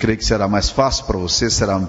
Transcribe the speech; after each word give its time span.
creio 0.00 0.18
que 0.18 0.24
será 0.24 0.48
mais 0.48 0.70
fácil 0.70 1.04
para 1.04 1.18
você, 1.18 1.50
será 1.50 1.80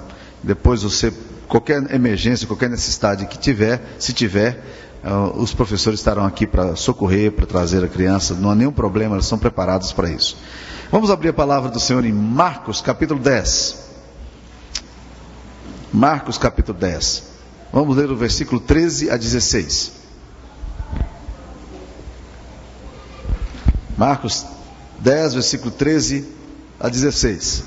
depois 0.44 0.84
você, 0.84 1.14
qualquer 1.48 1.94
emergência, 1.94 2.46
qualquer 2.46 2.70
necessidade 2.70 3.26
que 3.26 3.38
tiver, 3.40 3.82
se 3.98 4.12
tiver, 4.12 4.64
uh, 5.04 5.40
os 5.40 5.54
professores 5.54 6.00
estarão 6.00 6.26
aqui 6.26 6.46
para 6.46 6.76
socorrer, 6.76 7.32
para 7.32 7.46
trazer 7.46 7.84
a 7.84 7.88
criança, 7.88 8.34
não 8.34 8.52
há 8.52 8.56
nenhum 8.56 8.72
problema, 8.72 9.16
eles 9.16 9.26
são 9.26 9.38
preparados 9.38 9.92
para 9.94 10.10
isso. 10.10 10.38
Vamos 10.92 11.10
abrir 11.10 11.30
a 11.30 11.34
palavra 11.34 11.70
do 11.70 11.80
Senhor 11.80 12.04
em 12.04 12.12
Marcos 12.12 12.82
capítulo 12.82 13.20
10. 13.20 13.92
Marcos 15.94 16.38
capítulo 16.38 16.78
10. 16.78 17.24
Vamos 17.72 17.96
ler 17.96 18.12
o 18.12 18.16
versículo 18.16 18.60
13 18.60 19.10
a 19.10 19.16
16. 19.16 19.94
Marcos 23.98 24.46
10, 25.00 25.36
versículo 25.36 25.72
13 25.72 26.28
a 26.80 26.90
16. 26.90 27.64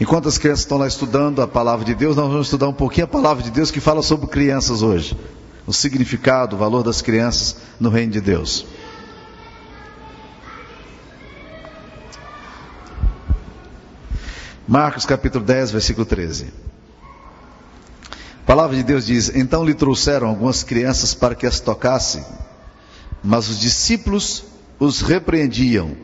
Enquanto 0.00 0.28
as 0.28 0.38
crianças 0.38 0.60
estão 0.60 0.76
lá 0.76 0.88
estudando 0.88 1.40
a 1.40 1.46
palavra 1.46 1.84
de 1.84 1.94
Deus, 1.94 2.16
nós 2.16 2.28
vamos 2.28 2.48
estudar 2.48 2.68
um 2.68 2.72
pouquinho 2.72 3.04
a 3.04 3.08
palavra 3.08 3.42
de 3.42 3.50
Deus 3.50 3.70
que 3.70 3.80
fala 3.80 4.02
sobre 4.02 4.26
crianças 4.26 4.82
hoje. 4.82 5.16
O 5.66 5.72
significado, 5.72 6.56
o 6.56 6.58
valor 6.58 6.82
das 6.82 7.00
crianças 7.00 7.56
no 7.78 7.88
reino 7.88 8.12
de 8.12 8.20
Deus. 8.20 8.66
Marcos 14.66 15.06
capítulo 15.06 15.44
10, 15.44 15.70
versículo 15.70 16.04
13. 16.04 16.52
A 18.10 18.46
palavra 18.46 18.76
de 18.76 18.82
Deus 18.82 19.06
diz: 19.06 19.30
Então 19.34 19.64
lhe 19.64 19.74
trouxeram 19.74 20.28
algumas 20.28 20.64
crianças 20.64 21.14
para 21.14 21.34
que 21.34 21.46
as 21.46 21.60
tocasse, 21.60 22.24
mas 23.22 23.48
os 23.48 23.60
discípulos 23.60 24.42
os 24.78 25.02
repreendiam. 25.02 25.96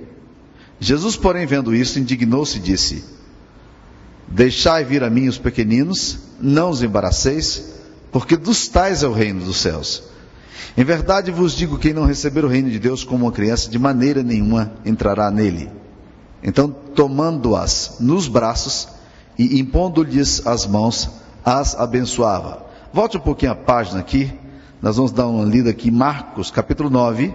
Jesus, 0.78 1.16
porém, 1.16 1.44
vendo 1.44 1.74
isso, 1.74 1.98
indignou-se 1.98 2.56
e 2.56 2.60
disse: 2.60 3.19
Deixai 4.30 4.84
vir 4.84 5.02
a 5.02 5.10
mim 5.10 5.26
os 5.26 5.38
pequeninos, 5.38 6.18
não 6.40 6.70
os 6.70 6.82
embaraceis, 6.82 7.74
porque 8.12 8.36
dos 8.36 8.68
tais 8.68 9.02
é 9.02 9.08
o 9.08 9.12
reino 9.12 9.44
dos 9.44 9.56
céus. 9.56 10.04
Em 10.76 10.84
verdade 10.84 11.32
vos 11.32 11.52
digo: 11.52 11.78
quem 11.78 11.92
não 11.92 12.06
receber 12.06 12.44
o 12.44 12.48
reino 12.48 12.70
de 12.70 12.78
Deus 12.78 13.02
como 13.02 13.26
uma 13.26 13.32
criança, 13.32 13.68
de 13.68 13.78
maneira 13.78 14.22
nenhuma 14.22 14.72
entrará 14.84 15.30
nele. 15.30 15.68
Então, 16.42 16.70
tomando-as 16.70 17.96
nos 17.98 18.28
braços 18.28 18.88
e 19.36 19.58
impondo-lhes 19.58 20.46
as 20.46 20.64
mãos, 20.64 21.10
as 21.44 21.74
abençoava. 21.74 22.66
Volte 22.92 23.16
um 23.16 23.20
pouquinho 23.20 23.52
a 23.52 23.56
página 23.56 24.00
aqui, 24.00 24.32
nós 24.80 24.96
vamos 24.96 25.12
dar 25.12 25.26
uma 25.26 25.44
lida 25.44 25.70
aqui, 25.70 25.90
Marcos 25.90 26.50
capítulo 26.50 26.88
9, 26.88 27.34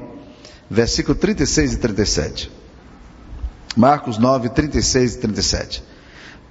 versículo 0.69 1.15
36 1.15 1.73
e 1.73 1.77
37. 1.77 2.51
Marcos 3.75 4.17
9, 4.17 4.49
36 4.49 5.15
e 5.15 5.19
37. 5.19 5.83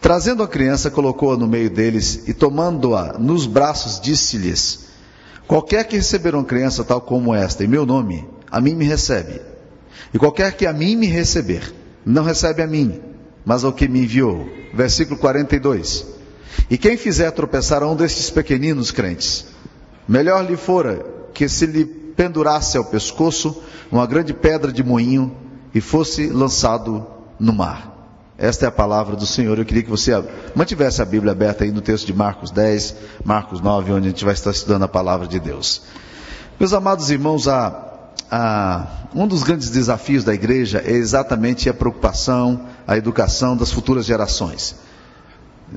Trazendo 0.04 0.42
a 0.42 0.46
criança, 0.46 0.90
colocou-a 0.90 1.34
no 1.34 1.46
meio 1.46 1.70
deles 1.70 2.28
e, 2.28 2.34
tomando-a 2.34 3.14
nos 3.18 3.46
braços, 3.46 3.98
disse-lhes: 3.98 4.80
Qualquer 5.46 5.88
que 5.88 5.96
receber 5.96 6.34
uma 6.34 6.44
criança 6.44 6.84
tal 6.84 7.00
como 7.00 7.34
esta, 7.34 7.64
em 7.64 7.66
meu 7.66 7.86
nome, 7.86 8.28
a 8.50 8.60
mim 8.60 8.74
me 8.74 8.84
recebe. 8.84 9.40
E 10.12 10.18
qualquer 10.18 10.58
que 10.58 10.66
a 10.66 10.74
mim 10.74 10.94
me 10.94 11.06
receber, 11.06 11.72
não 12.04 12.22
recebe 12.22 12.60
a 12.60 12.66
mim, 12.66 13.00
mas 13.46 13.64
ao 13.64 13.72
que 13.72 13.88
me 13.88 14.02
enviou. 14.02 14.46
Versículo 14.74 15.18
42. 15.18 16.04
E 16.68 16.76
quem 16.76 16.98
fizer 16.98 17.30
tropeçar 17.30 17.82
a 17.82 17.90
um 17.90 17.96
destes 17.96 18.28
pequeninos 18.28 18.90
crentes, 18.90 19.46
melhor 20.06 20.44
lhe 20.44 20.58
fora 20.58 21.02
que 21.32 21.48
se 21.48 21.64
lhe 21.64 21.86
pendurasse 21.86 22.76
ao 22.76 22.84
pescoço 22.84 23.62
uma 23.90 24.06
grande 24.06 24.34
pedra 24.34 24.70
de 24.70 24.84
moinho 24.84 25.34
e 25.74 25.80
fosse 25.80 26.26
lançado 26.26 27.06
no 27.40 27.54
mar. 27.54 27.93
Esta 28.36 28.66
é 28.66 28.68
a 28.68 28.72
palavra 28.72 29.14
do 29.14 29.26
Senhor. 29.26 29.58
Eu 29.58 29.64
queria 29.64 29.82
que 29.82 29.90
você 29.90 30.12
mantivesse 30.54 31.00
a 31.00 31.04
Bíblia 31.04 31.32
aberta 31.32 31.62
aí 31.62 31.70
no 31.70 31.80
texto 31.80 32.06
de 32.06 32.12
Marcos 32.12 32.50
10, 32.50 32.96
Marcos 33.24 33.60
9, 33.60 33.92
onde 33.92 34.08
a 34.08 34.10
gente 34.10 34.24
vai 34.24 34.34
estar 34.34 34.50
estudando 34.50 34.82
a 34.82 34.88
palavra 34.88 35.26
de 35.26 35.38
Deus. 35.38 35.82
Meus 36.58 36.72
amados 36.72 37.10
irmãos, 37.10 37.46
a, 37.46 38.10
a, 38.28 38.86
um 39.14 39.28
dos 39.28 39.44
grandes 39.44 39.70
desafios 39.70 40.24
da 40.24 40.34
igreja 40.34 40.82
é 40.84 40.92
exatamente 40.92 41.68
a 41.68 41.74
preocupação, 41.74 42.66
a 42.86 42.96
educação 42.96 43.56
das 43.56 43.70
futuras 43.70 44.04
gerações. 44.04 44.76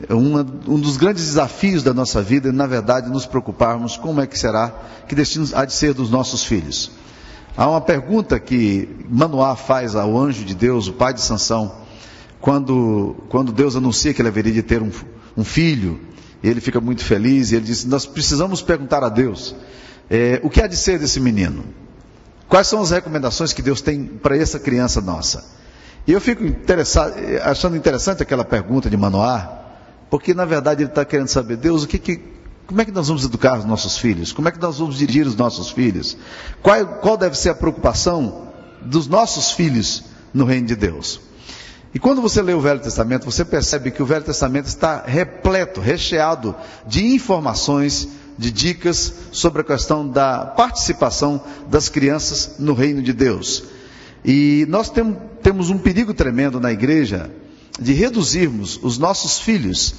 Uma, 0.09 0.45
um 0.67 0.79
dos 0.79 0.97
grandes 0.97 1.25
desafios 1.25 1.83
da 1.83 1.93
nossa 1.93 2.23
vida 2.23 2.49
é, 2.49 2.51
na 2.51 2.65
verdade, 2.65 3.09
nos 3.09 3.27
preocuparmos 3.27 3.97
como 3.97 4.19
é 4.19 4.25
que 4.25 4.37
será, 4.37 4.73
que 5.07 5.13
destino 5.13 5.47
há 5.53 5.63
de 5.63 5.73
ser 5.73 5.93
dos 5.93 6.09
nossos 6.09 6.43
filhos. 6.43 6.91
Há 7.55 7.69
uma 7.69 7.81
pergunta 7.81 8.39
que 8.39 9.05
Manoá 9.09 9.55
faz 9.55 9.95
ao 9.95 10.17
anjo 10.17 10.43
de 10.43 10.55
Deus, 10.55 10.87
o 10.87 10.93
pai 10.93 11.13
de 11.13 11.21
Sansão, 11.21 11.86
quando, 12.39 13.15
quando 13.29 13.51
Deus 13.51 13.75
anuncia 13.75 14.13
que 14.13 14.21
ele 14.21 14.29
haveria 14.29 14.53
de 14.53 14.63
ter 14.63 14.81
um, 14.81 14.91
um 15.35 15.43
filho, 15.43 15.99
ele 16.43 16.61
fica 16.61 16.79
muito 16.79 17.03
feliz 17.03 17.51
e 17.51 17.55
ele 17.55 17.65
diz: 17.65 17.85
Nós 17.85 18.05
precisamos 18.05 18.61
perguntar 18.61 19.03
a 19.03 19.09
Deus 19.09 19.55
é, 20.09 20.39
o 20.43 20.49
que 20.49 20.61
há 20.61 20.67
de 20.67 20.77
ser 20.77 20.99
desse 20.99 21.19
menino. 21.19 21.65
Quais 22.47 22.67
são 22.67 22.81
as 22.81 22.91
recomendações 22.91 23.51
que 23.51 23.61
Deus 23.61 23.81
tem 23.81 24.05
para 24.05 24.37
essa 24.37 24.59
criança 24.59 25.01
nossa? 25.01 25.43
E 26.07 26.13
eu 26.13 26.21
fico 26.21 26.43
achando 27.43 27.75
interessante 27.75 28.23
aquela 28.23 28.45
pergunta 28.45 28.89
de 28.89 28.95
Manoá, 28.95 29.65
porque 30.09 30.33
na 30.33 30.45
verdade 30.45 30.83
ele 30.83 30.89
está 30.89 31.03
querendo 31.03 31.27
saber, 31.27 31.57
Deus, 31.57 31.83
o 31.83 31.87
que, 31.87 31.99
que, 31.99 32.21
como 32.65 32.79
é 32.79 32.85
que 32.85 32.91
nós 32.91 33.09
vamos 33.09 33.25
educar 33.25 33.59
os 33.59 33.65
nossos 33.65 33.97
filhos? 33.97 34.31
Como 34.31 34.47
é 34.47 34.51
que 34.51 34.61
nós 34.61 34.79
vamos 34.79 34.97
dirigir 34.97 35.27
os 35.27 35.35
nossos 35.35 35.69
filhos? 35.69 36.15
Qual, 36.63 36.85
qual 37.01 37.17
deve 37.17 37.37
ser 37.37 37.49
a 37.49 37.55
preocupação 37.55 38.47
dos 38.81 39.07
nossos 39.07 39.51
filhos 39.51 40.05
no 40.33 40.45
reino 40.45 40.67
de 40.67 40.77
Deus? 40.77 41.26
E 41.93 41.99
quando 41.99 42.21
você 42.21 42.41
lê 42.41 42.53
o 42.53 42.61
Velho 42.61 42.79
Testamento, 42.79 43.25
você 43.25 43.45
percebe 43.45 43.91
que 43.91 44.03
o 44.03 44.05
Velho 44.05 44.23
Testamento 44.23 44.67
está 44.67 45.03
repleto, 45.05 45.79
recheado 45.79 46.55
de 46.85 47.05
informações, 47.05 48.07
de 48.37 48.51
dicas 48.51 49.13
sobre 49.31 49.61
a 49.61 49.65
questão 49.65 50.07
da 50.07 50.45
participação 50.45 51.41
das 51.69 51.89
crianças 51.89 52.55
no 52.59 52.73
reino 52.73 53.01
de 53.01 53.13
Deus. 53.13 53.63
E 54.23 54.65
nós 54.69 54.89
tem, 54.89 55.17
temos 55.41 55.69
um 55.69 55.77
perigo 55.77 56.13
tremendo 56.13 56.59
na 56.59 56.71
igreja 56.71 57.31
de 57.79 57.93
reduzirmos 57.93 58.79
os 58.83 58.97
nossos 58.97 59.39
filhos 59.39 59.95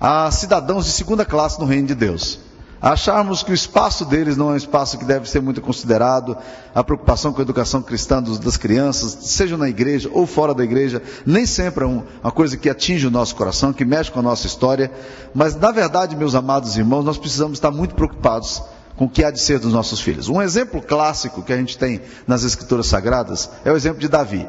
a 0.00 0.30
cidadãos 0.30 0.86
de 0.86 0.92
segunda 0.92 1.24
classe 1.24 1.58
no 1.58 1.66
reino 1.66 1.88
de 1.88 1.94
Deus 1.94 2.43
acharmos 2.92 3.42
que 3.42 3.50
o 3.50 3.54
espaço 3.54 4.04
deles 4.04 4.36
não 4.36 4.50
é 4.50 4.52
um 4.52 4.56
espaço 4.56 4.98
que 4.98 5.06
deve 5.06 5.26
ser 5.26 5.40
muito 5.40 5.62
considerado, 5.62 6.36
a 6.74 6.84
preocupação 6.84 7.32
com 7.32 7.40
a 7.40 7.42
educação 7.42 7.80
cristã 7.80 8.22
dos, 8.22 8.38
das 8.38 8.58
crianças, 8.58 9.16
seja 9.22 9.56
na 9.56 9.70
igreja 9.70 10.10
ou 10.12 10.26
fora 10.26 10.52
da 10.52 10.62
igreja, 10.62 11.02
nem 11.24 11.46
sempre 11.46 11.84
é 11.84 11.86
um, 11.86 12.02
uma 12.22 12.30
coisa 12.30 12.58
que 12.58 12.68
atinge 12.68 13.06
o 13.06 13.10
nosso 13.10 13.34
coração, 13.36 13.72
que 13.72 13.86
mexe 13.86 14.10
com 14.10 14.20
a 14.20 14.22
nossa 14.22 14.46
história, 14.46 14.92
mas 15.34 15.56
na 15.56 15.70
verdade, 15.70 16.14
meus 16.14 16.34
amados 16.34 16.76
irmãos, 16.76 17.02
nós 17.02 17.16
precisamos 17.16 17.56
estar 17.56 17.70
muito 17.70 17.94
preocupados 17.94 18.62
com 18.96 19.06
o 19.06 19.08
que 19.08 19.24
há 19.24 19.30
de 19.30 19.40
ser 19.40 19.58
dos 19.58 19.72
nossos 19.72 20.00
filhos. 20.00 20.28
Um 20.28 20.42
exemplo 20.42 20.82
clássico 20.82 21.42
que 21.42 21.54
a 21.54 21.56
gente 21.56 21.78
tem 21.78 22.02
nas 22.26 22.44
Escrituras 22.44 22.86
Sagradas 22.86 23.48
é 23.64 23.72
o 23.72 23.76
exemplo 23.76 23.98
de 23.98 24.08
Davi. 24.08 24.46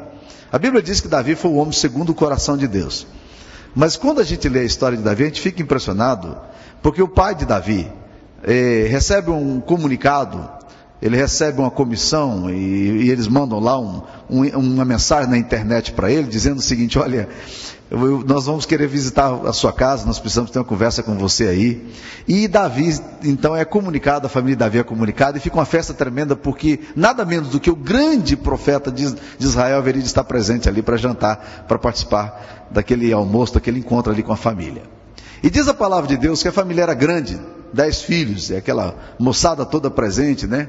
A 0.52 0.58
Bíblia 0.58 0.82
diz 0.82 1.00
que 1.00 1.08
Davi 1.08 1.34
foi 1.34 1.50
o 1.50 1.56
homem 1.56 1.72
segundo 1.72 2.10
o 2.10 2.14
coração 2.14 2.54
de 2.54 2.68
Deus. 2.68 3.06
Mas 3.74 3.96
quando 3.96 4.20
a 4.20 4.24
gente 4.24 4.46
lê 4.46 4.60
a 4.60 4.64
história 4.64 4.96
de 4.96 5.02
Davi, 5.02 5.22
a 5.22 5.26
gente 5.26 5.40
fica 5.40 5.62
impressionado, 5.62 6.36
porque 6.82 7.02
o 7.02 7.08
pai 7.08 7.34
de 7.34 7.46
Davi, 7.46 7.90
é, 8.46 8.86
recebe 8.88 9.30
um 9.30 9.60
comunicado, 9.60 10.48
ele 11.02 11.16
recebe 11.16 11.60
uma 11.60 11.70
comissão 11.70 12.48
e, 12.48 13.04
e 13.04 13.10
eles 13.10 13.26
mandam 13.26 13.58
lá 13.58 13.78
um, 13.78 14.02
um, 14.30 14.46
uma 14.56 14.84
mensagem 14.84 15.28
na 15.28 15.36
internet 15.36 15.92
para 15.92 16.10
ele 16.10 16.28
dizendo 16.28 16.58
o 16.58 16.62
seguinte: 16.62 16.96
olha, 16.96 17.28
eu, 17.90 18.24
nós 18.26 18.46
vamos 18.46 18.64
querer 18.64 18.86
visitar 18.86 19.32
a 19.46 19.52
sua 19.52 19.72
casa, 19.72 20.06
nós 20.06 20.18
precisamos 20.18 20.50
ter 20.50 20.60
uma 20.60 20.64
conversa 20.64 21.02
com 21.02 21.16
você 21.16 21.48
aí. 21.48 21.92
E 22.26 22.48
Davi, 22.48 22.98
então, 23.24 23.54
é 23.54 23.64
comunicado, 23.64 24.26
a 24.26 24.30
família 24.30 24.56
de 24.56 24.60
Davi 24.60 24.78
é 24.78 24.84
comunicada, 24.84 25.38
e 25.38 25.40
fica 25.40 25.56
uma 25.56 25.64
festa 25.64 25.92
tremenda, 25.92 26.34
porque 26.34 26.80
nada 26.94 27.24
menos 27.24 27.48
do 27.50 27.60
que 27.60 27.70
o 27.70 27.76
grande 27.76 28.36
profeta 28.36 28.90
de, 28.90 29.12
de 29.12 29.44
Israel 29.44 29.78
haveria 29.78 30.00
de 30.00 30.08
estar 30.08 30.24
presente 30.24 30.68
ali 30.68 30.82
para 30.82 30.96
jantar, 30.96 31.64
para 31.68 31.78
participar 31.78 32.68
daquele 32.70 33.12
almoço, 33.12 33.54
daquele 33.54 33.80
encontro 33.80 34.12
ali 34.12 34.22
com 34.22 34.32
a 34.32 34.36
família. 34.36 34.95
E 35.42 35.50
diz 35.50 35.68
a 35.68 35.74
palavra 35.74 36.08
de 36.08 36.16
Deus 36.16 36.42
que 36.42 36.48
a 36.48 36.52
família 36.52 36.82
era 36.82 36.94
grande, 36.94 37.38
dez 37.72 38.02
filhos, 38.02 38.50
é 38.50 38.56
aquela 38.56 38.94
moçada 39.18 39.64
toda 39.64 39.90
presente, 39.90 40.46
né? 40.46 40.68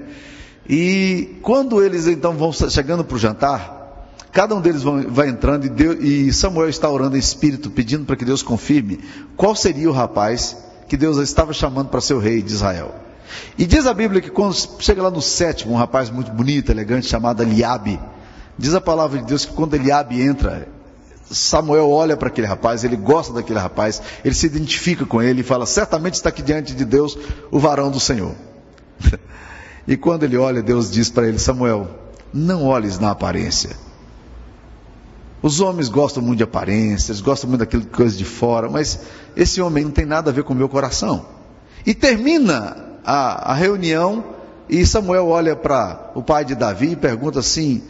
E 0.69 1.39
quando 1.41 1.81
eles 1.81 2.07
então 2.07 2.33
vão 2.33 2.51
chegando 2.51 3.03
para 3.03 3.15
o 3.15 3.19
jantar, 3.19 4.11
cada 4.31 4.53
um 4.53 4.61
deles 4.61 4.83
vai 4.83 5.29
entrando 5.29 5.65
e, 5.65 5.69
Deus, 5.69 5.97
e 6.01 6.33
Samuel 6.33 6.69
está 6.69 6.89
orando 6.89 7.15
em 7.15 7.19
espírito, 7.19 7.69
pedindo 7.69 8.05
para 8.05 8.15
que 8.15 8.25
Deus 8.25 8.43
confirme 8.43 8.99
qual 9.35 9.55
seria 9.55 9.89
o 9.89 9.93
rapaz 9.93 10.57
que 10.87 10.97
Deus 10.97 11.17
estava 11.17 11.53
chamando 11.53 11.89
para 11.89 12.01
ser 12.01 12.13
o 12.13 12.19
rei 12.19 12.41
de 12.41 12.53
Israel. 12.53 12.93
E 13.57 13.65
diz 13.65 13.85
a 13.87 13.93
Bíblia 13.93 14.21
que 14.21 14.29
quando 14.29 14.55
chega 14.79 15.01
lá 15.01 15.09
no 15.09 15.21
sétimo, 15.21 15.73
um 15.73 15.77
rapaz 15.77 16.09
muito 16.09 16.31
bonito, 16.31 16.71
elegante, 16.71 17.07
chamado 17.07 17.43
Eliabe, 17.43 17.99
diz 18.57 18.73
a 18.73 18.81
palavra 18.81 19.19
de 19.19 19.25
Deus 19.25 19.45
que 19.45 19.53
quando 19.53 19.75
Eliabe 19.75 20.21
entra, 20.21 20.67
Samuel 21.29 21.89
olha 21.89 22.15
para 22.15 22.29
aquele 22.29 22.47
rapaz, 22.47 22.83
ele 22.83 22.95
gosta 22.95 23.33
daquele 23.33 23.59
rapaz, 23.59 24.01
ele 24.23 24.33
se 24.33 24.45
identifica 24.45 25.05
com 25.05 25.21
ele 25.21 25.41
e 25.41 25.43
fala: 25.43 25.65
certamente 25.65 26.15
está 26.15 26.29
aqui 26.29 26.41
diante 26.41 26.73
de 26.73 26.85
Deus 26.85 27.17
o 27.51 27.59
varão 27.59 27.91
do 27.91 27.99
Senhor. 27.99 28.33
e 29.87 29.97
quando 29.97 30.23
ele 30.23 30.37
olha, 30.37 30.61
Deus 30.61 30.89
diz 30.89 31.09
para 31.09 31.27
ele: 31.27 31.39
Samuel, 31.39 31.89
não 32.33 32.65
olhes 32.65 32.99
na 32.99 33.11
aparência, 33.11 33.75
Os 35.41 35.59
homens 35.59 35.89
gostam 35.89 36.23
muito 36.23 36.37
de 36.37 36.43
aparência, 36.43 37.11
eles 37.11 37.21
gostam 37.21 37.49
muito 37.49 37.59
daquilo 37.59 37.85
coisa 37.85 38.15
de 38.15 38.25
fora, 38.25 38.69
mas 38.69 38.99
esse 39.35 39.61
homem 39.61 39.83
não 39.83 39.91
tem 39.91 40.05
nada 40.05 40.29
a 40.29 40.33
ver 40.33 40.43
com 40.43 40.53
o 40.53 40.55
meu 40.55 40.69
coração. 40.69 41.25
E 41.85 41.93
termina 41.93 42.99
a, 43.05 43.51
a 43.51 43.53
reunião 43.53 44.23
e 44.69 44.85
Samuel 44.85 45.27
olha 45.27 45.55
para 45.55 46.11
o 46.13 46.21
pai 46.21 46.43
de 46.43 46.55
Davi 46.55 46.91
e 46.91 46.95
pergunta 46.95 47.39
assim: 47.39 47.83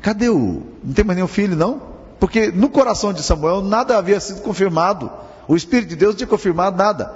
cadê 0.00 0.28
o. 0.28 0.62
Não 0.82 0.92
tem 0.92 1.04
mais 1.04 1.16
nenhum 1.16 1.28
filho, 1.28 1.56
não? 1.56 1.95
Porque 2.18 2.50
no 2.50 2.68
coração 2.68 3.12
de 3.12 3.22
Samuel 3.22 3.62
nada 3.62 3.96
havia 3.96 4.18
sido 4.20 4.40
confirmado. 4.40 5.10
O 5.46 5.54
Espírito 5.54 5.90
de 5.90 5.96
Deus 5.96 6.14
tinha 6.14 6.26
confirmado 6.26 6.76
nada. 6.76 7.12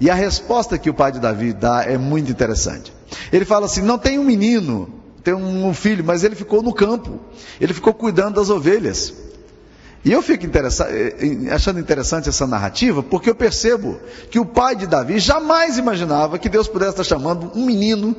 E 0.00 0.10
a 0.10 0.14
resposta 0.14 0.76
que 0.76 0.90
o 0.90 0.94
pai 0.94 1.12
de 1.12 1.20
Davi 1.20 1.52
dá 1.52 1.84
é 1.84 1.96
muito 1.96 2.30
interessante. 2.30 2.92
Ele 3.32 3.44
fala 3.44 3.66
assim: 3.66 3.82
não 3.82 3.98
tem 3.98 4.18
um 4.18 4.24
menino, 4.24 4.88
tem 5.22 5.34
um 5.34 5.72
filho, 5.72 6.04
mas 6.04 6.24
ele 6.24 6.34
ficou 6.34 6.62
no 6.62 6.72
campo, 6.72 7.18
ele 7.60 7.72
ficou 7.72 7.94
cuidando 7.94 8.34
das 8.34 8.50
ovelhas. 8.50 9.14
E 10.04 10.12
eu 10.12 10.20
fico 10.20 10.44
eh, 10.44 10.50
eh, 11.48 11.50
achando 11.50 11.80
interessante 11.80 12.28
essa 12.28 12.46
narrativa, 12.46 13.02
porque 13.02 13.30
eu 13.30 13.34
percebo 13.34 13.98
que 14.30 14.38
o 14.38 14.44
pai 14.44 14.76
de 14.76 14.86
Davi 14.86 15.18
jamais 15.18 15.78
imaginava 15.78 16.38
que 16.38 16.50
Deus 16.50 16.68
pudesse 16.68 16.90
estar 16.90 17.04
chamando 17.04 17.50
um 17.54 17.64
menino 17.64 18.14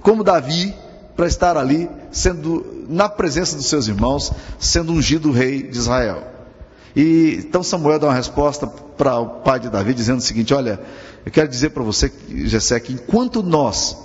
como 0.00 0.24
Davi 0.24 0.74
para 1.14 1.26
estar 1.26 1.58
ali, 1.58 1.90
sendo 2.16 2.84
na 2.88 3.08
presença 3.08 3.56
dos 3.56 3.66
seus 3.66 3.88
irmãos, 3.88 4.32
sendo 4.58 4.92
ungido 4.92 5.30
rei 5.30 5.62
de 5.62 5.76
Israel. 5.76 6.24
E 6.94 7.44
então 7.46 7.62
Samuel 7.62 7.98
dá 7.98 8.06
uma 8.06 8.14
resposta 8.14 8.66
para 8.66 9.18
o 9.18 9.26
pai 9.42 9.60
de 9.60 9.68
Davi, 9.68 9.92
dizendo 9.92 10.18
o 10.18 10.22
seguinte: 10.22 10.54
Olha, 10.54 10.80
eu 11.26 11.30
quero 11.30 11.46
dizer 11.46 11.70
para 11.70 11.82
você, 11.82 12.10
Jessé, 12.28 12.80
que 12.80 12.94
enquanto 12.94 13.42
nós 13.42 13.96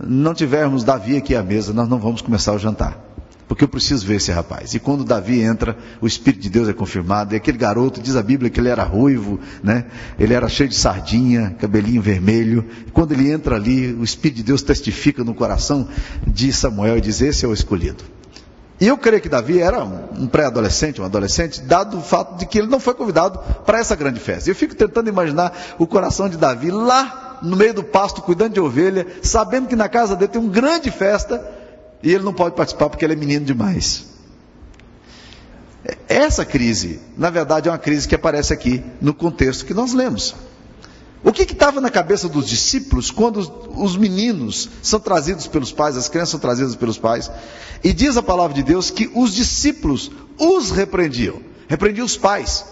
não 0.00 0.32
tivermos 0.32 0.82
Davi 0.82 1.18
aqui 1.18 1.36
à 1.36 1.42
mesa, 1.42 1.74
nós 1.74 1.88
não 1.88 1.98
vamos 1.98 2.22
começar 2.22 2.54
o 2.54 2.58
jantar. 2.58 3.11
Porque 3.52 3.64
eu 3.64 3.68
preciso 3.68 4.06
ver 4.06 4.14
esse 4.14 4.32
rapaz. 4.32 4.72
E 4.72 4.78
quando 4.78 5.04
Davi 5.04 5.42
entra, 5.42 5.76
o 6.00 6.06
Espírito 6.06 6.40
de 6.40 6.48
Deus 6.48 6.70
é 6.70 6.72
confirmado. 6.72 7.34
E 7.34 7.36
aquele 7.36 7.58
garoto, 7.58 8.00
diz 8.00 8.16
a 8.16 8.22
Bíblia 8.22 8.48
que 8.48 8.58
ele 8.58 8.70
era 8.70 8.82
ruivo, 8.82 9.38
né? 9.62 9.84
Ele 10.18 10.32
era 10.32 10.48
cheio 10.48 10.70
de 10.70 10.74
sardinha, 10.74 11.54
cabelinho 11.60 12.00
vermelho. 12.00 12.64
E 12.86 12.90
quando 12.90 13.12
ele 13.12 13.30
entra 13.30 13.56
ali, 13.56 13.92
o 13.92 14.02
Espírito 14.02 14.38
de 14.38 14.42
Deus 14.44 14.62
testifica 14.62 15.22
no 15.22 15.34
coração 15.34 15.86
de 16.26 16.50
Samuel 16.50 16.96
e 16.96 17.02
diz: 17.02 17.20
Esse 17.20 17.44
é 17.44 17.48
o 17.48 17.52
escolhido. 17.52 18.02
E 18.80 18.86
eu 18.86 18.96
creio 18.96 19.20
que 19.20 19.28
Davi 19.28 19.60
era 19.60 19.84
um 19.84 20.26
pré-adolescente, 20.26 21.02
um 21.02 21.04
adolescente, 21.04 21.60
dado 21.60 21.98
o 21.98 22.02
fato 22.02 22.38
de 22.38 22.46
que 22.46 22.58
ele 22.58 22.68
não 22.68 22.80
foi 22.80 22.94
convidado 22.94 23.38
para 23.66 23.78
essa 23.78 23.94
grande 23.94 24.18
festa. 24.18 24.48
Eu 24.48 24.54
fico 24.54 24.74
tentando 24.74 25.10
imaginar 25.10 25.52
o 25.78 25.86
coração 25.86 26.26
de 26.26 26.38
Davi 26.38 26.70
lá 26.70 27.38
no 27.42 27.54
meio 27.54 27.74
do 27.74 27.84
pasto, 27.84 28.22
cuidando 28.22 28.54
de 28.54 28.60
ovelha, 28.60 29.06
sabendo 29.22 29.68
que 29.68 29.76
na 29.76 29.90
casa 29.90 30.16
dele 30.16 30.32
tem 30.32 30.40
uma 30.40 30.50
grande 30.50 30.90
festa, 30.90 31.60
e 32.02 32.12
ele 32.12 32.24
não 32.24 32.32
pode 32.32 32.56
participar 32.56 32.90
porque 32.90 33.04
ele 33.04 33.12
é 33.12 33.16
menino 33.16 33.44
demais. 33.44 34.06
Essa 36.08 36.44
crise, 36.44 37.00
na 37.16 37.30
verdade, 37.30 37.68
é 37.68 37.72
uma 37.72 37.78
crise 37.78 38.06
que 38.06 38.14
aparece 38.14 38.52
aqui 38.52 38.82
no 39.00 39.12
contexto 39.12 39.64
que 39.64 39.74
nós 39.74 39.92
lemos. 39.92 40.34
O 41.24 41.32
que 41.32 41.42
estava 41.42 41.80
na 41.80 41.90
cabeça 41.90 42.28
dos 42.28 42.48
discípulos 42.48 43.10
quando 43.10 43.36
os, 43.38 43.52
os, 43.76 43.96
meninos 43.96 44.68
são 44.82 44.98
trazidos 44.98 45.46
pelos 45.46 45.70
pais, 45.70 45.96
as 45.96 46.08
crianças 46.08 46.30
são 46.30 46.40
trazidas 46.40 46.74
pelos 46.74 46.98
pais? 46.98 47.30
E 47.82 47.92
diz 47.92 48.16
a 48.16 48.22
palavra 48.22 48.54
de 48.54 48.62
Deus 48.62 48.90
que 48.90 49.10
os 49.14 49.32
discípulos 49.32 50.10
os 50.38 50.72
repreendiam, 50.72 51.40
repreendiam 51.68 52.04
os 52.04 52.16
pais, 52.16 52.64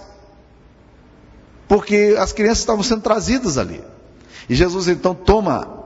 porque 1.69 2.17
as 2.19 2.33
crianças 2.33 2.59
estavam 2.59 2.83
sendo 2.83 3.03
trazidas 3.03 3.57
ali. 3.57 3.81
E 4.49 4.55
Jesus 4.55 4.89
então 4.89 5.15
toma 5.15 5.80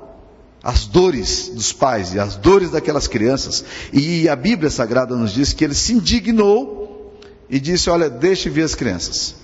as 0.65 0.87
dores 0.87 1.51
dos 1.51 1.75
pais 1.75 2.15
e 2.15 2.19
as 2.19 2.37
dores 2.37 2.71
daquelas 2.71 3.07
crianças, 3.07 3.63
e 3.93 4.27
a 4.31 4.35
Bíblia 4.35 4.71
Sagrada 4.71 5.15
nos 5.15 5.33
diz 5.33 5.53
que 5.53 5.63
ele 5.63 5.75
se 5.75 5.93
indignou 5.93 7.15
e 7.51 7.61
disse: 7.61 7.91
Olha, 7.91 8.09
deixe 8.09 8.49
vir 8.49 8.63
as 8.63 8.75
crianças, 8.75 9.35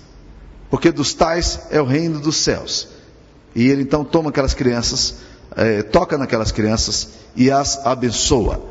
porque 0.71 0.91
dos 0.91 1.13
tais 1.13 1.59
é 1.69 1.79
o 1.79 1.85
reino 1.85 2.19
dos 2.19 2.37
céus. 2.37 2.87
E 3.53 3.67
ele 3.67 3.83
então 3.83 4.03
toma 4.03 4.31
aquelas 4.31 4.55
crianças, 4.55 5.15
é, 5.55 5.83
toca 5.83 6.17
naquelas 6.17 6.51
crianças 6.51 7.09
e 7.35 7.51
as 7.51 7.85
abençoa. 7.85 8.63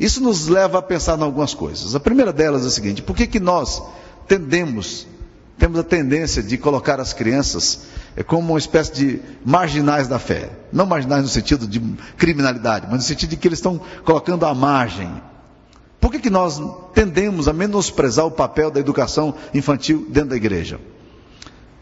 Isso 0.00 0.22
nos 0.22 0.46
leva 0.46 0.78
a 0.78 0.82
pensar 0.82 1.18
em 1.18 1.22
algumas 1.22 1.52
coisas. 1.52 1.94
A 1.94 2.00
primeira 2.00 2.32
delas 2.32 2.64
é 2.64 2.68
a 2.68 2.70
seguinte: 2.70 3.02
por 3.02 3.14
que, 3.14 3.26
que 3.26 3.40
nós 3.40 3.82
tendemos, 4.26 5.06
temos 5.58 5.78
a 5.78 5.82
tendência 5.82 6.42
de 6.42 6.56
colocar 6.56 7.00
as 7.00 7.12
crianças 7.12 7.80
como 8.26 8.52
uma 8.52 8.58
espécie 8.58 8.92
de 8.92 9.20
marginais 9.44 10.08
da 10.08 10.18
fé. 10.18 10.50
Não 10.72 10.86
marginais 10.86 11.22
no 11.22 11.28
sentido 11.28 11.66
de 11.66 11.80
criminalidade, 12.16 12.86
mas 12.88 12.98
no 12.98 13.02
sentido 13.02 13.30
de 13.30 13.36
que 13.36 13.48
eles 13.48 13.58
estão 13.58 13.80
colocando 14.04 14.44
à 14.44 14.54
margem. 14.54 15.10
Por 16.00 16.10
que, 16.12 16.18
que 16.18 16.30
nós 16.30 16.60
tendemos 16.94 17.48
a 17.48 17.52
menosprezar 17.52 18.26
o 18.26 18.30
papel 18.30 18.70
da 18.70 18.80
educação 18.80 19.34
infantil 19.52 20.06
dentro 20.08 20.30
da 20.30 20.36
igreja? 20.36 20.80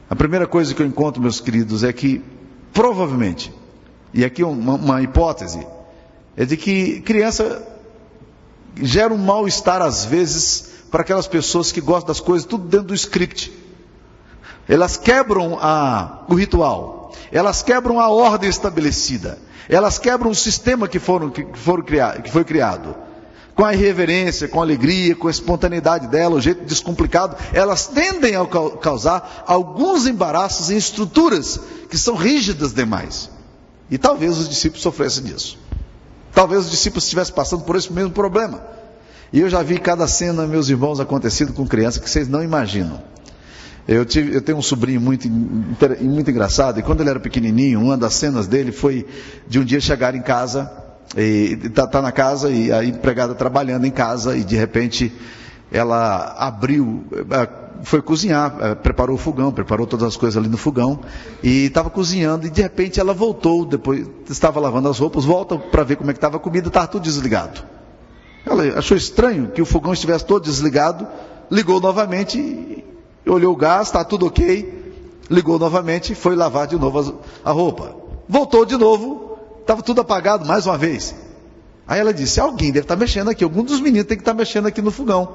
A 0.09 0.15
primeira 0.15 0.47
coisa 0.47 0.75
que 0.75 0.81
eu 0.81 0.87
encontro, 0.87 1.21
meus 1.21 1.41
queridos, 1.41 1.83
é 1.83 1.93
que 1.93 2.23
provavelmente, 2.73 3.53
e 4.15 4.25
aqui 4.25 4.43
uma, 4.43 4.75
uma 4.75 5.03
hipótese, 5.03 5.67
é 6.37 6.45
de 6.45 6.57
que 6.57 7.01
criança 7.01 7.67
gera 8.81 9.13
um 9.13 9.19
mal-estar 9.19 9.81
às 9.83 10.05
vezes 10.05 10.71
para 10.91 11.01
aquelas 11.01 11.27
pessoas 11.27 11.73
que 11.73 11.81
gostam 11.81 12.09
das 12.09 12.21
coisas 12.21 12.47
tudo 12.47 12.69
dentro 12.69 12.89
do 12.89 12.95
script. 12.95 13.53
Elas 14.69 14.97
quebram 14.97 15.59
a, 15.61 16.25
o 16.29 16.35
ritual, 16.35 17.13
elas 17.31 17.63
quebram 17.63 18.01
a 18.01 18.09
ordem 18.09 18.51
estabelecida, 18.51 19.39
elas 19.69 19.99
quebram 19.99 20.31
o 20.31 20.35
sistema 20.35 20.89
que, 20.89 20.99
foram, 20.99 21.31
que, 21.31 21.47
foram 21.55 21.85
que 21.85 22.31
foi 22.31 22.45
criado. 22.45 22.95
Com 23.55 23.65
a 23.65 23.73
irreverência, 23.73 24.49
com 24.49 24.61
a 24.61 24.63
alegria, 24.63 25.17
com 25.17 25.29
a 25.29 25.31
espontaneidade 25.31 26.09
dela, 26.09 26.35
o 26.37 26.41
jeito 26.41 26.65
descomplicado, 26.65 27.37
elas 27.55 27.87
tendem 27.87 28.37
a 28.37 28.45
causar 28.81 29.45
alguns 29.47 30.07
embaraços 30.07 30.71
em 30.71 30.77
estruturas 30.77 31.59
que 31.89 31.97
são 31.97 32.17
rígidas 32.17 32.75
demais. 32.75 33.31
E 33.91 33.97
talvez 33.97 34.37
os 34.37 34.49
discípulos 34.49 34.83
sofressem 34.83 35.25
disso. 35.25 35.59
Talvez 36.35 36.67
os 36.67 36.71
discípulos 36.71 37.05
estivessem 37.05 37.35
passando 37.35 37.65
por 37.65 37.77
esse 37.77 37.91
mesmo 37.91 38.11
problema. 38.11 38.63
E 39.33 39.41
eu 39.41 39.49
já 39.49 39.63
vi 39.63 39.79
cada 39.79 40.07
cena, 40.07 40.47
meus 40.47 40.69
irmãos, 40.69 41.01
acontecido 41.01 41.55
com 41.55 41.67
crianças 41.67 42.03
que 42.03 42.11
vocês 42.11 42.29
não 42.29 42.43
imaginam. 42.43 43.01
Eu, 43.89 44.05
tive, 44.05 44.35
eu, 44.35 44.43
tenho 44.43 44.59
um 44.59 44.63
sobrinho 44.63 45.01
muito, 45.01 45.29
muito 45.29 46.31
engraçado, 46.31 46.81
e 46.81 46.83
quando 46.83 47.03
ele 47.03 47.11
era 47.11 47.21
pequenininho, 47.21 47.81
uma 47.81 47.97
das 47.97 48.15
cenas 48.15 48.49
dele 48.49 48.73
foi 48.73 49.07
de 49.47 49.61
um 49.61 49.65
dia 49.65 49.81
chegar 49.81 50.13
em 50.17 50.23
casa, 50.23 50.71
e 51.17 51.57
tá, 51.73 51.87
tá 51.87 52.03
na 52.03 52.11
casa, 52.11 52.51
e 52.51 52.73
a 52.73 52.85
empregada 52.85 53.33
trabalhando 53.33 53.87
em 53.87 53.93
casa, 53.93 54.37
e 54.37 54.43
de 54.43 54.57
repente 54.57 55.13
ela 55.71 56.35
abriu, 56.37 57.05
eh, 57.31 57.49
foi 57.85 58.03
cozinhar, 58.03 58.57
eh, 58.61 58.75
preparou 58.75 59.15
o 59.15 59.19
fogão, 59.19 59.53
preparou 59.53 59.87
todas 59.87 60.09
as 60.09 60.17
coisas 60.17 60.37
ali 60.37 60.49
no 60.49 60.57
fogão, 60.57 60.99
e 61.41 61.67
estava 61.67 61.89
cozinhando, 61.89 62.45
e 62.45 62.51
de 62.51 62.63
repente 62.63 62.99
ela 62.99 63.15
voltou, 63.15 63.65
depois 63.65 64.05
estava 64.29 64.59
lavando 64.59 64.89
as 64.89 64.99
roupas, 64.99 65.25
volta 65.25 65.57
para 65.57 65.85
ver 65.85 65.95
como 65.95 66.11
é 66.11 66.13
que 66.13 66.19
estava 66.19 66.39
a 66.39 66.41
comida, 66.41 66.67
estava 66.67 66.89
tudo 66.89 67.05
desligado. 67.05 67.63
Ela 68.45 68.79
achou 68.79 68.97
estranho 68.97 69.49
que 69.49 69.63
o 69.63 69.67
fogão 69.67 69.93
estivesse 69.93 70.25
todo 70.25 70.43
desligado, 70.43 71.07
ligou 71.49 71.81
novamente 71.81 72.85
olhou 73.27 73.53
o 73.53 73.57
gás, 73.57 73.89
está 73.89 74.05
tudo 74.05 74.27
ok, 74.27 74.95
ligou 75.31 75.59
novamente, 75.59 76.15
foi 76.15 76.37
lavar 76.37 76.67
de 76.67 76.77
novo 76.77 77.21
a 77.45 77.51
roupa. 77.51 77.95
Voltou 78.29 78.65
de 78.65 78.77
novo, 78.77 79.39
estava 79.61 79.83
tudo 79.83 80.01
apagado 80.01 80.47
mais 80.47 80.67
uma 80.67 80.79
vez. 80.79 81.15
Aí 81.87 82.01
ela 82.01 82.13
disse: 82.13 82.41
Alguém 82.41 82.69
deve 82.69 82.85
estar 82.85 82.97
tá 82.97 83.01
mexendo 83.01 83.31
aqui, 83.31 83.45
algum 83.45 83.63
dos 83.63 83.81
meninos 83.81 84.09
tem 84.09 84.17
que 84.17 84.23
estar 84.23 84.33
tá 84.33 84.39
mexendo 84.39 84.67
aqui 84.67 84.83
no 84.83 84.91
fogão. 84.91 85.35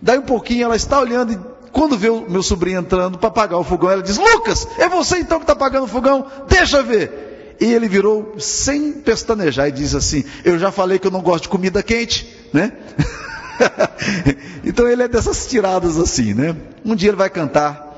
Daí 0.00 0.18
um 0.18 0.22
pouquinho 0.22 0.64
ela 0.64 0.76
está 0.76 1.00
olhando 1.00 1.32
e 1.32 1.38
quando 1.72 1.98
vê 1.98 2.08
o 2.08 2.30
meu 2.30 2.42
sobrinho 2.42 2.78
entrando 2.78 3.18
para 3.18 3.28
apagar 3.28 3.58
o 3.58 3.64
fogão, 3.64 3.90
ela 3.90 4.02
diz: 4.02 4.16
Lucas, 4.16 4.66
é 4.78 4.88
você 4.88 5.18
então 5.18 5.38
que 5.38 5.44
está 5.44 5.54
apagando 5.54 5.84
o 5.84 5.88
fogão? 5.88 6.26
Deixa 6.48 6.82
ver. 6.82 7.56
E 7.60 7.72
ele 7.72 7.88
virou 7.88 8.34
sem 8.38 8.92
pestanejar 8.92 9.68
e 9.68 9.72
diz 9.72 9.94
assim: 9.94 10.24
Eu 10.44 10.58
já 10.58 10.70
falei 10.70 10.98
que 10.98 11.06
eu 11.06 11.10
não 11.10 11.20
gosto 11.20 11.44
de 11.44 11.48
comida 11.48 11.82
quente, 11.82 12.48
né? 12.52 12.72
então 14.64 14.88
ele 14.88 15.02
é 15.02 15.08
dessas 15.08 15.46
tiradas 15.46 15.98
assim, 15.98 16.34
né? 16.34 16.56
Um 16.84 16.94
dia 16.94 17.10
ele 17.10 17.16
vai 17.16 17.30
cantar 17.30 17.94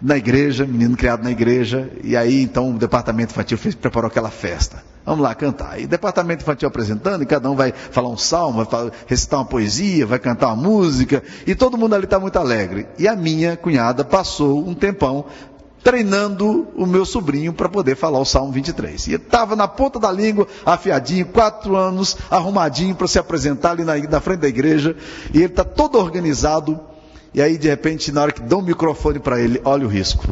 na 0.00 0.16
igreja, 0.16 0.66
menino 0.66 0.96
criado 0.96 1.22
na 1.22 1.30
igreja, 1.30 1.90
e 2.02 2.16
aí 2.16 2.42
então 2.42 2.70
o 2.70 2.78
departamento 2.78 3.32
infantil 3.32 3.56
fez, 3.56 3.74
preparou 3.74 4.08
aquela 4.08 4.30
festa. 4.30 4.82
Vamos 5.04 5.22
lá 5.22 5.34
cantar. 5.34 5.80
E 5.80 5.84
o 5.84 5.88
departamento 5.88 6.42
infantil 6.42 6.68
apresentando, 6.68 7.22
e 7.22 7.26
cada 7.26 7.48
um 7.48 7.54
vai 7.54 7.72
falar 7.72 8.08
um 8.08 8.16
salmo, 8.16 8.64
vai 8.64 8.90
recitar 9.06 9.38
uma 9.38 9.46
poesia, 9.46 10.04
vai 10.04 10.18
cantar 10.18 10.48
uma 10.48 10.56
música, 10.56 11.22
e 11.46 11.54
todo 11.54 11.78
mundo 11.78 11.94
ali 11.94 12.04
está 12.04 12.18
muito 12.18 12.36
alegre. 12.38 12.86
E 12.98 13.06
a 13.06 13.14
minha 13.14 13.56
cunhada 13.56 14.04
passou 14.04 14.66
um 14.66 14.74
tempão 14.74 15.26
treinando 15.86 16.66
o 16.74 16.84
meu 16.84 17.04
sobrinho 17.04 17.52
para 17.52 17.68
poder 17.68 17.94
falar 17.94 18.18
o 18.18 18.24
Salmo 18.24 18.50
23. 18.50 19.06
E 19.06 19.12
estava 19.12 19.54
na 19.54 19.68
ponta 19.68 20.00
da 20.00 20.10
língua, 20.10 20.48
afiadinho, 20.64 21.26
quatro 21.26 21.76
anos, 21.76 22.16
arrumadinho 22.28 22.92
para 22.96 23.06
se 23.06 23.20
apresentar 23.20 23.70
ali 23.70 23.84
na, 23.84 23.96
na 23.96 24.20
frente 24.20 24.40
da 24.40 24.48
igreja, 24.48 24.96
e 25.32 25.36
ele 25.36 25.46
está 25.46 25.62
todo 25.62 25.96
organizado, 25.96 26.80
e 27.32 27.40
aí 27.40 27.56
de 27.56 27.68
repente, 27.68 28.10
na 28.10 28.20
hora 28.22 28.32
que 28.32 28.42
dão 28.42 28.58
o 28.58 28.62
microfone 28.62 29.20
para 29.20 29.38
ele, 29.40 29.60
olha 29.64 29.86
o 29.86 29.88
risco. 29.88 30.26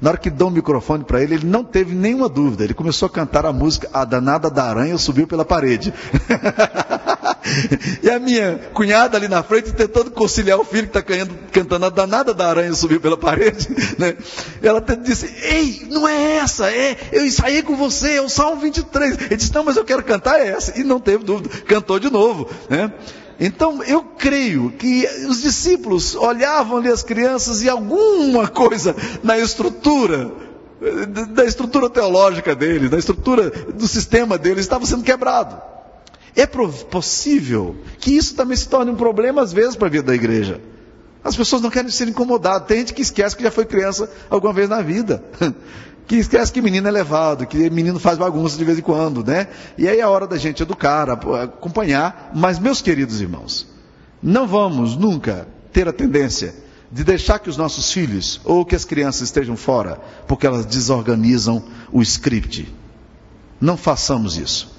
Na 0.00 0.10
hora 0.10 0.18
que 0.18 0.30
dão 0.30 0.46
o 0.46 0.52
microfone 0.52 1.02
para 1.02 1.20
ele, 1.20 1.34
ele 1.34 1.46
não 1.46 1.64
teve 1.64 1.92
nenhuma 1.92 2.28
dúvida. 2.28 2.62
Ele 2.62 2.74
começou 2.74 3.06
a 3.06 3.10
cantar 3.10 3.44
a 3.44 3.52
música 3.52 3.88
A 3.92 4.04
Danada 4.04 4.48
da 4.48 4.62
Aranha 4.62 4.96
Subiu 4.96 5.26
pela 5.26 5.44
Parede. 5.44 5.92
e 8.02 8.10
a 8.10 8.18
minha 8.18 8.58
cunhada 8.72 9.16
ali 9.16 9.28
na 9.28 9.42
frente 9.42 9.72
tentando 9.72 10.10
conciliar 10.10 10.58
o 10.58 10.64
filho 10.64 10.88
que 10.88 10.98
está 10.98 11.26
cantando 11.52 11.86
a 11.86 11.90
danada 11.90 12.32
da 12.32 12.48
aranha 12.48 12.72
subir 12.74 13.00
pela 13.00 13.16
parede. 13.16 13.68
Né? 13.98 14.16
Ela 14.62 14.80
disse: 14.80 15.32
Ei, 15.42 15.86
não 15.88 16.08
é 16.08 16.36
essa, 16.36 16.70
é, 16.70 16.96
eu 17.12 17.24
ensaiei 17.24 17.62
com 17.62 17.76
você, 17.76 18.16
é 18.16 18.20
o 18.20 18.28
Salmo 18.28 18.60
23. 18.62 19.18
Ele 19.20 19.36
disse: 19.36 19.54
Não, 19.54 19.62
mas 19.62 19.76
eu 19.76 19.84
quero 19.84 20.02
cantar 20.02 20.40
essa. 20.40 20.78
E 20.78 20.82
não 20.82 20.98
teve 20.98 21.22
dúvida, 21.22 21.48
cantou 21.66 21.98
de 21.98 22.10
novo. 22.10 22.48
Né? 22.68 22.92
Então 23.38 23.82
eu 23.84 24.02
creio 24.02 24.70
que 24.70 25.06
os 25.28 25.42
discípulos 25.42 26.14
olhavam 26.14 26.78
ali 26.78 26.88
as 26.88 27.02
crianças 27.02 27.62
e 27.62 27.68
alguma 27.68 28.48
coisa 28.48 28.96
na 29.22 29.38
estrutura, 29.38 30.32
da 31.30 31.44
estrutura 31.44 31.88
teológica 31.88 32.54
deles, 32.54 32.90
da 32.90 32.98
estrutura 32.98 33.50
do 33.50 33.86
sistema 33.86 34.38
deles 34.38 34.60
estava 34.60 34.86
sendo 34.86 35.04
quebrado. 35.04 35.73
É 36.36 36.46
possível 36.46 37.76
que 37.98 38.16
isso 38.16 38.34
também 38.34 38.56
se 38.56 38.68
torne 38.68 38.90
um 38.90 38.96
problema 38.96 39.42
às 39.42 39.52
vezes 39.52 39.76
para 39.76 39.86
a 39.86 39.90
vida 39.90 40.04
da 40.04 40.14
igreja. 40.14 40.60
As 41.22 41.36
pessoas 41.36 41.62
não 41.62 41.70
querem 41.70 41.90
ser 41.90 42.08
incomodadas. 42.08 42.68
Tem 42.68 42.78
gente 42.78 42.92
que 42.92 43.02
esquece 43.02 43.36
que 43.36 43.42
já 43.42 43.50
foi 43.50 43.64
criança 43.64 44.10
alguma 44.28 44.52
vez 44.52 44.68
na 44.68 44.82
vida. 44.82 45.22
Que 46.06 46.16
esquece 46.16 46.52
que 46.52 46.60
menino 46.60 46.86
é 46.86 46.90
levado, 46.90 47.46
que 47.46 47.70
menino 47.70 47.98
faz 47.98 48.18
bagunça 48.18 48.58
de 48.58 48.64
vez 48.64 48.78
em 48.78 48.82
quando, 48.82 49.24
né? 49.24 49.48
E 49.78 49.88
aí 49.88 50.00
é 50.00 50.02
a 50.02 50.08
hora 50.10 50.26
da 50.26 50.36
gente 50.36 50.62
educar, 50.62 51.08
acompanhar. 51.08 52.30
Mas, 52.34 52.58
meus 52.58 52.82
queridos 52.82 53.22
irmãos, 53.22 53.66
não 54.22 54.46
vamos 54.46 54.98
nunca 54.98 55.48
ter 55.72 55.88
a 55.88 55.94
tendência 55.94 56.54
de 56.92 57.02
deixar 57.04 57.38
que 57.38 57.48
os 57.48 57.56
nossos 57.56 57.90
filhos 57.90 58.38
ou 58.44 58.66
que 58.66 58.76
as 58.76 58.84
crianças 58.84 59.22
estejam 59.22 59.56
fora, 59.56 59.98
porque 60.28 60.46
elas 60.46 60.66
desorganizam 60.66 61.64
o 61.90 62.02
script. 62.02 62.70
Não 63.58 63.78
façamos 63.78 64.36
isso. 64.36 64.73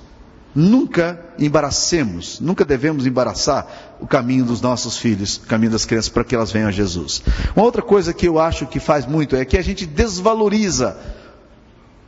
Nunca 0.55 1.19
embaracemos, 1.37 2.39
nunca 2.39 2.63
devemos 2.63 3.05
embaraçar 3.05 3.67
o 3.99 4.07
caminho 4.07 4.45
dos 4.45 4.61
nossos 4.61 4.97
filhos, 4.97 5.35
o 5.35 5.41
caminho 5.41 5.73
das 5.73 5.83
crianças, 5.83 6.07
para 6.07 6.23
que 6.23 6.33
elas 6.33 6.49
venham 6.49 6.69
a 6.69 6.71
Jesus. 6.71 7.21
Uma 7.53 7.65
outra 7.65 7.81
coisa 7.81 8.13
que 8.13 8.25
eu 8.25 8.39
acho 8.39 8.65
que 8.65 8.79
faz 8.79 9.05
muito 9.05 9.35
é 9.35 9.43
que 9.43 9.57
a 9.57 9.61
gente 9.61 9.85
desvaloriza 9.85 10.97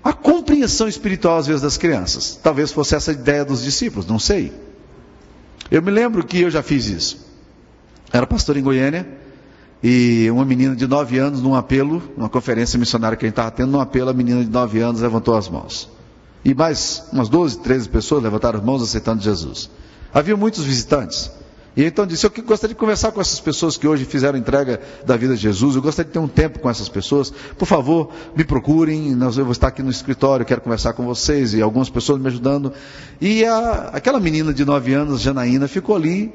a 0.01 0.13
compreensão 0.13 0.87
espiritual, 0.87 1.39
às 1.39 1.47
vezes, 1.47 1.61
das 1.61 1.75
crianças. 1.75 2.39
Talvez 2.41 2.71
fosse 2.71 2.95
essa 2.95 3.11
ideia 3.11 3.43
dos 3.43 3.61
discípulos, 3.61 4.07
não 4.07 4.17
sei. 4.17 4.53
Eu 5.69 5.81
me 5.81 5.91
lembro 5.91 6.25
que 6.25 6.39
eu 6.39 6.49
já 6.49 6.63
fiz 6.63 6.85
isso. 6.85 7.27
Era 8.13 8.25
pastor 8.25 8.55
em 8.55 8.63
Goiânia, 8.63 9.05
e 9.83 10.29
uma 10.31 10.45
menina 10.45 10.73
de 10.73 10.87
9 10.87 11.17
anos, 11.17 11.41
num 11.41 11.53
apelo, 11.53 12.01
numa 12.15 12.29
conferência 12.29 12.79
missionária 12.79 13.17
que 13.17 13.25
a 13.25 13.27
gente 13.27 13.33
estava 13.33 13.51
tendo, 13.51 13.71
num 13.71 13.81
apelo, 13.81 14.09
a 14.09 14.13
menina 14.13 14.41
de 14.41 14.49
9 14.49 14.79
anos 14.79 15.01
levantou 15.01 15.35
as 15.35 15.49
mãos. 15.49 15.96
E 16.43 16.53
mais 16.53 17.03
umas 17.11 17.29
12, 17.29 17.59
13 17.59 17.89
pessoas 17.89 18.23
levantaram 18.23 18.59
as 18.59 18.65
mãos 18.65 18.81
aceitando 18.81 19.21
Jesus. 19.21 19.69
Havia 20.13 20.37
muitos 20.37 20.63
visitantes. 20.63 21.29
E 21.75 21.83
então 21.83 22.07
disse: 22.07 22.25
Eu 22.25 22.31
gostaria 22.43 22.73
de 22.73 22.79
conversar 22.79 23.11
com 23.11 23.21
essas 23.21 23.39
pessoas 23.39 23.77
que 23.77 23.87
hoje 23.87 24.03
fizeram 24.03 24.37
entrega 24.37 24.81
da 25.05 25.15
vida 25.15 25.35
de 25.35 25.41
Jesus. 25.41 25.75
Eu 25.75 25.81
gostaria 25.81 26.07
de 26.07 26.13
ter 26.13 26.19
um 26.19 26.27
tempo 26.27 26.57
com 26.57 26.67
essas 26.69 26.89
pessoas. 26.89 27.31
Por 27.55 27.67
favor, 27.67 28.09
me 28.35 28.43
procurem. 28.43 29.11
eu 29.11 29.43
vou 29.43 29.51
estar 29.51 29.67
aqui 29.67 29.83
no 29.83 29.91
escritório, 29.91 30.43
quero 30.43 30.61
conversar 30.61 30.93
com 30.93 31.05
vocês. 31.05 31.53
E 31.53 31.61
algumas 31.61 31.89
pessoas 31.89 32.19
me 32.19 32.27
ajudando. 32.27 32.73
E 33.21 33.45
a, 33.45 33.91
aquela 33.93 34.19
menina 34.19 34.51
de 34.51 34.65
9 34.65 34.93
anos, 34.93 35.21
Janaína, 35.21 35.67
ficou 35.67 35.95
ali 35.95 36.33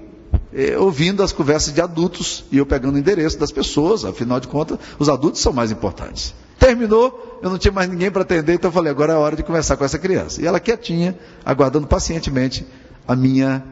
eh, 0.55 0.77
ouvindo 0.79 1.23
as 1.23 1.33
conversas 1.33 1.73
de 1.73 1.81
adultos. 1.81 2.45
E 2.51 2.59
eu 2.59 2.67
pegando 2.67 2.95
o 2.95 2.99
endereço 2.99 3.39
das 3.39 3.51
pessoas. 3.51 4.05
Afinal 4.05 4.41
de 4.41 4.49
contas, 4.49 4.79
os 4.99 5.09
adultos 5.09 5.41
são 5.41 5.53
mais 5.53 5.71
importantes. 5.71 6.35
Terminou, 6.59 7.41
eu 7.43 7.51
não 7.51 7.59
tinha 7.59 7.73
mais 7.73 7.89
ninguém 7.89 8.09
para 8.09 8.23
atender, 8.23 8.55
então 8.55 8.69
eu 8.69 8.73
falei, 8.73 8.93
agora 8.93 9.13
é 9.13 9.17
a 9.17 9.19
hora 9.19 9.35
de 9.35 9.43
conversar 9.43 9.77
com 9.77 9.85
essa 9.85 9.99
criança. 9.99 10.41
E 10.41 10.47
ela 10.47 10.61
quietinha, 10.61 11.19
aguardando 11.45 11.89
pacientemente 11.89 12.65
a 13.07 13.17
minha, 13.17 13.65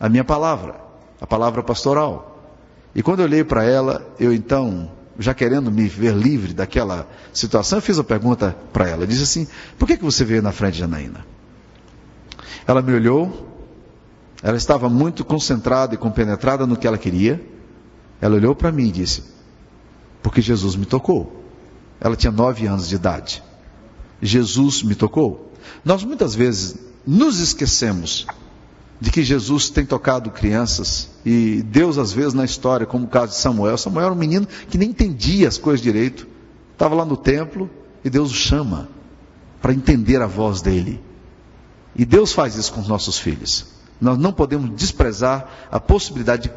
a 0.00 0.08
minha 0.08 0.24
palavra, 0.24 0.74
a 1.20 1.26
palavra 1.26 1.62
pastoral. 1.62 2.32
E 2.94 3.02
quando 3.02 3.20
eu 3.20 3.26
olhei 3.26 3.44
para 3.44 3.62
ela, 3.62 4.04
eu 4.18 4.32
então, 4.32 4.90
já 5.20 5.32
querendo 5.32 5.70
me 5.70 5.86
ver 5.86 6.14
livre 6.14 6.52
daquela 6.52 7.08
situação, 7.32 7.78
eu 7.78 7.82
fiz 7.82 7.96
a 7.98 8.04
pergunta 8.04 8.56
para 8.72 8.88
ela. 8.88 9.04
Eu 9.04 9.06
disse 9.06 9.22
assim: 9.22 9.46
por 9.78 9.86
que, 9.86 9.96
que 9.96 10.04
você 10.04 10.24
veio 10.24 10.42
na 10.42 10.50
frente 10.50 10.74
de 10.74 10.80
Janaína? 10.80 11.24
Ela 12.66 12.82
me 12.82 12.92
olhou, 12.92 13.51
ela 14.42 14.56
estava 14.56 14.88
muito 14.88 15.24
concentrada 15.24 15.94
e 15.94 15.98
compenetrada 15.98 16.66
no 16.66 16.76
que 16.76 16.86
ela 16.86 16.98
queria. 16.98 17.40
Ela 18.20 18.36
olhou 18.36 18.54
para 18.54 18.72
mim 18.72 18.88
e 18.88 18.92
disse: 18.92 19.22
porque 20.22 20.40
Jesus 20.40 20.76
me 20.76 20.86
tocou. 20.86 21.42
Ela 22.00 22.16
tinha 22.16 22.32
nove 22.32 22.66
anos 22.66 22.88
de 22.88 22.94
idade. 22.94 23.42
Jesus 24.20 24.82
me 24.82 24.94
tocou. 24.94 25.52
Nós 25.84 26.04
muitas 26.04 26.34
vezes 26.34 26.76
nos 27.06 27.40
esquecemos 27.40 28.26
de 29.00 29.10
que 29.10 29.22
Jesus 29.22 29.68
tem 29.68 29.84
tocado 29.84 30.30
crianças 30.30 31.10
e 31.26 31.62
Deus 31.62 31.98
às 31.98 32.12
vezes 32.12 32.34
na 32.34 32.44
história, 32.44 32.86
como 32.86 33.06
o 33.06 33.08
caso 33.08 33.32
de 33.32 33.38
Samuel. 33.38 33.76
Samuel 33.76 34.06
era 34.06 34.14
um 34.14 34.18
menino 34.18 34.46
que 34.68 34.78
nem 34.78 34.90
entendia 34.90 35.48
as 35.48 35.58
coisas 35.58 35.82
direito. 35.82 36.26
Estava 36.72 36.94
lá 36.94 37.04
no 37.04 37.16
templo 37.16 37.68
e 38.04 38.10
Deus 38.10 38.30
o 38.30 38.34
chama 38.34 38.88
para 39.60 39.72
entender 39.72 40.22
a 40.22 40.26
voz 40.26 40.62
dele. 40.62 41.00
E 41.96 42.04
Deus 42.04 42.32
faz 42.32 42.54
isso 42.54 42.72
com 42.72 42.80
os 42.80 42.88
nossos 42.88 43.18
filhos. 43.18 43.66
Nós 44.02 44.18
não 44.18 44.32
podemos 44.32 44.68
desprezar 44.74 45.68
a 45.70 45.78
possibilidade 45.78 46.42
de 46.42 46.48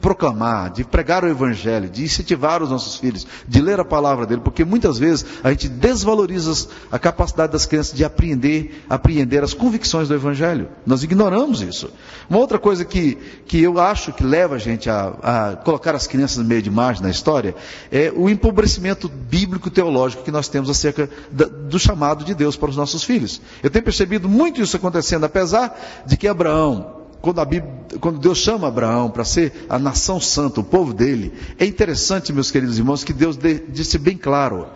proclamar, 0.00 0.70
de 0.70 0.84
pregar 0.84 1.24
o 1.24 1.28
Evangelho, 1.28 1.88
de 1.88 2.04
incentivar 2.04 2.62
os 2.62 2.70
nossos 2.70 2.96
filhos, 2.96 3.26
de 3.48 3.60
ler 3.60 3.80
a 3.80 3.84
palavra 3.84 4.26
dele, 4.26 4.42
porque 4.42 4.64
muitas 4.64 4.98
vezes 4.98 5.24
a 5.42 5.50
gente 5.50 5.68
desvaloriza 5.68 6.68
a 6.92 6.98
capacidade 6.98 7.52
das 7.52 7.64
crianças 7.64 7.96
de 7.96 8.04
apreender, 8.04 8.84
apreender 8.88 9.42
as 9.42 9.54
convicções 9.54 10.08
do 10.08 10.14
Evangelho. 10.14 10.68
Nós 10.84 11.02
ignoramos 11.02 11.62
isso. 11.62 11.90
Uma 12.28 12.38
outra 12.38 12.58
coisa 12.58 12.84
que, 12.84 13.16
que 13.46 13.62
eu 13.62 13.80
acho 13.80 14.12
que 14.12 14.22
leva 14.22 14.56
a 14.56 14.58
gente 14.58 14.90
a, 14.90 15.14
a 15.22 15.56
colocar 15.56 15.94
as 15.94 16.06
crianças 16.06 16.36
no 16.36 16.44
meio 16.44 16.60
de 16.60 16.70
margem 16.70 17.02
na 17.02 17.10
história 17.10 17.54
é 17.90 18.12
o 18.14 18.28
empobrecimento 18.28 19.08
bíblico-teológico 19.08 20.22
que 20.22 20.30
nós 20.30 20.48
temos 20.48 20.68
acerca 20.68 21.08
da, 21.30 21.46
do 21.46 21.78
chamado 21.78 22.24
de 22.24 22.34
Deus 22.34 22.56
para 22.56 22.70
os 22.70 22.76
nossos 22.76 23.04
filhos. 23.04 23.40
Eu 23.62 23.70
tenho 23.70 23.84
percebido 23.84 24.28
muito 24.28 24.60
isso 24.60 24.76
acontecendo, 24.76 25.24
apesar 25.24 26.04
de 26.06 26.16
que 26.16 26.28
Abraão, 26.28 27.03
quando, 27.24 27.42
Bíblia, 27.46 27.72
quando, 28.00 28.18
Deus 28.18 28.36
chama 28.36 28.68
Abraão 28.68 29.08
para 29.08 29.24
ser 29.24 29.64
a 29.66 29.78
nação 29.78 30.20
santa, 30.20 30.60
o 30.60 30.64
povo 30.64 30.92
dele, 30.92 31.32
é 31.58 31.64
interessante, 31.64 32.34
meus 32.34 32.50
queridos 32.50 32.76
irmãos, 32.76 33.02
que 33.02 33.14
Deus 33.14 33.38
de, 33.38 33.60
disse 33.66 33.96
bem 33.96 34.14
claro: 34.14 34.66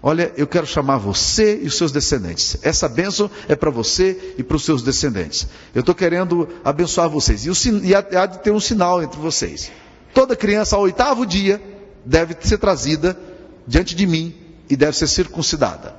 Olha, 0.00 0.32
eu 0.36 0.46
quero 0.46 0.68
chamar 0.68 0.98
você 0.98 1.58
e 1.60 1.66
os 1.66 1.76
seus 1.76 1.90
descendentes. 1.90 2.56
Essa 2.62 2.88
bênção 2.88 3.28
é 3.48 3.56
para 3.56 3.70
você 3.70 4.34
e 4.38 4.42
para 4.44 4.56
os 4.56 4.64
seus 4.64 4.84
descendentes. 4.84 5.48
Eu 5.74 5.80
estou 5.80 5.92
querendo 5.92 6.48
abençoar 6.64 7.08
vocês. 7.08 7.44
E, 7.44 7.50
o, 7.50 7.84
e 7.84 7.92
há 7.92 8.26
de 8.26 8.38
ter 8.38 8.52
um 8.52 8.60
sinal 8.60 9.02
entre 9.02 9.18
vocês. 9.18 9.72
Toda 10.14 10.36
criança, 10.36 10.76
ao 10.76 10.82
oitavo 10.82 11.26
dia, 11.26 11.60
deve 12.04 12.36
ser 12.40 12.58
trazida 12.58 13.18
diante 13.66 13.96
de 13.96 14.06
mim 14.06 14.32
e 14.68 14.76
deve 14.76 14.96
ser 14.96 15.08
circuncidada. 15.08 15.96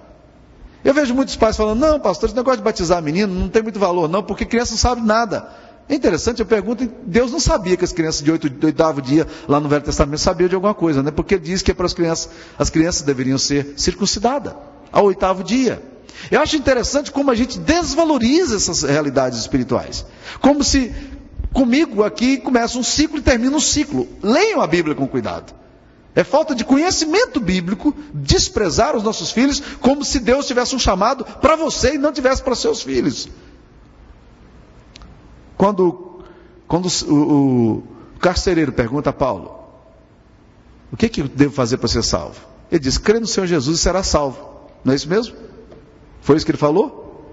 Eu 0.85 0.93
vejo 0.93 1.13
muitos 1.13 1.35
pais 1.35 1.57
falando: 1.57 1.79
Não, 1.81 1.99
pastor, 1.99 2.29
esse 2.29 2.35
negócio 2.35 2.59
de 2.59 2.63
batizar 2.63 3.03
menino 3.03 3.33
não 3.37 3.49
tem 3.49 3.61
muito 3.61 3.77
valor, 3.77 4.07
não, 4.07 4.23
porque 4.23 4.45
criança 4.45 4.71
não 4.71 4.79
sabe 4.79 5.01
nada. 5.01 5.69
É 5.91 5.95
interessante, 5.95 6.39
eu 6.39 6.45
pergunto, 6.45 6.89
Deus 7.03 7.33
não 7.33 7.39
sabia 7.41 7.75
que 7.75 7.83
as 7.83 7.91
crianças 7.91 8.23
de 8.23 8.31
oito, 8.31 8.49
oitavo 8.65 9.01
dia, 9.01 9.27
lá 9.45 9.59
no 9.59 9.67
Velho 9.67 9.83
Testamento, 9.83 10.21
sabiam 10.21 10.47
de 10.47 10.55
alguma 10.55 10.73
coisa, 10.73 11.03
né? 11.03 11.11
Porque 11.11 11.37
diz 11.37 11.61
que 11.61 11.69
é 11.69 11.73
para 11.73 11.85
as 11.85 11.93
crianças, 11.93 12.29
as 12.57 12.69
crianças 12.69 13.01
deveriam 13.01 13.37
ser 13.37 13.73
circuncidadas 13.75 14.53
ao 14.89 15.03
oitavo 15.03 15.43
dia. 15.43 15.83
Eu 16.31 16.39
acho 16.39 16.55
interessante 16.55 17.11
como 17.11 17.29
a 17.29 17.35
gente 17.35 17.59
desvaloriza 17.59 18.55
essas 18.55 18.83
realidades 18.83 19.37
espirituais. 19.39 20.05
Como 20.39 20.63
se 20.63 20.95
comigo 21.51 22.05
aqui 22.05 22.37
começa 22.37 22.77
um 22.77 22.83
ciclo 22.83 23.17
e 23.17 23.21
termina 23.21 23.57
um 23.57 23.59
ciclo. 23.59 24.07
Leiam 24.23 24.61
a 24.61 24.67
Bíblia 24.67 24.95
com 24.95 25.05
cuidado. 25.05 25.53
É 26.15 26.23
falta 26.23 26.55
de 26.55 26.63
conhecimento 26.63 27.37
bíblico 27.41 27.93
desprezar 28.13 28.95
os 28.95 29.03
nossos 29.03 29.29
filhos 29.31 29.61
como 29.81 30.05
se 30.05 30.21
Deus 30.21 30.47
tivesse 30.47 30.73
um 30.73 30.79
chamado 30.79 31.25
para 31.25 31.57
você 31.57 31.95
e 31.95 31.97
não 31.97 32.13
tivesse 32.13 32.41
para 32.41 32.55
seus 32.55 32.81
filhos. 32.81 33.27
Quando, 35.61 36.23
quando 36.67 36.87
o, 37.07 37.13
o 37.13 37.83
carcereiro 38.19 38.71
pergunta 38.71 39.11
a 39.11 39.13
Paulo: 39.13 39.59
O 40.91 40.97
que, 40.97 41.07
que 41.07 41.21
eu 41.21 41.27
devo 41.27 41.53
fazer 41.53 41.77
para 41.77 41.87
ser 41.87 42.01
salvo? 42.01 42.41
Ele 42.71 42.79
diz: 42.79 42.97
crê 42.97 43.19
no 43.19 43.27
Senhor 43.27 43.45
Jesus 43.45 43.77
e 43.77 43.79
será 43.79 44.01
salvo. 44.01 44.39
Não 44.83 44.91
é 44.91 44.95
isso 44.95 45.07
mesmo? 45.07 45.35
Foi 46.19 46.35
isso 46.35 46.47
que 46.47 46.51
ele 46.51 46.57
falou? 46.57 47.31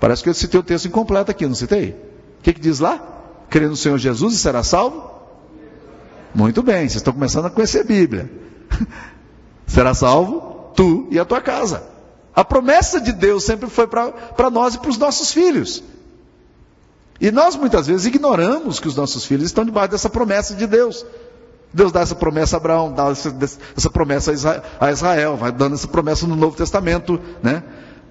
Parece 0.00 0.22
que 0.22 0.30
eu 0.30 0.32
citei 0.32 0.58
o 0.58 0.62
texto 0.62 0.88
incompleto 0.88 1.30
aqui, 1.30 1.46
não 1.46 1.54
citei? 1.54 1.90
O 2.38 2.42
que, 2.42 2.54
que 2.54 2.60
diz 2.60 2.78
lá? 2.78 2.98
Crê 3.50 3.66
no 3.66 3.76
Senhor 3.76 3.98
Jesus 3.98 4.32
e 4.32 4.38
será 4.38 4.62
salvo? 4.62 5.10
Muito 6.34 6.62
bem, 6.62 6.88
vocês 6.88 6.94
estão 6.94 7.12
começando 7.12 7.44
a 7.44 7.50
conhecer 7.50 7.80
a 7.80 7.84
Bíblia. 7.84 8.32
será 9.68 9.92
salvo 9.92 10.70
tu 10.74 11.06
e 11.10 11.18
a 11.18 11.26
tua 11.26 11.42
casa. 11.42 11.82
A 12.34 12.42
promessa 12.42 12.98
de 12.98 13.12
Deus 13.12 13.44
sempre 13.44 13.68
foi 13.68 13.86
para 13.86 14.48
nós 14.50 14.76
e 14.76 14.78
para 14.78 14.88
os 14.88 14.96
nossos 14.96 15.30
filhos. 15.30 15.84
E 17.20 17.30
nós 17.30 17.56
muitas 17.56 17.86
vezes 17.86 18.06
ignoramos 18.06 18.78
que 18.78 18.86
os 18.86 18.94
nossos 18.94 19.24
filhos 19.24 19.46
estão 19.46 19.64
debaixo 19.64 19.90
dessa 19.90 20.08
promessa 20.08 20.54
de 20.54 20.66
Deus. 20.66 21.04
Deus 21.72 21.92
dá 21.92 22.00
essa 22.00 22.14
promessa 22.14 22.56
a 22.56 22.58
Abraão, 22.58 22.92
dá 22.92 23.08
essa, 23.08 23.34
essa 23.76 23.90
promessa 23.90 24.32
a 24.80 24.90
Israel, 24.90 25.36
vai 25.36 25.52
dando 25.52 25.74
essa 25.74 25.88
promessa 25.88 26.26
no 26.26 26.36
Novo 26.36 26.56
Testamento, 26.56 27.20
né? 27.42 27.62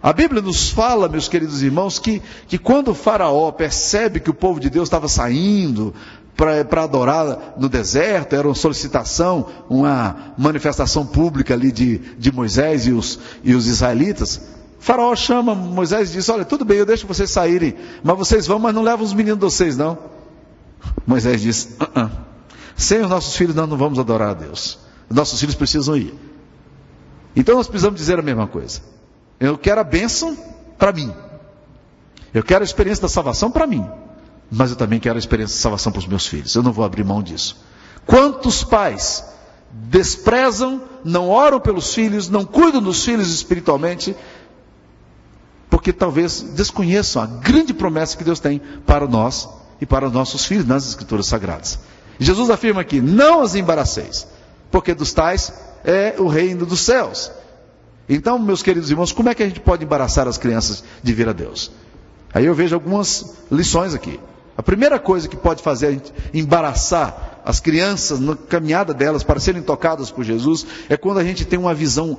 A 0.02 0.14
Bíblia 0.14 0.42
nos 0.44 0.70
fala, 0.70 1.10
meus 1.10 1.28
queridos 1.28 1.64
irmãos, 1.64 1.98
que, 1.98 2.22
que 2.48 2.58
quando 2.60 2.92
o 2.92 2.94
Faraó 2.94 3.52
percebe 3.52 4.20
que 4.20 4.30
o 4.30 4.34
povo 4.34 4.60
de 4.60 4.70
Deus 4.70 4.88
estava 4.88 5.08
saindo 5.08 5.94
para 6.36 6.84
adorar 6.84 7.56
no 7.58 7.68
deserto, 7.68 8.36
era 8.36 8.48
uma 8.48 8.54
solicitação, 8.54 9.48
uma 9.68 10.34
manifestação 10.38 11.04
pública 11.04 11.56
ali 11.56 11.72
de, 11.72 11.98
de 11.98 12.32
Moisés 12.32 12.86
e 12.86 12.92
os, 12.92 13.20
e 13.44 13.56
os 13.56 13.66
israelitas, 13.66 14.40
Faraó 14.80 15.16
chama 15.16 15.56
Moisés 15.56 16.10
e 16.10 16.14
diz: 16.14 16.30
Olha, 16.30 16.46
tudo 16.46 16.64
bem, 16.64 16.78
eu 16.78 16.86
deixo 16.86 17.08
vocês 17.08 17.30
saírem, 17.30 17.76
mas 18.04 18.18
vocês 18.18 18.48
vão, 18.48 18.60
mas 18.60 18.74
não 18.74 18.84
levam 18.84 19.06
os 19.06 19.14
meninos 19.14 19.40
de 19.40 19.46
vocês, 19.46 19.76
não. 19.78 19.98
Moisés 21.06 21.42
diz: 21.42 21.76
uh 21.80 22.00
-uh. 22.00 22.12
Sem 22.76 23.02
os 23.02 23.10
nossos 23.10 23.36
filhos, 23.36 23.56
nós 23.56 23.68
não 23.68 23.76
vamos 23.76 23.98
adorar 23.98 24.30
a 24.30 24.34
Deus. 24.36 24.78
Nossos 25.10 25.40
filhos 25.40 25.56
precisam 25.56 25.98
ir. 25.98 26.14
Então 27.36 27.56
nós 27.56 27.68
precisamos 27.68 28.00
dizer 28.00 28.20
a 28.20 28.22
mesma 28.22 28.48
coisa. 28.48 28.82
Eu 29.40 29.58
quero 29.58 29.82
a 29.82 29.84
bênção 29.84 30.38
para 30.78 30.92
mim. 30.92 31.14
Eu 32.34 32.44
quero 32.44 32.62
a 32.62 32.66
experiência 32.66 33.02
da 33.02 33.08
salvação 33.08 33.50
para 33.50 33.66
mim. 33.66 33.86
Mas 34.52 34.70
eu 34.70 34.76
também 34.76 35.00
quero 35.00 35.16
a 35.16 35.20
experiência 35.20 35.56
da 35.56 35.62
salvação 35.62 35.92
para 35.92 36.00
os 36.00 36.08
meus 36.08 36.28
filhos. 36.28 36.54
Eu 36.56 36.62
não 36.62 36.72
vou 36.72 36.86
abrir 36.86 37.04
mão 37.04 37.22
disso. 37.22 37.64
Quantos 38.06 38.64
pais 38.64 39.26
desprezam, 39.72 40.82
não 41.04 41.30
oram 41.30 41.60
pelos 41.60 41.94
filhos, 41.94 42.30
não 42.30 42.46
cuidam 42.46 42.82
dos 42.82 43.04
filhos 43.04 43.34
espiritualmente, 43.34 44.16
porque 45.70 45.92
talvez 45.92 46.42
desconheçam 46.42 47.22
a 47.22 47.26
grande 47.26 47.74
promessa 47.74 48.18
que 48.18 48.24
Deus 48.24 48.40
tem 48.40 48.62
para 48.86 49.08
nós 49.08 49.50
e 49.82 49.86
para 49.86 50.08
os 50.08 50.14
nossos 50.14 50.46
filhos 50.46 50.66
nas 50.66 50.88
Escrituras 50.88 51.28
Sagradas. 51.28 51.80
Jesus 52.20 52.50
afirma 52.50 52.82
aqui: 52.82 53.02
não 53.02 53.42
os 53.42 53.56
embaraceis, 53.56 54.28
porque 54.72 54.94
dos 54.94 55.14
tais 55.14 55.54
é 55.84 56.16
o 56.18 56.28
reino 56.28 56.66
dos 56.66 56.82
céus. 56.82 57.32
Então, 58.10 58.40
meus 58.40 58.64
queridos 58.64 58.90
irmãos, 58.90 59.12
como 59.12 59.30
é 59.30 59.36
que 59.36 59.44
a 59.44 59.48
gente 59.48 59.60
pode 59.60 59.84
embaraçar 59.84 60.28
as 60.28 60.38
crianças 60.38 60.84
de 61.04 61.14
vir 61.14 61.28
a 61.28 61.34
Deus? 61.34 61.72
Aí 62.34 62.46
eu 62.46 62.54
vejo 62.54 62.74
algumas 62.74 63.36
lições 63.52 63.94
aqui. 63.94 64.20
A 64.58 64.64
primeira 64.64 64.98
coisa 64.98 65.28
que 65.28 65.36
pode 65.36 65.62
fazer 65.62 65.88
a 65.88 65.92
gente 65.92 66.12
embaraçar 66.34 67.42
as 67.46 67.60
crianças 67.60 68.20
na 68.20 68.36
caminhada 68.36 68.94
delas 68.94 69.24
para 69.24 69.40
serem 69.40 69.62
tocadas 69.62 70.10
por 70.10 70.24
Jesus 70.24 70.66
é 70.90 70.98
quando 70.98 71.20
a 71.20 71.24
gente 71.24 71.46
tem 71.46 71.60
uma 71.60 71.74
visão 71.74 72.18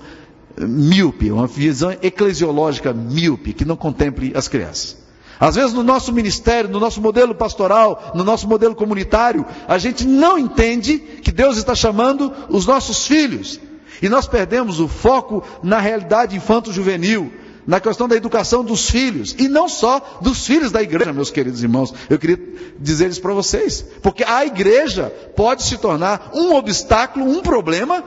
míope, 0.60 1.30
uma 1.30 1.46
visão 1.46 1.90
eclesiológica 2.02 2.92
míope, 2.92 3.52
que 3.52 3.64
não 3.64 3.76
contemple 3.76 4.32
as 4.34 4.48
crianças. 4.48 4.96
Às 5.40 5.54
vezes 5.54 5.72
no 5.72 5.84
nosso 5.84 6.12
ministério, 6.12 6.68
no 6.68 6.80
nosso 6.80 7.00
modelo 7.00 7.34
pastoral, 7.34 8.12
no 8.14 8.24
nosso 8.24 8.48
modelo 8.48 8.74
comunitário, 8.74 9.46
a 9.68 9.78
gente 9.78 10.04
não 10.04 10.36
entende 10.36 10.98
que 10.98 11.30
Deus 11.30 11.56
está 11.56 11.74
chamando 11.74 12.32
os 12.48 12.66
nossos 12.66 13.06
filhos. 13.06 13.60
E 14.02 14.08
nós 14.08 14.26
perdemos 14.26 14.80
o 14.80 14.88
foco 14.88 15.42
na 15.62 15.78
realidade 15.78 16.36
infanto-juvenil, 16.36 17.32
na 17.66 17.78
questão 17.78 18.08
da 18.08 18.16
educação 18.16 18.64
dos 18.64 18.88
filhos, 18.90 19.36
e 19.38 19.46
não 19.46 19.68
só 19.68 20.18
dos 20.22 20.46
filhos 20.46 20.72
da 20.72 20.82
igreja, 20.82 21.12
meus 21.12 21.30
queridos 21.30 21.62
irmãos. 21.62 21.92
Eu 22.08 22.18
queria 22.18 22.38
dizer 22.78 23.10
isso 23.10 23.20
para 23.20 23.34
vocês, 23.34 23.84
porque 24.02 24.24
a 24.24 24.44
igreja 24.46 25.12
pode 25.36 25.62
se 25.62 25.76
tornar 25.76 26.30
um 26.34 26.54
obstáculo, 26.54 27.28
um 27.28 27.42
problema 27.42 28.02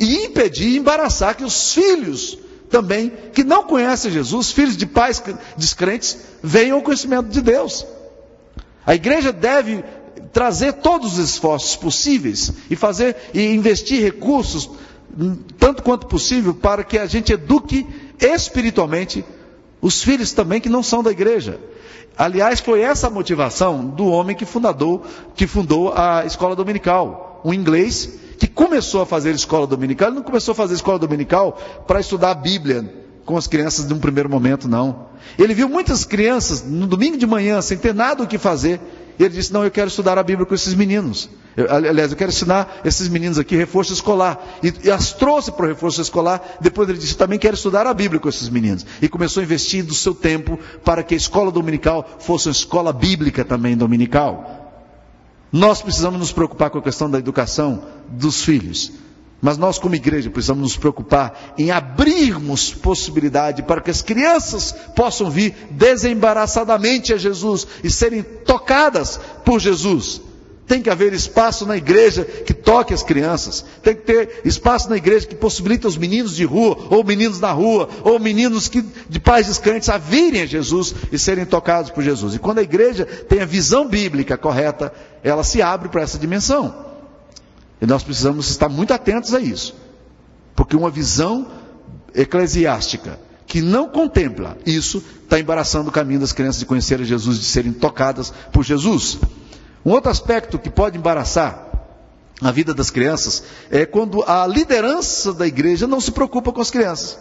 e 0.00 0.24
impedir, 0.24 0.78
embaraçar 0.78 1.36
que 1.36 1.44
os 1.44 1.74
filhos 1.74 2.38
também, 2.70 3.12
que 3.34 3.44
não 3.44 3.64
conhecem 3.64 4.10
Jesus, 4.10 4.50
filhos 4.50 4.76
de 4.76 4.86
pais 4.86 5.22
descrentes, 5.58 6.16
venham 6.42 6.78
ao 6.78 6.82
conhecimento 6.82 7.28
de 7.28 7.42
Deus. 7.42 7.86
A 8.86 8.94
igreja 8.94 9.30
deve 9.30 9.84
trazer 10.32 10.74
todos 10.74 11.18
os 11.18 11.30
esforços 11.30 11.76
possíveis 11.76 12.50
e 12.70 12.76
fazer 12.76 13.16
e 13.34 13.52
investir 13.52 14.00
recursos 14.00 14.70
tanto 15.58 15.82
quanto 15.82 16.06
possível 16.06 16.54
para 16.54 16.84
que 16.84 16.96
a 16.96 17.04
gente 17.04 17.32
eduque 17.32 17.86
espiritualmente 18.18 19.24
os 19.82 20.02
filhos 20.02 20.32
também 20.32 20.60
que 20.60 20.68
não 20.68 20.82
são 20.82 21.02
da 21.02 21.10
igreja. 21.10 21.58
Aliás, 22.16 22.60
foi 22.60 22.80
essa 22.80 23.08
a 23.08 23.10
motivação 23.10 23.84
do 23.84 24.06
homem 24.06 24.36
que 24.36 24.44
fundador, 24.44 25.02
que 25.34 25.46
fundou 25.46 25.92
a 25.92 26.24
escola 26.24 26.54
dominical, 26.54 27.40
um 27.44 27.52
inglês 27.52 28.10
que 28.40 28.46
começou 28.46 29.02
a 29.02 29.06
fazer 29.06 29.34
escola 29.34 29.66
dominical, 29.66 30.08
ele 30.08 30.16
não 30.16 30.22
começou 30.22 30.52
a 30.52 30.54
fazer 30.54 30.74
escola 30.74 30.98
dominical 30.98 31.52
para 31.86 32.00
estudar 32.00 32.30
a 32.30 32.34
Bíblia 32.34 32.90
com 33.24 33.36
as 33.36 33.46
crianças 33.46 33.86
de 33.86 33.92
um 33.92 33.98
primeiro 33.98 34.30
momento, 34.30 34.66
não. 34.66 35.10
Ele 35.38 35.52
viu 35.52 35.68
muitas 35.68 36.04
crianças 36.04 36.64
no 36.64 36.86
domingo 36.86 37.18
de 37.18 37.26
manhã 37.26 37.60
sem 37.60 37.76
ter 37.76 37.94
nada 37.94 38.22
o 38.22 38.26
que 38.26 38.38
fazer. 38.38 38.80
E 39.18 39.22
ele 39.22 39.34
disse: 39.34 39.52
Não, 39.52 39.62
eu 39.62 39.70
quero 39.70 39.88
estudar 39.88 40.16
a 40.16 40.22
Bíblia 40.22 40.46
com 40.46 40.54
esses 40.54 40.72
meninos. 40.72 41.28
Eu, 41.54 41.70
aliás, 41.70 42.10
eu 42.10 42.16
quero 42.16 42.30
ensinar 42.30 42.80
esses 42.82 43.06
meninos 43.08 43.38
aqui 43.38 43.54
reforço 43.54 43.92
escolar. 43.92 44.42
E, 44.62 44.72
e 44.84 44.90
as 44.90 45.12
trouxe 45.12 45.52
para 45.52 45.66
o 45.66 45.68
reforço 45.68 46.00
escolar. 46.00 46.56
Depois 46.60 46.88
ele 46.88 46.98
disse: 46.98 47.14
Também 47.16 47.38
quero 47.38 47.54
estudar 47.54 47.86
a 47.86 47.92
Bíblia 47.92 48.18
com 48.18 48.30
esses 48.30 48.48
meninos. 48.48 48.86
E 49.02 49.08
começou 49.08 49.42
a 49.42 49.44
investir 49.44 49.84
do 49.84 49.94
seu 49.94 50.14
tempo 50.14 50.58
para 50.82 51.02
que 51.02 51.12
a 51.12 51.16
escola 51.16 51.50
dominical 51.50 52.16
fosse 52.18 52.48
uma 52.48 52.52
escola 52.52 52.92
bíblica 52.92 53.44
também 53.44 53.76
dominical. 53.76 54.59
Nós 55.52 55.82
precisamos 55.82 56.20
nos 56.20 56.32
preocupar 56.32 56.70
com 56.70 56.78
a 56.78 56.82
questão 56.82 57.10
da 57.10 57.18
educação 57.18 57.82
dos 58.08 58.44
filhos. 58.44 58.92
Mas 59.42 59.56
nós, 59.56 59.78
como 59.78 59.94
igreja, 59.94 60.28
precisamos 60.28 60.62
nos 60.62 60.76
preocupar 60.76 61.54
em 61.56 61.70
abrirmos 61.70 62.74
possibilidade 62.74 63.62
para 63.62 63.80
que 63.80 63.90
as 63.90 64.02
crianças 64.02 64.72
possam 64.94 65.30
vir 65.30 65.54
desembaraçadamente 65.70 67.12
a 67.14 67.16
Jesus 67.16 67.66
e 67.82 67.90
serem 67.90 68.22
tocadas 68.22 69.18
por 69.44 69.58
Jesus. 69.58 70.20
Tem 70.70 70.82
que 70.82 70.90
haver 70.90 71.12
espaço 71.12 71.66
na 71.66 71.76
igreja 71.76 72.22
que 72.22 72.54
toque 72.54 72.94
as 72.94 73.02
crianças. 73.02 73.64
Tem 73.82 73.92
que 73.92 74.02
ter 74.02 74.42
espaço 74.44 74.88
na 74.88 74.96
igreja 74.96 75.26
que 75.26 75.34
possibilite 75.34 75.84
os 75.84 75.96
meninos 75.96 76.36
de 76.36 76.44
rua, 76.44 76.86
ou 76.88 77.02
meninos 77.02 77.40
na 77.40 77.50
rua, 77.50 77.88
ou 78.04 78.20
meninos 78.20 78.68
que, 78.68 78.84
de 79.08 79.18
pais 79.18 79.48
descrentes 79.48 79.88
a 79.88 79.98
virem 79.98 80.42
a 80.42 80.46
Jesus 80.46 80.94
e 81.10 81.18
serem 81.18 81.44
tocados 81.44 81.90
por 81.90 82.04
Jesus. 82.04 82.34
E 82.34 82.38
quando 82.38 82.58
a 82.58 82.62
igreja 82.62 83.04
tem 83.04 83.40
a 83.40 83.46
visão 83.46 83.88
bíblica 83.88 84.38
correta, 84.38 84.92
ela 85.22 85.44
se 85.44 85.60
abre 85.62 85.88
para 85.88 86.02
essa 86.02 86.18
dimensão. 86.18 86.86
E 87.80 87.86
nós 87.86 88.02
precisamos 88.02 88.50
estar 88.50 88.68
muito 88.68 88.92
atentos 88.92 89.34
a 89.34 89.40
isso. 89.40 89.74
Porque 90.54 90.76
uma 90.76 90.90
visão 90.90 91.46
eclesiástica 92.14 93.18
que 93.46 93.60
não 93.60 93.88
contempla 93.88 94.56
isso 94.64 95.02
está 95.24 95.40
embaraçando 95.40 95.88
o 95.88 95.92
caminho 95.92 96.20
das 96.20 96.32
crianças 96.32 96.60
de 96.60 96.66
conhecer 96.66 97.00
a 97.00 97.04
Jesus, 97.04 97.38
de 97.38 97.44
serem 97.44 97.72
tocadas 97.72 98.32
por 98.52 98.64
Jesus. 98.64 99.18
Um 99.84 99.90
outro 99.90 100.10
aspecto 100.10 100.58
que 100.58 100.70
pode 100.70 100.96
embaraçar 100.96 101.66
a 102.40 102.50
vida 102.50 102.72
das 102.72 102.90
crianças 102.90 103.42
é 103.70 103.84
quando 103.84 104.22
a 104.22 104.46
liderança 104.46 105.32
da 105.32 105.46
igreja 105.46 105.86
não 105.86 106.00
se 106.00 106.12
preocupa 106.12 106.52
com 106.52 106.60
as 106.60 106.70
crianças. 106.70 107.18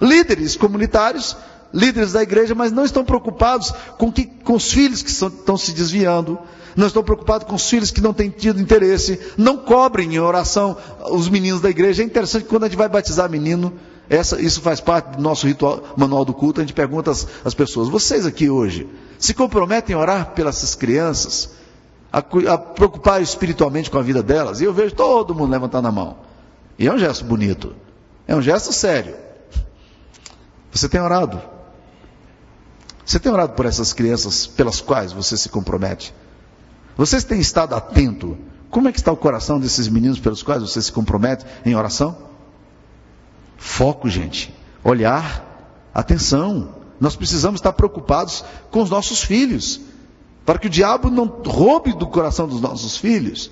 Líderes 0.00 0.56
comunitários, 0.56 1.36
líderes 1.72 2.12
da 2.12 2.22
igreja, 2.22 2.54
mas 2.54 2.72
não 2.72 2.84
estão 2.84 3.04
preocupados 3.04 3.72
com, 3.98 4.10
que, 4.10 4.24
com 4.24 4.54
os 4.54 4.72
filhos 4.72 5.02
que 5.02 5.12
são, 5.12 5.28
estão 5.28 5.56
se 5.56 5.72
desviando, 5.72 6.38
não 6.76 6.86
estão 6.86 7.02
preocupados 7.02 7.48
com 7.48 7.54
os 7.54 7.68
filhos 7.68 7.90
que 7.90 8.00
não 8.00 8.12
têm 8.12 8.28
tido 8.28 8.60
interesse, 8.60 9.18
não 9.36 9.56
cobrem 9.56 10.14
em 10.14 10.18
oração 10.18 10.76
os 11.10 11.28
meninos 11.28 11.60
da 11.60 11.70
igreja. 11.70 12.02
É 12.02 12.06
interessante 12.06 12.42
que 12.44 12.50
quando 12.50 12.64
a 12.64 12.68
gente 12.68 12.76
vai 12.76 12.88
batizar 12.88 13.30
menino, 13.30 13.72
essa, 14.08 14.40
isso 14.40 14.60
faz 14.60 14.80
parte 14.80 15.16
do 15.16 15.22
nosso 15.22 15.46
ritual, 15.46 15.82
manual 15.96 16.24
do 16.24 16.34
culto, 16.34 16.60
a 16.60 16.64
gente 16.64 16.74
pergunta 16.74 17.10
às, 17.10 17.26
às 17.44 17.54
pessoas, 17.54 17.88
vocês 17.88 18.26
aqui 18.26 18.50
hoje, 18.50 18.86
se 19.18 19.32
comprometem 19.32 19.96
a 19.96 19.98
orar 19.98 20.32
pelas 20.32 20.74
crianças, 20.74 21.50
a, 22.12 22.18
a, 22.18 22.58
preocupar 22.58 23.22
espiritualmente 23.22 23.90
com 23.90 23.98
a 23.98 24.02
vida 24.02 24.22
delas? 24.22 24.60
E 24.60 24.64
eu 24.64 24.72
vejo 24.72 24.94
todo 24.94 25.34
mundo 25.34 25.50
levantando 25.50 25.88
a 25.88 25.92
mão. 25.92 26.18
E 26.78 26.86
é 26.86 26.92
um 26.92 26.98
gesto 26.98 27.24
bonito. 27.24 27.74
É 28.28 28.36
um 28.36 28.42
gesto 28.42 28.72
sério. 28.72 29.14
Você 30.70 30.88
tem 30.88 31.00
orado? 31.00 31.40
Você 33.04 33.18
tem 33.18 33.32
orado 33.32 33.54
por 33.54 33.64
essas 33.64 33.92
crianças 33.92 34.46
pelas 34.46 34.80
quais 34.80 35.12
você 35.12 35.36
se 35.36 35.48
compromete? 35.48 36.12
Vocês 36.96 37.24
têm 37.24 37.40
estado 37.40 37.74
atento? 37.74 38.38
Como 38.70 38.88
é 38.88 38.92
que 38.92 38.98
está 38.98 39.12
o 39.12 39.16
coração 39.16 39.60
desses 39.60 39.88
meninos 39.88 40.18
pelos 40.18 40.42
quais 40.42 40.62
você 40.62 40.80
se 40.80 40.92
compromete 40.92 41.44
em 41.64 41.74
oração? 41.74 42.16
Foco, 43.56 44.08
gente. 44.08 44.54
Olhar, 44.82 45.90
atenção. 45.92 46.74
Nós 47.00 47.14
precisamos 47.16 47.58
estar 47.58 47.72
preocupados 47.72 48.44
com 48.70 48.82
os 48.82 48.90
nossos 48.90 49.22
filhos, 49.22 49.80
para 50.44 50.58
que 50.58 50.66
o 50.66 50.70
diabo 50.70 51.10
não 51.10 51.26
roube 51.26 51.92
do 51.92 52.06
coração 52.06 52.48
dos 52.48 52.60
nossos 52.60 52.96
filhos 52.96 53.50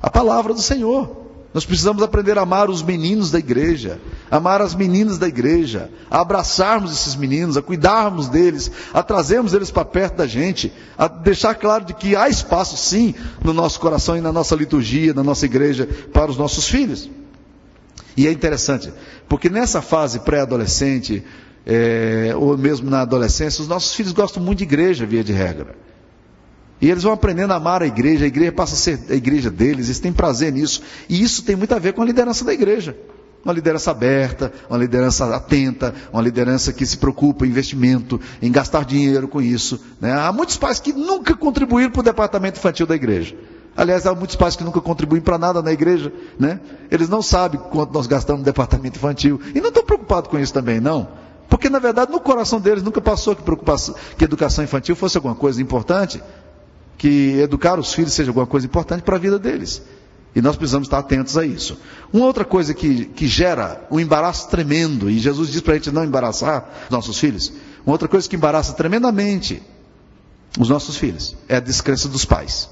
a 0.00 0.10
palavra 0.10 0.52
do 0.52 0.60
Senhor. 0.60 1.22
Nós 1.54 1.64
precisamos 1.64 2.02
aprender 2.02 2.38
a 2.38 2.42
amar 2.42 2.68
os 2.68 2.82
meninos 2.82 3.30
da 3.30 3.38
igreja, 3.38 4.00
amar 4.32 4.62
as 4.62 4.74
meninas 4.74 5.18
da 5.18 5.28
igreja, 5.28 5.90
a 6.10 6.22
abraçarmos 6.22 6.90
esses 6.90 7.14
meninos, 7.14 7.58
a 7.58 7.62
cuidarmos 7.62 8.30
deles, 8.30 8.70
a 8.94 9.02
trazermos 9.02 9.52
eles 9.52 9.70
para 9.70 9.84
perto 9.84 10.16
da 10.16 10.26
gente, 10.26 10.72
a 10.96 11.06
deixar 11.06 11.54
claro 11.54 11.84
de 11.84 11.92
que 11.92 12.16
há 12.16 12.30
espaço 12.30 12.78
sim 12.78 13.14
no 13.44 13.52
nosso 13.52 13.78
coração 13.78 14.16
e 14.16 14.22
na 14.22 14.32
nossa 14.32 14.56
liturgia, 14.56 15.12
na 15.12 15.22
nossa 15.22 15.44
igreja 15.44 15.86
para 16.14 16.30
os 16.30 16.38
nossos 16.38 16.66
filhos. 16.66 17.10
E 18.16 18.26
é 18.26 18.32
interessante, 18.32 18.90
porque 19.28 19.50
nessa 19.50 19.82
fase 19.82 20.20
pré-adolescente, 20.20 21.22
é, 21.66 22.32
ou 22.34 22.56
mesmo 22.56 22.88
na 22.88 23.02
adolescência, 23.02 23.60
os 23.60 23.68
nossos 23.68 23.94
filhos 23.94 24.12
gostam 24.12 24.42
muito 24.42 24.58
de 24.58 24.64
igreja, 24.64 25.04
via 25.04 25.22
de 25.22 25.32
regra. 25.34 25.76
E 26.80 26.90
eles 26.90 27.02
vão 27.02 27.12
aprendendo 27.12 27.52
a 27.52 27.56
amar 27.56 27.82
a 27.82 27.86
igreja, 27.86 28.24
a 28.24 28.28
igreja 28.28 28.50
passa 28.50 28.74
a 28.74 28.78
ser 28.78 28.98
a 29.10 29.14
igreja 29.14 29.50
deles, 29.50 29.88
eles 29.88 30.00
têm 30.00 30.10
prazer 30.10 30.50
nisso. 30.50 30.82
E 31.06 31.22
isso 31.22 31.42
tem 31.42 31.54
muito 31.54 31.74
a 31.74 31.78
ver 31.78 31.92
com 31.92 32.00
a 32.00 32.04
liderança 32.06 32.46
da 32.46 32.54
igreja. 32.54 32.96
Uma 33.44 33.52
liderança 33.52 33.90
aberta, 33.90 34.52
uma 34.70 34.78
liderança 34.78 35.34
atenta, 35.34 35.92
uma 36.12 36.22
liderança 36.22 36.72
que 36.72 36.86
se 36.86 36.96
preocupa 36.96 37.44
em 37.44 37.48
investimento, 37.48 38.20
em 38.40 38.52
gastar 38.52 38.84
dinheiro 38.84 39.26
com 39.26 39.42
isso. 39.42 39.80
Né? 40.00 40.12
Há 40.12 40.32
muitos 40.32 40.56
pais 40.56 40.78
que 40.78 40.92
nunca 40.92 41.34
contribuíram 41.34 41.90
para 41.90 42.00
o 42.00 42.04
departamento 42.04 42.58
infantil 42.58 42.86
da 42.86 42.94
igreja. 42.94 43.36
Aliás, 43.76 44.06
há 44.06 44.14
muitos 44.14 44.36
pais 44.36 44.54
que 44.54 44.62
nunca 44.62 44.80
contribuem 44.80 45.22
para 45.22 45.38
nada 45.38 45.62
na 45.62 45.72
igreja. 45.72 46.12
Né? 46.38 46.60
Eles 46.90 47.08
não 47.08 47.22
sabem 47.22 47.60
quanto 47.70 47.92
nós 47.92 48.06
gastamos 48.06 48.40
no 48.40 48.44
departamento 48.44 48.98
infantil. 48.98 49.40
E 49.54 49.60
não 49.60 49.68
estão 49.68 49.84
preocupados 49.84 50.30
com 50.30 50.38
isso 50.38 50.52
também, 50.52 50.78
não. 50.78 51.08
Porque, 51.48 51.68
na 51.68 51.78
verdade, 51.78 52.12
no 52.12 52.20
coração 52.20 52.60
deles 52.60 52.82
nunca 52.82 53.00
passou 53.00 53.34
que, 53.34 53.42
preocupação, 53.42 53.94
que 54.16 54.24
educação 54.24 54.62
infantil 54.62 54.94
fosse 54.94 55.16
alguma 55.16 55.34
coisa 55.34 55.60
importante. 55.60 56.22
Que 56.96 57.40
educar 57.40 57.78
os 57.78 57.92
filhos 57.92 58.12
seja 58.12 58.30
alguma 58.30 58.46
coisa 58.46 58.66
importante 58.66 59.02
para 59.02 59.16
a 59.16 59.18
vida 59.18 59.38
deles. 59.38 59.82
E 60.34 60.40
nós 60.40 60.56
precisamos 60.56 60.86
estar 60.86 60.98
atentos 60.98 61.36
a 61.36 61.44
isso. 61.44 61.78
Uma 62.12 62.24
outra 62.24 62.44
coisa 62.44 62.72
que, 62.72 63.04
que 63.06 63.26
gera 63.26 63.86
um 63.90 64.00
embaraço 64.00 64.48
tremendo, 64.48 65.10
e 65.10 65.18
Jesus 65.18 65.50
diz 65.50 65.60
para 65.60 65.74
a 65.74 65.76
gente 65.76 65.90
não 65.90 66.04
embaraçar 66.04 66.68
os 66.84 66.90
nossos 66.90 67.18
filhos, 67.18 67.52
uma 67.84 67.92
outra 67.92 68.08
coisa 68.08 68.28
que 68.28 68.36
embaraça 68.36 68.72
tremendamente 68.72 69.62
os 70.58 70.68
nossos 70.68 70.96
filhos 70.96 71.36
é 71.48 71.56
a 71.56 71.60
descrença 71.60 72.08
dos 72.08 72.24
pais. 72.24 72.68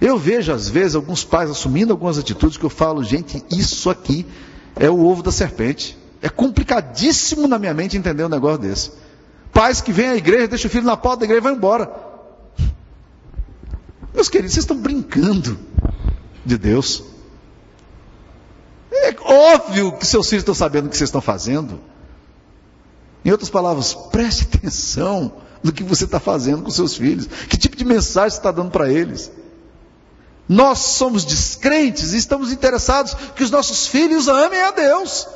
Eu 0.00 0.16
vejo, 0.16 0.52
às 0.52 0.68
vezes, 0.68 0.94
alguns 0.94 1.24
pais 1.24 1.50
assumindo 1.50 1.92
algumas 1.92 2.18
atitudes 2.18 2.56
que 2.56 2.64
eu 2.64 2.70
falo, 2.70 3.02
gente, 3.02 3.42
isso 3.50 3.90
aqui 3.90 4.24
é 4.76 4.88
o 4.88 5.04
ovo 5.04 5.22
da 5.22 5.32
serpente. 5.32 5.98
É 6.22 6.28
complicadíssimo 6.28 7.48
na 7.48 7.58
minha 7.58 7.74
mente 7.74 7.96
entender 7.96 8.24
um 8.24 8.28
negócio 8.28 8.58
desse. 8.58 8.92
Pais 9.52 9.80
que 9.80 9.92
vêm 9.92 10.08
à 10.08 10.16
igreja, 10.16 10.46
deixam 10.46 10.68
o 10.68 10.72
filho 10.72 10.84
na 10.84 10.96
porta 10.96 11.20
da 11.20 11.24
igreja 11.24 11.40
e 11.40 11.42
vão 11.42 11.52
embora. 11.52 11.90
Meus 14.14 14.28
queridos, 14.28 14.52
vocês 14.52 14.64
estão 14.64 14.76
brincando 14.76 15.58
de 16.48 16.58
Deus. 16.58 17.04
É 18.90 19.14
óbvio 19.20 19.92
que 19.92 20.06
seus 20.06 20.28
filhos 20.28 20.42
estão 20.42 20.54
sabendo 20.54 20.86
o 20.86 20.90
que 20.90 20.96
vocês 20.96 21.08
estão 21.08 21.20
fazendo. 21.20 21.80
Em 23.24 23.30
outras 23.30 23.50
palavras, 23.50 23.94
preste 23.94 24.44
atenção 24.44 25.32
no 25.62 25.72
que 25.72 25.82
você 25.82 26.04
está 26.04 26.18
fazendo 26.18 26.62
com 26.62 26.70
seus 26.70 26.96
filhos. 26.96 27.26
Que 27.26 27.56
tipo 27.56 27.76
de 27.76 27.84
mensagem 27.84 28.30
você 28.30 28.38
está 28.38 28.50
dando 28.50 28.70
para 28.70 28.90
eles? 28.90 29.30
Nós 30.48 30.78
somos 30.78 31.24
descrentes 31.24 32.14
e 32.14 32.16
estamos 32.16 32.50
interessados 32.50 33.14
que 33.36 33.44
os 33.44 33.50
nossos 33.50 33.86
filhos 33.86 34.28
amem 34.28 34.60
a 34.60 34.70
Deus. 34.70 35.28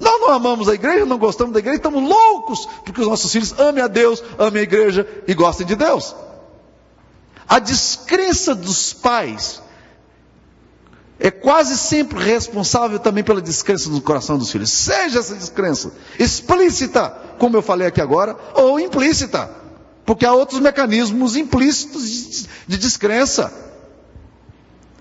Nós 0.00 0.20
não 0.20 0.30
amamos 0.30 0.68
a 0.68 0.74
igreja, 0.74 1.06
não 1.06 1.18
gostamos 1.18 1.52
da 1.52 1.60
igreja, 1.60 1.76
estamos 1.76 2.02
loucos 2.02 2.66
porque 2.84 3.00
os 3.00 3.06
nossos 3.06 3.30
filhos 3.30 3.54
amem 3.58 3.82
a 3.82 3.86
Deus, 3.86 4.22
amem 4.38 4.60
a 4.60 4.64
igreja 4.64 5.06
e 5.26 5.32
gostem 5.34 5.66
de 5.66 5.76
Deus. 5.76 6.14
A 7.48 7.60
descrença 7.60 8.54
dos 8.54 8.92
pais 8.92 9.62
é 11.18 11.30
quase 11.30 11.78
sempre 11.78 12.22
responsável 12.22 12.98
também 12.98 13.24
pela 13.24 13.40
descrença 13.40 13.88
do 13.88 14.00
coração 14.00 14.36
dos 14.36 14.50
filhos. 14.50 14.70
Seja 14.70 15.20
essa 15.20 15.34
descrença 15.34 15.92
explícita, 16.18 17.08
como 17.38 17.56
eu 17.56 17.62
falei 17.62 17.86
aqui 17.86 18.00
agora, 18.00 18.36
ou 18.54 18.78
implícita, 18.78 19.50
porque 20.04 20.26
há 20.26 20.32
outros 20.32 20.60
mecanismos 20.60 21.34
implícitos 21.36 22.46
de 22.66 22.78
descrença. 22.78 23.52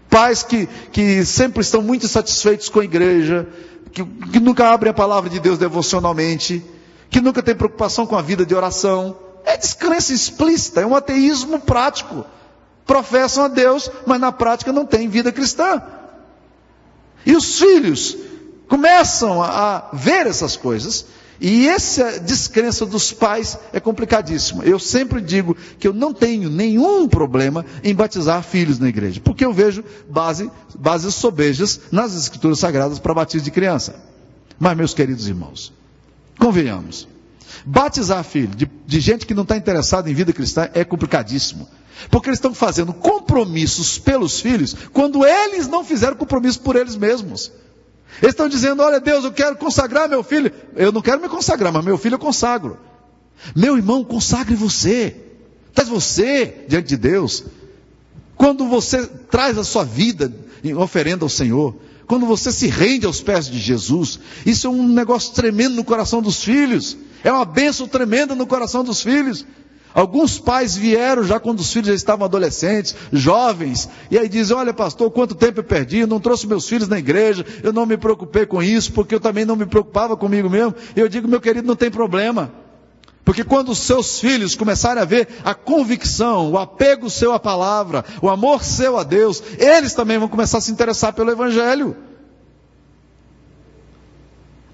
Pais 0.10 0.41
que, 0.41 0.67
que 0.93 1.25
sempre 1.25 1.62
estão 1.62 1.82
muito 1.82 2.08
satisfeitos 2.08 2.69
com 2.69 2.80
a 2.80 2.86
igreja, 2.86 3.47
que, 3.91 4.04
que 4.04 4.39
nunca 4.39 4.69
abrem 4.69 4.91
a 4.91 4.93
palavra 4.93 5.30
de 5.30 5.39
Deus 5.39 5.58
devocionalmente, 5.58 6.63
que 7.10 7.19
nunca 7.19 7.43
têm 7.43 7.56
preocupação 7.56 8.06
com 8.06 8.15
a 8.15 8.21
vida 8.21 8.45
de 8.45 8.56
oração. 8.56 9.17
É 9.43 9.58
descrença 9.58 10.13
explícita, 10.13 10.80
é 10.80 10.86
um 10.86 10.95
ateísmo 10.95 11.60
prático. 11.60 12.25
Professam 12.86 13.43
a 13.43 13.47
Deus, 13.49 13.91
mas 14.06 14.19
na 14.19 14.32
prática 14.32 14.71
não 14.71 14.86
têm 14.86 15.10
vida 15.10 15.32
cristã. 15.32 15.82
E 17.25 17.35
os 17.35 17.59
filhos 17.59 18.17
começam 18.67 19.41
a 19.41 19.89
ver 19.93 20.27
essas 20.27 20.55
coisas, 20.55 21.05
e 21.39 21.67
essa 21.67 22.19
descrença 22.19 22.85
dos 22.85 23.11
pais 23.11 23.57
é 23.73 23.79
complicadíssima. 23.79 24.63
Eu 24.63 24.79
sempre 24.79 25.19
digo 25.21 25.55
que 25.79 25.88
eu 25.88 25.93
não 25.93 26.13
tenho 26.13 26.49
nenhum 26.49 27.07
problema 27.07 27.65
em 27.83 27.93
batizar 27.93 28.41
filhos 28.41 28.79
na 28.79 28.88
igreja, 28.88 29.19
porque 29.23 29.43
eu 29.45 29.51
vejo 29.51 29.83
base, 30.09 30.49
bases 30.77 31.13
sobejas 31.15 31.81
nas 31.91 32.15
escrituras 32.15 32.59
sagradas 32.59 32.99
para 32.99 33.13
batismo 33.13 33.45
de 33.45 33.51
criança. 33.51 33.95
Mas, 34.57 34.77
meus 34.77 34.93
queridos 34.93 35.27
irmãos, 35.27 35.73
convenhamos, 36.39 37.07
batizar 37.65 38.23
filho 38.23 38.55
de, 38.55 38.69
de 38.85 38.99
gente 39.01 39.25
que 39.25 39.33
não 39.33 39.43
está 39.43 39.57
interessada 39.57 40.09
em 40.09 40.13
vida 40.13 40.31
cristã 40.31 40.69
é 40.73 40.85
complicadíssimo. 40.85 41.67
Porque 42.10 42.29
eles 42.29 42.38
estão 42.38 42.53
fazendo 42.53 42.93
compromissos 42.93 43.97
pelos 43.97 44.39
filhos, 44.39 44.75
quando 44.91 45.25
eles 45.25 45.67
não 45.67 45.84
fizeram 45.84 46.15
compromisso 46.15 46.60
por 46.60 46.75
eles 46.75 46.95
mesmos. 46.95 47.51
Eles 48.21 48.34
estão 48.34 48.47
dizendo: 48.47 48.81
Olha, 48.81 48.99
Deus, 48.99 49.23
eu 49.23 49.31
quero 49.31 49.55
consagrar 49.58 50.08
meu 50.08 50.23
filho. 50.23 50.51
Eu 50.75 50.91
não 50.91 51.01
quero 51.01 51.21
me 51.21 51.29
consagrar, 51.29 51.71
mas 51.71 51.84
meu 51.84 51.97
filho 51.97 52.15
eu 52.15 52.19
consagro. 52.19 52.77
Meu 53.55 53.77
irmão, 53.77 54.03
consagre 54.03 54.55
você. 54.55 55.15
Traz 55.73 55.89
você 55.89 56.65
diante 56.67 56.88
de 56.89 56.97
Deus. 56.97 57.43
Quando 58.36 58.67
você 58.67 59.05
traz 59.05 59.58
a 59.58 59.63
sua 59.63 59.84
vida 59.84 60.34
em 60.63 60.73
oferenda 60.73 61.25
ao 61.25 61.29
Senhor, 61.29 61.75
quando 62.08 62.25
você 62.25 62.51
se 62.51 62.67
rende 62.67 63.05
aos 63.05 63.21
pés 63.21 63.49
de 63.49 63.60
Jesus, 63.60 64.19
isso 64.45 64.67
é 64.67 64.69
um 64.69 64.88
negócio 64.88 65.34
tremendo 65.34 65.75
no 65.75 65.84
coração 65.84 66.21
dos 66.21 66.43
filhos. 66.43 66.97
É 67.23 67.31
uma 67.31 67.45
bênção 67.45 67.88
tremenda 67.88 68.36
no 68.36 68.45
coração 68.45 68.84
dos 68.84 69.01
filhos. 69.01 69.45
Alguns 69.95 70.38
pais 70.38 70.75
vieram 70.75 71.23
já 71.23 71.39
quando 71.39 71.62
os 71.62 71.71
filhos 71.71 71.88
já 71.88 71.93
estavam 71.93 72.25
adolescentes, 72.25 72.93
jovens, 73.13 73.88
e 74.12 74.17
aí 74.17 74.27
dizem: 74.27 74.53
Olha, 74.53 74.73
pastor, 74.73 75.10
quanto 75.10 75.34
tempo 75.34 75.62
eu 75.62 75.63
perdi, 75.63 75.99
eu 75.99 76.08
não 76.08 76.19
trouxe 76.19 76.45
meus 76.45 76.67
filhos 76.67 76.89
na 76.89 76.99
igreja, 76.99 77.45
eu 77.63 77.71
não 77.71 77.86
me 77.86 77.95
preocupei 77.95 78.45
com 78.45 78.62
isso, 78.62 78.91
porque 78.91 79.15
eu 79.15 79.21
também 79.21 79.45
não 79.45 79.55
me 79.55 79.65
preocupava 79.65 80.17
comigo 80.17 80.49
mesmo. 80.49 80.75
E 80.93 80.99
eu 80.99 81.08
digo: 81.08 81.29
Meu 81.29 81.39
querido, 81.39 81.65
não 81.65 81.77
tem 81.77 81.89
problema. 81.89 82.51
Porque 83.23 83.45
quando 83.45 83.69
os 83.69 83.79
seus 83.79 84.19
filhos 84.19 84.53
começarem 84.53 85.01
a 85.01 85.05
ver 85.05 85.29
a 85.45 85.55
convicção, 85.55 86.51
o 86.51 86.58
apego 86.60 87.10
seu 87.10 87.31
à 87.31 87.39
palavra, 87.39 88.03
o 88.21 88.29
amor 88.29 88.65
seu 88.65 88.97
a 88.97 89.03
Deus, 89.03 89.41
eles 89.58 89.93
também 89.93 90.17
vão 90.17 90.27
começar 90.27 90.58
a 90.58 90.62
se 90.62 90.73
interessar 90.73 91.13
pelo 91.13 91.31
Evangelho. 91.31 91.95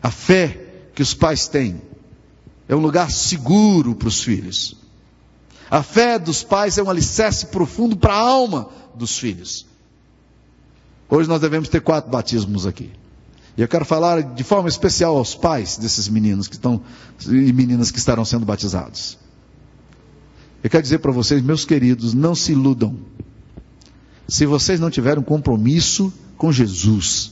A 0.01 0.10
fé 0.10 0.60
que 0.95 1.03
os 1.03 1.13
pais 1.13 1.47
têm 1.47 1.79
é 2.67 2.75
um 2.75 2.79
lugar 2.79 3.12
seguro 3.12 3.93
para 3.93 4.07
os 4.07 4.23
filhos. 4.23 4.80
A 5.71 5.81
fé 5.81 6.19
dos 6.19 6.43
pais 6.43 6.77
é 6.77 6.84
um 6.84 6.89
alicerce 6.89 7.45
profundo 7.45 7.95
para 7.95 8.13
a 8.13 8.19
alma 8.19 8.67
dos 8.93 9.17
filhos. 9.17 9.65
Hoje 11.10 11.29
nós 11.29 11.39
devemos 11.39 11.69
ter 11.69 11.79
quatro 11.79 12.12
batismos 12.12 12.67
aqui. 12.67 12.91
E 13.55 13.62
eu 13.62 13.69
quero 13.69 13.86
falar 13.86 14.21
de 14.21 14.43
forma 14.43 14.67
especial 14.67 15.15
aos 15.15 15.34
pais 15.34 15.77
desses 15.77 16.10
meninos 16.10 16.49
que 16.49 16.55
estão 16.55 16.81
e 17.25 17.53
meninas 17.53 17.89
que 17.89 17.99
estarão 17.99 18.25
sendo 18.25 18.45
batizados. 18.45 19.17
Eu 20.62 20.69
quero 20.69 20.84
dizer 20.84 20.99
para 20.99 21.12
vocês, 21.13 21.41
meus 21.41 21.63
queridos, 21.63 22.13
não 22.13 22.36
se 22.36 22.51
iludam. 22.51 22.97
Se 24.27 24.45
vocês 24.45 24.77
não 24.77 24.89
tiverem 24.89 25.21
um 25.21 25.25
compromisso 25.25 26.12
com 26.36 26.51
Jesus, 26.51 27.31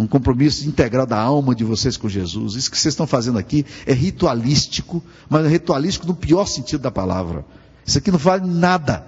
um 0.00 0.06
compromisso 0.06 0.66
integral 0.66 1.06
da 1.06 1.18
alma 1.18 1.54
de 1.54 1.64
vocês 1.64 1.96
com 1.96 2.08
Jesus. 2.08 2.54
Isso 2.54 2.70
que 2.70 2.78
vocês 2.78 2.92
estão 2.92 3.06
fazendo 3.06 3.38
aqui 3.38 3.64
é 3.86 3.92
ritualístico, 3.92 5.02
mas 5.28 5.44
é 5.44 5.48
ritualístico 5.48 6.06
no 6.06 6.14
pior 6.14 6.46
sentido 6.46 6.80
da 6.80 6.90
palavra. 6.90 7.44
Isso 7.86 7.98
aqui 7.98 8.10
não 8.10 8.18
vale 8.18 8.46
nada 8.46 9.06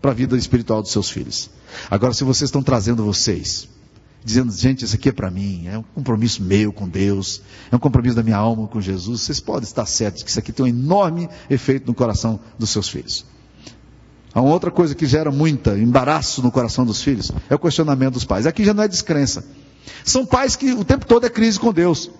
para 0.00 0.10
a 0.10 0.14
vida 0.14 0.36
espiritual 0.36 0.82
dos 0.82 0.92
seus 0.92 1.10
filhos. 1.10 1.50
Agora, 1.90 2.12
se 2.12 2.24
vocês 2.24 2.48
estão 2.48 2.62
trazendo 2.62 3.04
vocês, 3.04 3.68
dizendo, 4.24 4.52
gente, 4.52 4.84
isso 4.84 4.94
aqui 4.94 5.08
é 5.08 5.12
para 5.12 5.30
mim, 5.30 5.66
é 5.66 5.78
um 5.78 5.82
compromisso 5.82 6.42
meu 6.42 6.72
com 6.72 6.88
Deus, 6.88 7.42
é 7.70 7.76
um 7.76 7.78
compromisso 7.78 8.16
da 8.16 8.22
minha 8.22 8.36
alma 8.36 8.66
com 8.66 8.80
Jesus, 8.80 9.22
vocês 9.22 9.40
podem 9.40 9.64
estar 9.64 9.86
certos 9.86 10.22
que 10.22 10.30
isso 10.30 10.38
aqui 10.38 10.52
tem 10.52 10.64
um 10.64 10.68
enorme 10.68 11.28
efeito 11.48 11.86
no 11.86 11.94
coração 11.94 12.38
dos 12.58 12.70
seus 12.70 12.88
filhos. 12.88 13.24
Há 14.34 14.40
uma 14.40 14.52
outra 14.52 14.70
coisa 14.70 14.94
que 14.94 15.06
gera 15.06 15.30
muita 15.30 15.78
embaraço 15.78 16.42
no 16.42 16.50
coração 16.50 16.84
dos 16.84 17.02
filhos, 17.02 17.32
é 17.48 17.54
o 17.54 17.58
questionamento 17.58 18.14
dos 18.14 18.24
pais. 18.24 18.46
Aqui 18.46 18.64
já 18.64 18.74
não 18.74 18.82
é 18.82 18.88
descrença. 18.88 19.44
São 20.04 20.24
pais 20.24 20.56
que 20.56 20.72
o 20.72 20.84
tempo 20.84 21.06
todo 21.06 21.26
é 21.26 21.30
crise 21.30 21.58
com 21.58 21.72
Deus. 21.72 22.10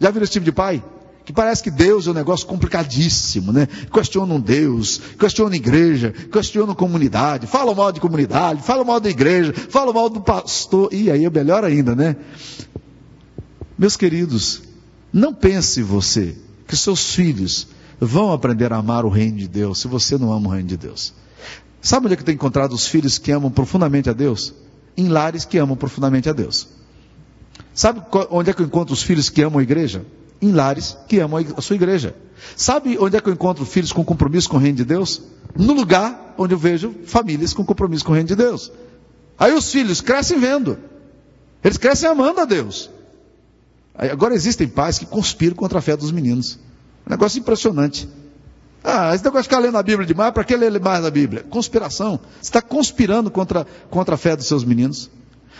Já 0.00 0.10
viram 0.10 0.24
esse 0.24 0.32
tipo 0.32 0.44
de 0.44 0.52
pai? 0.52 0.82
Que 1.24 1.32
parece 1.32 1.62
que 1.62 1.70
Deus 1.70 2.06
é 2.06 2.10
um 2.10 2.14
negócio 2.14 2.46
complicadíssimo, 2.46 3.52
né? 3.52 3.68
Questionam 3.92 4.40
Deus, 4.40 5.00
questionam 5.18 5.54
igreja, 5.54 6.12
questionam 6.32 6.74
comunidade, 6.74 7.46
falam 7.46 7.74
mal 7.74 7.92
de 7.92 8.00
comunidade, 8.00 8.62
falam 8.62 8.84
mal 8.84 8.98
da 8.98 9.08
igreja, 9.08 9.52
falam 9.54 9.94
mal 9.94 10.10
do 10.10 10.20
pastor. 10.20 10.92
E 10.92 11.10
aí 11.10 11.24
é 11.24 11.30
melhor 11.30 11.64
ainda, 11.64 11.94
né? 11.94 12.16
Meus 13.78 13.96
queridos, 13.96 14.62
não 15.12 15.32
pense 15.32 15.82
você 15.82 16.36
que 16.66 16.76
seus 16.76 17.14
filhos 17.14 17.68
vão 18.00 18.32
aprender 18.32 18.72
a 18.72 18.78
amar 18.78 19.04
o 19.04 19.08
reino 19.08 19.38
de 19.38 19.46
Deus 19.46 19.78
se 19.78 19.86
você 19.86 20.18
não 20.18 20.32
ama 20.32 20.48
o 20.48 20.52
reino 20.52 20.68
de 20.68 20.76
Deus. 20.76 21.14
Sabe 21.80 22.06
onde 22.06 22.14
é 22.14 22.16
que 22.16 22.24
tem 22.24 22.34
encontrado 22.34 22.72
os 22.72 22.86
filhos 22.86 23.18
que 23.18 23.30
amam 23.30 23.50
profundamente 23.50 24.10
a 24.10 24.12
Deus? 24.12 24.54
Em 24.96 25.08
lares 25.08 25.44
que 25.44 25.58
amam 25.58 25.76
profundamente 25.76 26.28
a 26.28 26.32
Deus. 26.32 26.68
Sabe 27.74 28.02
onde 28.30 28.50
é 28.50 28.52
que 28.52 28.60
eu 28.60 28.66
encontro 28.66 28.92
os 28.92 29.02
filhos 29.02 29.30
que 29.30 29.42
amam 29.42 29.58
a 29.58 29.62
igreja? 29.62 30.04
Em 30.40 30.52
lares 30.52 30.96
que 31.08 31.20
amam 31.20 31.44
a 31.56 31.60
sua 31.60 31.76
igreja. 31.76 32.14
Sabe 32.56 32.98
onde 32.98 33.16
é 33.16 33.20
que 33.20 33.28
eu 33.28 33.32
encontro 33.32 33.64
filhos 33.64 33.92
com 33.92 34.04
compromisso 34.04 34.48
com 34.48 34.56
o 34.56 34.60
reino 34.60 34.76
de 34.76 34.84
Deus? 34.84 35.22
No 35.56 35.72
lugar 35.72 36.34
onde 36.36 36.54
eu 36.54 36.58
vejo 36.58 36.94
famílias 37.04 37.52
com 37.52 37.64
compromisso 37.64 38.04
com 38.04 38.12
o 38.12 38.14
reino 38.14 38.28
de 38.28 38.36
Deus. 38.36 38.72
Aí 39.38 39.52
os 39.52 39.70
filhos 39.70 40.00
crescem 40.00 40.38
vendo. 40.38 40.78
Eles 41.62 41.78
crescem 41.78 42.08
amando 42.08 42.40
a 42.40 42.44
Deus. 42.44 42.90
Agora 43.94 44.34
existem 44.34 44.66
pais 44.66 44.98
que 44.98 45.06
conspiram 45.06 45.54
contra 45.54 45.78
a 45.78 45.82
fé 45.82 45.96
dos 45.96 46.10
meninos. 46.10 46.58
Um 47.06 47.10
negócio 47.10 47.38
impressionante. 47.38 48.08
Ah, 48.84 49.14
esse 49.14 49.22
negócio 49.24 49.44
de 49.44 49.48
ficar 49.48 49.60
lendo 49.60 49.78
a 49.78 49.82
Bíblia 49.82 50.06
demais, 50.06 50.32
para 50.32 50.42
que 50.42 50.56
ler 50.56 50.80
mais 50.80 51.04
a 51.04 51.10
Bíblia? 51.10 51.44
Conspiração. 51.48 52.18
Você 52.40 52.48
está 52.48 52.60
conspirando 52.60 53.30
contra, 53.30 53.66
contra 53.88 54.16
a 54.16 54.18
fé 54.18 54.34
dos 54.34 54.46
seus 54.46 54.64
meninos. 54.64 55.08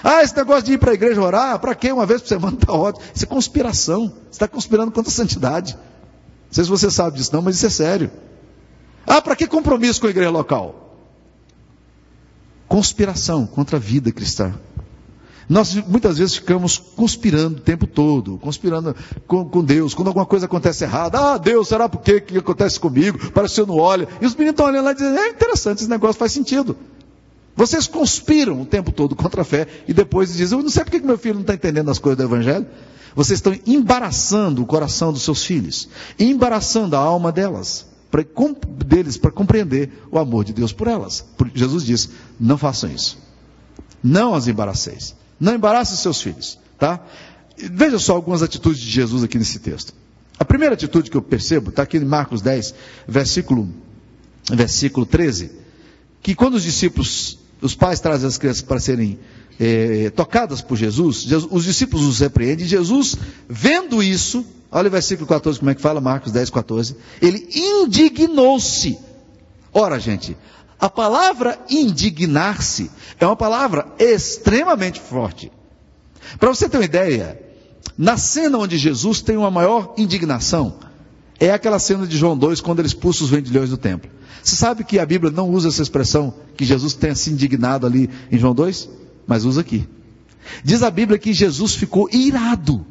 Ah, 0.03 0.23
esse 0.23 0.37
negócio 0.37 0.65
de 0.65 0.73
ir 0.73 0.79
para 0.79 0.91
a 0.91 0.95
igreja 0.95 1.21
orar, 1.21 1.59
para 1.61 1.75
que 1.75 1.93
uma 1.93 2.05
vez 2.05 2.21
por 2.21 2.29
semana 2.29 2.57
está 2.61 2.73
ótimo. 2.73 3.05
Isso 3.15 3.25
é 3.25 3.29
conspiração. 3.29 4.09
Você 4.09 4.31
está 4.31 4.49
conspirando 4.49 4.91
contra 4.91 5.11
a 5.11 5.15
santidade. 5.15 5.75
Não 5.75 6.53
sei 6.53 6.65
se 6.65 6.71
você 6.71 6.91
sabe 6.91 7.17
disso, 7.17 7.31
não, 7.33 7.43
mas 7.43 7.57
isso 7.57 7.67
é 7.67 7.71
sério. 7.71 8.11
Ah, 9.07 9.23
para 9.23 9.37
que 9.37 9.47
compromisso 9.47 10.01
com 10.01 10.09
a 10.09 10.11
igreja 10.11 10.31
local? 10.31 10.97
Conspiração 12.67 13.47
contra 13.47 13.77
a 13.77 13.81
vida 13.81 14.11
cristã. 14.11 14.53
Nós 15.49 15.75
muitas 15.75 16.19
vezes 16.19 16.37
ficamos 16.37 16.79
conspirando 16.79 17.59
o 17.59 17.61
tempo 17.61 17.87
todo, 17.87 18.39
conspirando 18.39 18.95
com, 19.27 19.45
com, 19.45 19.65
Deus. 19.65 19.95
Quando 19.95 20.09
alguma 20.09 20.27
coisa 20.27 20.47
acontece 20.47 20.85
errada, 20.85 21.35
ah, 21.35 21.39
Deus, 21.39 21.69
será 21.69 21.89
por 21.89 22.01
quê? 22.01 22.21
que 22.21 22.39
acontece 22.39 22.79
comigo? 22.79 23.19
Parece 23.33 23.55
que 23.55 23.61
você 23.61 23.67
não 23.67 23.79
olha. 23.79 24.09
E 24.21 24.27
os 24.27 24.35
meninos 24.35 24.53
estão 24.53 24.67
olhando 24.67 24.85
lá 24.85 24.93
e 24.93 24.95
dizendo, 24.95 25.19
é 25.19 25.29
interessante, 25.29 25.81
esse 25.81 25.91
negócio 25.91 26.19
faz 26.19 26.33
sentido. 26.33 26.77
Vocês 27.55 27.87
conspiram 27.87 28.63
o 28.63 28.67
tempo 28.67 28.91
todo 28.91 29.15
contra 29.15 29.43
a 29.43 29.45
fé 29.45 29.67
e 29.87 29.93
depois 29.93 30.35
dizem, 30.35 30.57
eu 30.57 30.63
não 30.63 30.71
sei 30.71 30.85
por 30.85 30.91
que 30.91 31.01
meu 31.01 31.19
filho 31.19 31.35
não 31.35 31.43
está 31.43 31.55
entendendo 31.55 31.91
as 31.91 31.99
coisas 31.99 32.17
do 32.17 32.25
Evangelho. 32.25 32.67
Vocês 33.15 33.39
estão 33.39 33.55
embaraçando 33.67 34.63
o 34.63 34.67
coração 34.67 35.13
dos 35.13 35.23
seus 35.23 35.45
filhos, 35.45 35.89
embaraçando 36.19 36.97
a 36.97 36.99
alma 36.99 37.31
delas, 37.31 37.87
pra, 38.11 38.25
deles 38.87 39.19
para 39.19 39.31
compreender 39.31 39.91
o 40.11 40.19
amor 40.19 40.45
de 40.45 40.55
Deus 40.55 40.73
por 40.73 40.89
elas. 40.89 41.23
Porque 41.37 41.59
Jesus 41.59 41.85
diz: 41.85 42.09
não 42.41 42.57
façam 42.57 42.91
isso. 42.91 43.19
Não 44.03 44.35
as 44.35 44.49
embaraceis. 44.49 45.15
Não 45.43 45.57
embarace 45.57 45.97
seus 45.97 46.23
filhos, 46.23 46.57
tá? 46.79 47.01
Veja 47.59 47.99
só 47.99 48.15
algumas 48.15 48.45
atitudes 48.45 48.81
de 48.81 48.89
Jesus 48.89 49.25
aqui 49.25 49.37
nesse 49.37 49.59
texto. 49.59 49.93
A 50.39 50.45
primeira 50.45 50.75
atitude 50.75 51.11
que 51.11 51.17
eu 51.17 51.21
percebo 51.21 51.71
está 51.71 51.83
aqui 51.83 51.97
em 51.97 52.05
Marcos 52.05 52.41
10, 52.43 52.73
versículo, 53.09 53.69
versículo 54.49 55.05
13, 55.05 55.51
que 56.23 56.37
quando 56.37 56.55
os 56.55 56.63
discípulos, 56.63 57.41
os 57.61 57.75
pais 57.75 57.99
trazem 57.99 58.29
as 58.29 58.39
crianças 58.39 58.63
para 58.63 58.79
serem 58.79 59.19
é, 59.59 60.11
tocadas 60.11 60.61
por 60.61 60.77
Jesus, 60.77 61.23
Jesus, 61.23 61.51
os 61.53 61.65
discípulos 61.65 62.07
os 62.07 62.21
repreendem, 62.21 62.65
Jesus, 62.65 63.17
vendo 63.49 64.01
isso, 64.01 64.47
olha 64.71 64.87
o 64.87 64.93
versículo 64.93 65.27
14, 65.27 65.59
como 65.59 65.73
é 65.73 65.75
que 65.75 65.83
fala, 65.83 66.01
Marcos 66.01 66.31
10, 66.31 66.51
14, 66.51 66.95
ele 67.21 67.49
indignou-se. 67.53 68.97
Ora, 69.73 69.99
gente, 69.99 70.37
a 70.83 70.91
palavra 70.91 71.61
indignar-se 71.71 72.91
é 73.21 73.25
uma 73.25 73.37
palavra 73.37 73.87
extremamente 74.01 75.01
forte. 75.01 75.53
Para 76.41 76.49
você 76.49 76.69
ter 76.69 76.77
uma 76.77 76.85
ideia, 76.85 77.41
na 77.97 78.17
cena 78.17 78.59
onde 78.59 78.77
Jesus 78.77 79.23
tem 79.23 79.37
uma 79.37 79.49
maior 79.49 79.95
indignação, 79.97 80.75
é 81.39 81.53
aquela 81.53 81.79
cena 81.79 82.05
de 82.05 82.17
João 82.17 82.37
2, 82.37 82.61
quando 82.61 82.81
ele 82.81 82.89
expulsa 82.89 83.23
os 83.23 83.31
vendilhões 83.31 83.71
do 83.71 83.77
templo. 83.77 84.11
Você 84.43 84.57
sabe 84.57 84.83
que 84.83 84.99
a 84.99 85.07
Bíblia 85.07 85.31
não 85.31 85.51
usa 85.51 85.69
essa 85.69 85.83
expressão 85.83 86.35
que 86.57 86.65
Jesus 86.65 86.95
tenha 86.95 87.15
se 87.15 87.31
indignado 87.31 87.87
ali 87.87 88.11
em 88.29 88.37
João 88.37 88.53
2? 88.53 88.89
Mas 89.25 89.45
usa 89.45 89.61
aqui. 89.61 89.89
Diz 90.65 90.83
a 90.83 90.91
Bíblia 90.91 91.17
que 91.17 91.33
Jesus 91.33 91.77
ficou 91.77 92.09
irado 92.11 92.85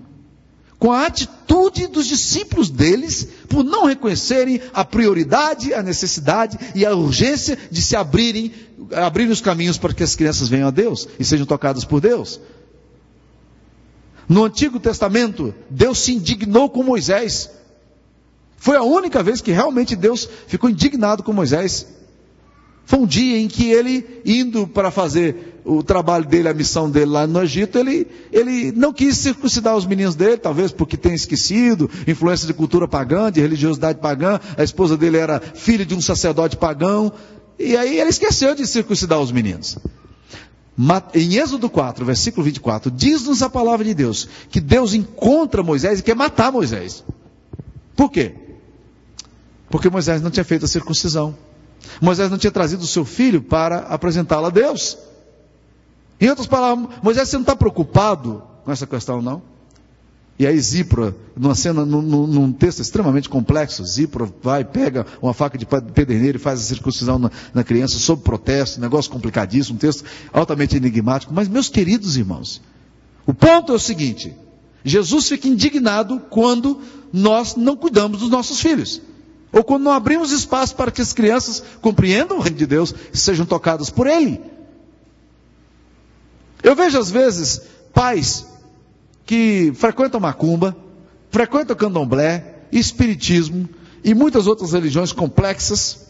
com 0.82 0.92
a 0.92 1.06
atitude 1.06 1.86
dos 1.86 2.08
discípulos 2.08 2.72
deles 2.72 3.28
por 3.48 3.64
não 3.64 3.86
reconhecerem 3.86 4.60
a 4.74 4.84
prioridade, 4.84 5.76
a 5.76 5.84
necessidade 5.84 6.58
e 6.74 6.84
a 6.84 6.96
urgência 6.96 7.56
de 7.70 7.80
se 7.84 7.96
abrirem, 7.96 8.52
abrirem 8.92 9.32
os 9.32 9.42
caminhos 9.42 9.78
para 9.78 9.94
que 9.94 10.02
as 10.02 10.16
crianças 10.16 10.50
venham 10.50 10.68
a 10.68 10.72
Deus 10.72 11.08
e 11.20 11.24
sejam 11.24 11.46
tocadas 11.46 11.86
por 11.86 12.02
Deus. 12.02 12.42
No 14.28 14.44
Antigo 14.44 14.80
Testamento, 14.80 15.54
Deus 15.70 16.00
se 16.00 16.16
indignou 16.16 16.68
com 16.68 16.82
Moisés. 16.82 17.52
Foi 18.58 18.76
a 18.76 18.82
única 18.82 19.22
vez 19.22 19.40
que 19.40 19.52
realmente 19.52 19.96
Deus 19.96 20.28
ficou 20.48 20.68
indignado 20.68 21.22
com 21.22 21.32
Moisés. 21.32 21.86
Foi 22.92 23.00
um 23.00 23.06
dia 23.06 23.38
em 23.38 23.48
que 23.48 23.72
ele, 23.72 24.06
indo 24.26 24.68
para 24.68 24.92
fazer 24.92 25.62
o 25.64 25.82
trabalho 25.82 26.26
dele, 26.26 26.50
a 26.50 26.54
missão 26.54 26.90
dele 26.90 27.06
lá 27.06 27.26
no 27.26 27.42
Egito, 27.42 27.80
ele, 27.80 28.06
ele 28.34 28.74
não 28.74 28.92
quis 28.92 29.16
circuncidar 29.16 29.78
os 29.78 29.86
meninos 29.86 30.14
dele, 30.14 30.36
talvez 30.36 30.74
porque 30.74 30.98
tem 30.98 31.14
esquecido, 31.14 31.90
influência 32.06 32.46
de 32.46 32.54
cultura 32.54 32.90
pagã, 32.90 33.32
de 33.32 33.40
religiosidade 33.40 34.00
pagã, 34.00 34.42
a 34.58 34.62
esposa 34.66 34.98
dele 34.98 35.16
era 35.16 35.40
filha 35.40 35.86
de 35.86 35.96
um 35.96 36.02
sacerdote 36.02 36.58
pagão, 36.58 37.14
e 37.58 37.78
aí 37.78 37.98
ele 37.98 38.10
esqueceu 38.10 38.54
de 38.56 38.68
circuncidar 38.68 39.22
os 39.22 39.32
meninos. 39.32 39.78
Em 41.14 41.38
Êxodo 41.38 41.70
4, 41.70 42.04
versículo 42.04 42.44
24, 42.44 42.92
diz-nos 42.92 43.42
a 43.42 43.50
palavra 43.50 43.86
de 43.86 43.94
Deus 43.94 44.28
que 44.50 44.60
Deus 44.60 44.94
encontra 44.94 45.64
Moisés 45.64 46.02
e 46.02 46.04
quer 46.04 46.18
matar 46.18 46.52
Moisés. 46.52 47.06
Por 47.96 48.12
quê? 48.12 48.36
Porque 49.70 49.90
Moisés 49.90 50.22
não 50.22 50.30
tinha 50.30 50.44
feito 50.44 50.66
a 50.66 50.68
circuncisão. 50.68 51.34
Moisés 52.02 52.30
não 52.30 52.38
tinha 52.38 52.52
trazido 52.52 52.84
o 52.84 52.88
seu 52.88 53.06
filho 53.06 53.42
para 53.42 53.80
apresentá-lo 53.80 54.48
a 54.48 54.50
Deus. 54.50 54.98
Em 56.20 56.30
outras 56.30 56.48
palavras, 56.48 56.88
Moisés, 57.02 57.30
você 57.30 57.36
não 57.36 57.42
está 57.42 57.56
preocupado 57.56 58.44
com 58.64 58.72
essa 58.72 58.86
questão, 58.86 59.22
não? 59.22 59.42
E 60.38 60.48
aí 60.48 60.60
Zipra, 60.60 61.16
numa 61.38 61.54
cena, 61.54 61.86
num, 61.86 62.02
num, 62.02 62.52
texto 62.52 62.80
extremamente 62.80 63.30
complexo, 63.30 63.86
Zipra 63.86 64.28
vai, 64.42 64.64
pega 64.64 65.06
uma 65.22 65.36
faca 65.36 65.56
de 65.56 65.68
pederneiro 65.68 66.38
e 66.38 66.42
faz 66.42 66.60
a 66.60 66.64
circuncisão 66.64 67.20
na, 67.20 67.30
na, 67.54 67.64
criança 67.64 68.00
sob 68.00 68.24
protesto, 68.24 68.82
negócio 68.82 69.12
complicadíssimo, 69.12 69.76
um 69.76 69.80
texto 69.80 70.04
altamente 70.34 70.76
enigmático. 70.76 71.32
Mas, 71.32 71.48
meus 71.48 71.70
queridos 71.70 72.18
irmãos, 72.18 72.60
o 73.26 73.36
ponto 73.36 73.72
é 73.72 73.76
o 73.76 73.80
seguinte: 73.80 74.34
Jesus 74.84 75.28
fica 75.28 75.48
indignado 75.48 76.20
quando 76.30 76.82
nós 77.14 77.56
não 77.56 77.76
cuidamos 77.76 78.20
dos 78.20 78.30
nossos 78.30 78.60
filhos. 78.60 79.00
Ou 79.52 79.64
quando 79.64 79.84
não 79.84 79.92
abrimos 79.92 80.32
espaço 80.32 80.76
para 80.76 80.92
que 80.92 81.02
as 81.02 81.12
crianças 81.12 81.62
compreendam 81.82 82.38
o 82.38 82.42
reino 82.42 82.58
de 82.58 82.66
Deus 82.66 82.94
e 83.14 83.18
sejam 83.18 83.46
tocadas 83.46 83.90
por 83.90 84.08
Ele. 84.08 84.40
Eu 86.64 86.76
vejo 86.76 86.98
às 86.98 87.12
vezes 87.12 87.62
pais 87.94 88.46
que 89.26 89.74
frequentam 89.76 90.20
macumba, 90.20 90.76
frequentam 91.30 91.76
candomblé, 91.76 92.64
espiritismo 92.72 93.68
e 94.04 94.14
muitas 94.14 94.48
outras 94.48 94.72
religiões 94.72 95.12
complexas, 95.12 96.08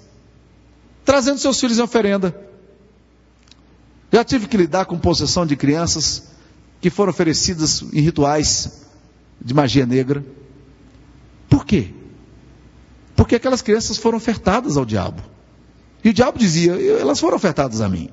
trazendo 1.04 1.40
seus 1.40 1.60
filhos 1.60 1.80
em 1.80 1.82
oferenda. 1.82 2.36
Já 4.12 4.24
tive 4.24 4.48
que 4.48 4.58
lidar 4.58 4.86
com 4.86 5.00
possessão 5.00 5.46
de 5.46 5.56
crianças 5.56 6.32
que 6.80 6.90
foram 6.90 7.12
oferecidas 7.12 7.82
em 7.94 8.02
rituais 8.02 8.82
de 9.40 9.54
magia 9.54 9.86
negra. 9.86 10.24
Por 11.50 11.66
quê? 11.66 11.94
Porque 13.22 13.36
aquelas 13.36 13.62
crianças 13.62 13.98
foram 13.98 14.18
ofertadas 14.18 14.78
ao 14.78 14.84
diabo. 14.84 15.22
E 16.04 16.10
o 16.10 16.14
diabo 16.14 16.40
dizia: 16.40 16.74
elas 17.00 17.20
foram 17.20 17.38
ofertadas 17.38 17.80
a 17.80 17.88
mim. 17.88 18.10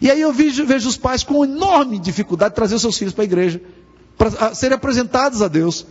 E 0.00 0.10
aí 0.10 0.22
eu 0.22 0.32
vejo, 0.32 0.64
vejo 0.64 0.88
os 0.88 0.96
pais 0.96 1.22
com 1.22 1.44
enorme 1.44 1.98
dificuldade 1.98 2.52
de 2.52 2.56
trazer 2.56 2.76
os 2.76 2.80
seus 2.80 2.96
filhos 2.96 3.12
para 3.12 3.24
a 3.24 3.26
igreja, 3.26 3.60
para 4.16 4.54
serem 4.54 4.74
apresentados 4.74 5.42
a 5.42 5.48
Deus, 5.48 5.84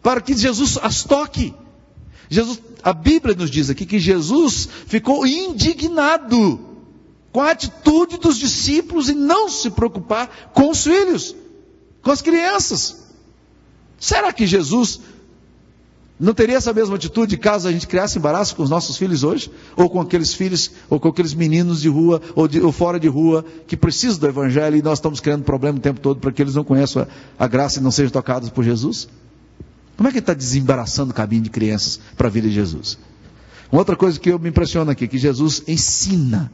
para 0.00 0.20
que 0.20 0.36
Jesus 0.36 0.78
as 0.80 1.02
toque. 1.02 1.52
Jesus, 2.30 2.62
a 2.80 2.92
Bíblia 2.92 3.34
nos 3.34 3.50
diz 3.50 3.68
aqui 3.68 3.84
que 3.84 3.98
Jesus 3.98 4.68
ficou 4.86 5.26
indignado 5.26 6.60
com 7.32 7.40
a 7.40 7.50
atitude 7.50 8.18
dos 8.18 8.38
discípulos 8.38 9.08
em 9.08 9.14
não 9.14 9.48
se 9.48 9.68
preocupar 9.68 10.52
com 10.54 10.70
os 10.70 10.84
filhos, 10.84 11.34
com 12.02 12.12
as 12.12 12.22
crianças. 12.22 13.02
Será 13.98 14.32
que 14.32 14.46
Jesus 14.46 15.00
não 16.18 16.32
teria 16.32 16.56
essa 16.56 16.72
mesma 16.72 16.94
atitude 16.94 17.36
caso 17.36 17.66
a 17.66 17.72
gente 17.72 17.88
criasse 17.88 18.18
embaraço 18.18 18.54
com 18.54 18.62
os 18.62 18.70
nossos 18.70 18.96
filhos 18.96 19.24
hoje? 19.24 19.50
Ou 19.76 19.90
com 19.90 20.00
aqueles 20.00 20.32
filhos, 20.32 20.70
ou 20.88 21.00
com 21.00 21.08
aqueles 21.08 21.34
meninos 21.34 21.80
de 21.80 21.88
rua, 21.88 22.22
ou, 22.36 22.46
de, 22.46 22.60
ou 22.60 22.70
fora 22.70 23.00
de 23.00 23.08
rua, 23.08 23.44
que 23.66 23.76
precisam 23.76 24.20
do 24.20 24.28
Evangelho 24.28 24.76
e 24.76 24.82
nós 24.82 24.98
estamos 24.98 25.18
criando 25.18 25.42
problema 25.42 25.78
o 25.78 25.80
tempo 25.80 25.98
todo 25.98 26.20
para 26.20 26.30
que 26.30 26.40
eles 26.40 26.54
não 26.54 26.62
conheçam 26.62 27.02
a, 27.02 27.44
a 27.44 27.48
graça 27.48 27.80
e 27.80 27.82
não 27.82 27.90
sejam 27.90 28.12
tocados 28.12 28.48
por 28.48 28.62
Jesus? 28.62 29.08
Como 29.96 30.08
é 30.08 30.12
que 30.12 30.18
está 30.18 30.34
desembaraçando 30.34 31.10
o 31.10 31.14
caminho 31.14 31.42
de 31.42 31.50
crianças 31.50 31.98
para 32.16 32.28
a 32.28 32.30
vida 32.30 32.48
de 32.48 32.54
Jesus? 32.54 32.96
Uma 33.72 33.80
outra 33.80 33.96
coisa 33.96 34.18
que 34.18 34.30
eu 34.30 34.38
me 34.38 34.48
impressiona 34.48 34.92
aqui, 34.92 35.08
que 35.08 35.18
Jesus 35.18 35.64
ensina 35.66 36.50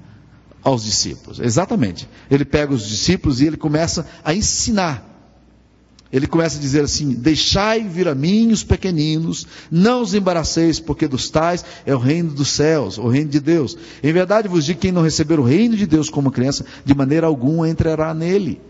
aos 0.62 0.84
discípulos. 0.84 1.38
Exatamente. 1.38 2.08
Ele 2.30 2.46
pega 2.46 2.72
os 2.72 2.86
discípulos 2.86 3.40
e 3.40 3.46
ele 3.46 3.58
começa 3.58 4.06
a 4.24 4.32
ensinar 4.34 5.09
ele 6.12 6.26
começa 6.26 6.58
a 6.58 6.60
dizer 6.60 6.82
assim: 6.82 7.12
Deixai 7.12 7.82
vir 7.82 8.08
a 8.08 8.14
mim 8.14 8.50
os 8.50 8.64
pequeninos, 8.64 9.46
não 9.70 10.02
os 10.02 10.12
embaraceis, 10.12 10.80
porque 10.80 11.06
dos 11.06 11.30
tais 11.30 11.64
é 11.86 11.94
o 11.94 11.98
reino 11.98 12.30
dos 12.30 12.48
céus, 12.48 12.98
o 12.98 13.08
reino 13.08 13.30
de 13.30 13.38
Deus. 13.38 13.76
Em 14.02 14.12
verdade 14.12 14.48
vos 14.48 14.64
digo: 14.64 14.80
quem 14.80 14.90
não 14.90 15.02
receber 15.02 15.38
o 15.38 15.44
reino 15.44 15.76
de 15.76 15.86
Deus 15.86 16.10
como 16.10 16.30
criança, 16.30 16.64
de 16.84 16.94
maneira 16.94 17.26
alguma 17.26 17.68
entrará 17.68 18.12
nele. 18.12 18.60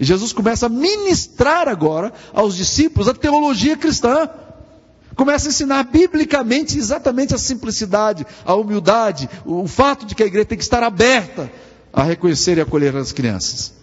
E 0.00 0.04
Jesus 0.04 0.32
começa 0.32 0.66
a 0.66 0.68
ministrar 0.68 1.68
agora 1.68 2.12
aos 2.32 2.56
discípulos 2.56 3.08
a 3.08 3.14
teologia 3.14 3.76
cristã. 3.76 4.28
Começa 5.14 5.48
a 5.48 5.50
ensinar 5.50 5.82
biblicamente 5.84 6.78
exatamente 6.78 7.34
a 7.34 7.38
simplicidade, 7.38 8.24
a 8.44 8.54
humildade, 8.54 9.28
o 9.44 9.66
fato 9.66 10.06
de 10.06 10.14
que 10.14 10.22
a 10.22 10.26
igreja 10.26 10.46
tem 10.46 10.58
que 10.58 10.62
estar 10.62 10.82
aberta 10.82 11.50
a 11.92 12.04
reconhecer 12.04 12.58
e 12.58 12.60
acolher 12.60 12.94
as 12.94 13.10
crianças. 13.10 13.77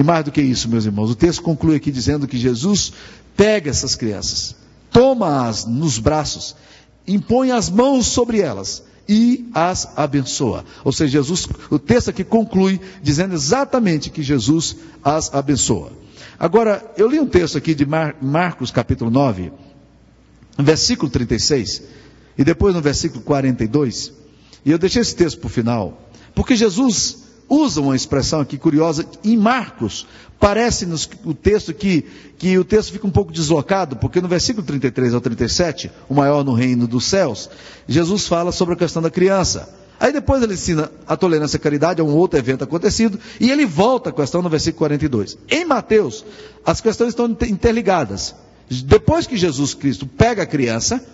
E 0.00 0.02
mais 0.02 0.24
do 0.24 0.32
que 0.32 0.40
isso, 0.40 0.66
meus 0.66 0.86
irmãos, 0.86 1.10
o 1.10 1.14
texto 1.14 1.42
conclui 1.42 1.76
aqui 1.76 1.90
dizendo 1.90 2.26
que 2.26 2.38
Jesus 2.38 2.90
pega 3.36 3.68
essas 3.68 3.94
crianças, 3.94 4.56
toma-as 4.90 5.66
nos 5.66 5.98
braços, 5.98 6.56
impõe 7.06 7.50
as 7.50 7.68
mãos 7.68 8.06
sobre 8.06 8.40
elas 8.40 8.82
e 9.06 9.50
as 9.52 9.86
abençoa. 9.98 10.64
Ou 10.84 10.90
seja, 10.90 11.12
Jesus, 11.18 11.46
o 11.68 11.78
texto 11.78 12.08
aqui 12.08 12.24
conclui 12.24 12.80
dizendo 13.02 13.34
exatamente 13.34 14.08
que 14.08 14.22
Jesus 14.22 14.74
as 15.04 15.34
abençoa. 15.34 15.92
Agora, 16.38 16.82
eu 16.96 17.06
li 17.06 17.20
um 17.20 17.28
texto 17.28 17.58
aqui 17.58 17.74
de 17.74 17.84
Mar 17.84 18.16
Marcos 18.22 18.70
capítulo 18.70 19.10
9, 19.10 19.52
versículo 20.60 21.10
36, 21.10 21.82
e 22.38 22.42
depois 22.42 22.74
no 22.74 22.80
versículo 22.80 23.20
42, 23.20 24.14
e 24.64 24.70
eu 24.70 24.78
deixei 24.78 25.02
esse 25.02 25.14
texto 25.14 25.40
para 25.40 25.48
o 25.48 25.50
final, 25.50 26.10
porque 26.34 26.56
Jesus 26.56 27.28
usa 27.50 27.80
uma 27.80 27.96
expressão 27.96 28.40
aqui 28.40 28.56
curiosa 28.56 29.04
em 29.24 29.36
Marcos. 29.36 30.06
Parece-nos 30.38 31.10
o 31.24 31.34
texto 31.34 31.74
que, 31.74 32.06
que 32.38 32.56
o 32.56 32.64
texto 32.64 32.92
fica 32.92 33.06
um 33.06 33.10
pouco 33.10 33.32
deslocado, 33.32 33.96
porque 33.96 34.20
no 34.20 34.28
versículo 34.28 34.64
33 34.64 35.12
ao 35.12 35.20
37, 35.20 35.90
o 36.08 36.14
maior 36.14 36.44
no 36.44 36.54
reino 36.54 36.86
dos 36.86 37.04
céus, 37.04 37.50
Jesus 37.86 38.26
fala 38.26 38.52
sobre 38.52 38.74
a 38.74 38.78
questão 38.78 39.02
da 39.02 39.10
criança. 39.10 39.68
Aí 39.98 40.14
depois 40.14 40.42
ele 40.42 40.54
ensina 40.54 40.90
a 41.06 41.14
tolerância 41.14 41.56
e 41.56 41.58
a 41.58 41.60
caridade, 41.60 42.00
é 42.00 42.04
um 42.04 42.14
outro 42.14 42.38
evento 42.38 42.64
acontecido, 42.64 43.20
e 43.38 43.50
ele 43.50 43.66
volta 43.66 44.08
à 44.08 44.12
questão 44.12 44.40
no 44.40 44.48
versículo 44.48 44.78
42. 44.78 45.36
Em 45.50 45.66
Mateus, 45.66 46.24
as 46.64 46.80
questões 46.80 47.10
estão 47.10 47.26
interligadas. 47.26 48.34
Depois 48.70 49.26
que 49.26 49.36
Jesus 49.36 49.74
Cristo 49.74 50.06
pega 50.06 50.44
a 50.44 50.46
criança, 50.46 51.04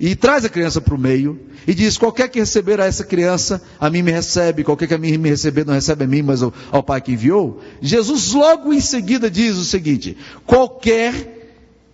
e 0.00 0.14
traz 0.14 0.44
a 0.44 0.48
criança 0.48 0.80
para 0.80 0.94
o 0.94 0.98
meio 0.98 1.40
e 1.66 1.74
diz: 1.74 1.98
qualquer 1.98 2.28
que 2.28 2.38
receber 2.38 2.80
a 2.80 2.86
essa 2.86 3.04
criança, 3.04 3.60
a 3.80 3.90
mim 3.90 4.02
me 4.02 4.12
recebe, 4.12 4.62
qualquer 4.62 4.86
que 4.86 4.94
a 4.94 4.98
mim 4.98 5.16
me 5.18 5.28
receber 5.28 5.66
não 5.66 5.74
recebe 5.74 6.04
a 6.04 6.06
mim, 6.06 6.22
mas 6.22 6.42
ao, 6.42 6.52
ao 6.70 6.82
Pai 6.82 7.00
que 7.00 7.12
enviou. 7.12 7.60
Jesus 7.80 8.32
logo 8.32 8.72
em 8.72 8.80
seguida 8.80 9.30
diz 9.30 9.56
o 9.56 9.64
seguinte: 9.64 10.16
qualquer 10.46 11.36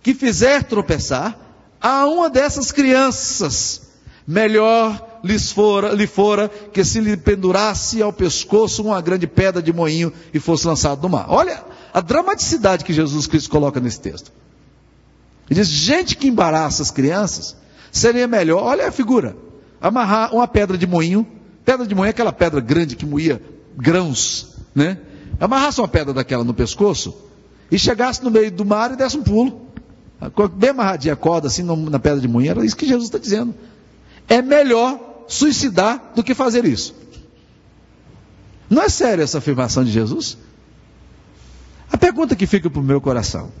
que 0.03 0.13
fizer 0.13 0.63
tropeçar 0.63 1.37
a 1.81 2.05
uma 2.05 2.29
dessas 2.29 2.71
crianças, 2.71 3.81
melhor 4.27 5.19
lhes 5.23 5.51
fora, 5.51 5.89
lhe 5.89 6.05
fora 6.05 6.47
que 6.47 6.83
se 6.83 6.99
lhe 6.99 7.17
pendurasse 7.17 8.03
ao 8.03 8.13
pescoço 8.13 8.83
uma 8.83 9.01
grande 9.01 9.25
pedra 9.25 9.61
de 9.61 9.73
moinho 9.73 10.13
e 10.31 10.39
fosse 10.39 10.67
lançado 10.67 11.01
no 11.01 11.09
mar. 11.09 11.25
Olha 11.29 11.63
a 11.91 12.01
dramaticidade 12.01 12.85
que 12.85 12.93
Jesus 12.93 13.25
Cristo 13.25 13.49
coloca 13.49 13.79
nesse 13.79 13.99
texto. 13.99 14.31
Ele 15.49 15.59
diz: 15.59 15.67
gente 15.67 16.15
que 16.15 16.27
embaraça 16.27 16.83
as 16.83 16.91
crianças 16.91 17.64
Seria 17.95 18.27
melhor, 18.27 18.61
olha 18.61 18.89
a 18.89 18.91
figura, 18.91 19.37
amarrar 19.79 20.35
uma 20.35 20.45
pedra 20.45 20.77
de 20.77 20.85
moinho, 20.85 21.25
pedra 21.63 21.87
de 21.87 21.95
moinho 21.95 22.07
é 22.07 22.09
aquela 22.09 22.33
pedra 22.33 22.59
grande 22.59 22.93
que 22.93 23.05
moía 23.05 23.41
grãos, 23.77 24.57
né? 24.75 24.97
Amarrasse 25.39 25.79
uma 25.79 25.87
pedra 25.87 26.13
daquela 26.13 26.43
no 26.43 26.53
pescoço 26.53 27.15
e 27.71 27.79
chegasse 27.79 28.21
no 28.21 28.29
meio 28.29 28.51
do 28.51 28.65
mar 28.65 28.91
e 28.91 28.97
desse 28.97 29.15
um 29.15 29.23
pulo. 29.23 29.61
Bem 30.57 30.71
amarradinha 30.71 31.13
a 31.13 31.15
corda 31.15 31.47
assim 31.47 31.63
na 31.63 31.97
pedra 31.97 32.19
de 32.19 32.27
moinho, 32.27 32.51
era 32.51 32.65
isso 32.65 32.75
que 32.75 32.85
Jesus 32.85 33.05
está 33.05 33.17
dizendo. 33.17 33.55
É 34.27 34.41
melhor 34.41 35.23
suicidar 35.29 36.11
do 36.13 36.21
que 36.21 36.35
fazer 36.35 36.65
isso. 36.65 36.93
Não 38.69 38.81
é 38.81 38.89
sério 38.89 39.23
essa 39.23 39.37
afirmação 39.37 39.85
de 39.85 39.91
Jesus? 39.91 40.37
A 41.89 41.97
pergunta 41.97 42.35
que 42.35 42.45
fica 42.45 42.69
para 42.69 42.81
o 42.81 42.83
meu 42.83 42.99
coração, 42.99 43.53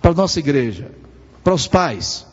para 0.00 0.12
a 0.12 0.14
nossa 0.14 0.38
igreja, 0.38 0.92
para 1.42 1.54
os 1.54 1.66
pais, 1.66 2.29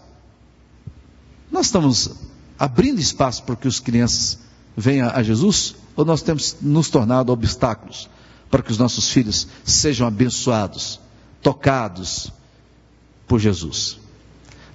nós 1.52 1.68
estamos 1.68 2.12
abrindo 2.58 3.00
espaço 3.00 3.44
para 3.44 3.56
que 3.56 3.68
as 3.68 3.80
crianças 3.80 4.40
venham 4.76 5.10
a 5.10 5.24
Jesus? 5.24 5.76
Ou 5.96 6.06
nós 6.06 6.22
temos 6.22 6.58
nos 6.62 6.90
tornado 6.90 7.32
obstáculos 7.32 8.10
para 8.50 8.62
que 8.62 8.72
os 8.72 8.78
nossos 8.78 9.10
filhos 9.10 9.48
sejam 9.64 10.08
abençoados, 10.08 11.00
tocados 11.42 12.32
por 13.28 13.40
Jesus? 13.40 13.98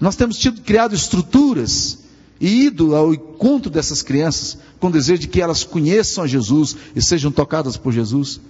Nós 0.01 0.17
temos 0.17 0.37
tido 0.37 0.63
criado 0.63 0.95
estruturas 0.95 1.99
e 2.41 2.65
ido 2.65 2.97
ao 2.97 3.15
encontro 3.15 3.71
dessas 3.71 4.03
crianças 4.03 4.59
com 4.81 4.89
o 4.89 4.93
desejo 4.93 5.21
de 5.21 5.29
que 5.29 5.41
elas 5.41 5.63
conheçam 5.63 6.25
a 6.25 6.27
Jesus 6.27 6.77
e 6.97 7.01
sejam 7.01 7.31
tocadas 7.31 7.77
por 7.77 7.93
Jesus? 7.93 8.41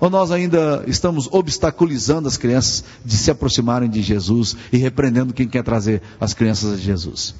Ou 0.00 0.08
nós 0.08 0.30
ainda 0.30 0.82
estamos 0.86 1.28
obstaculizando 1.30 2.26
as 2.26 2.36
crianças 2.36 2.84
de 3.04 3.16
se 3.16 3.30
aproximarem 3.30 3.88
de 3.88 4.00
Jesus 4.00 4.56
e 4.72 4.78
repreendendo 4.78 5.34
quem 5.34 5.46
quer 5.46 5.62
trazer 5.62 6.00
as 6.18 6.32
crianças 6.32 6.72
a 6.72 6.76
Jesus? 6.76 7.34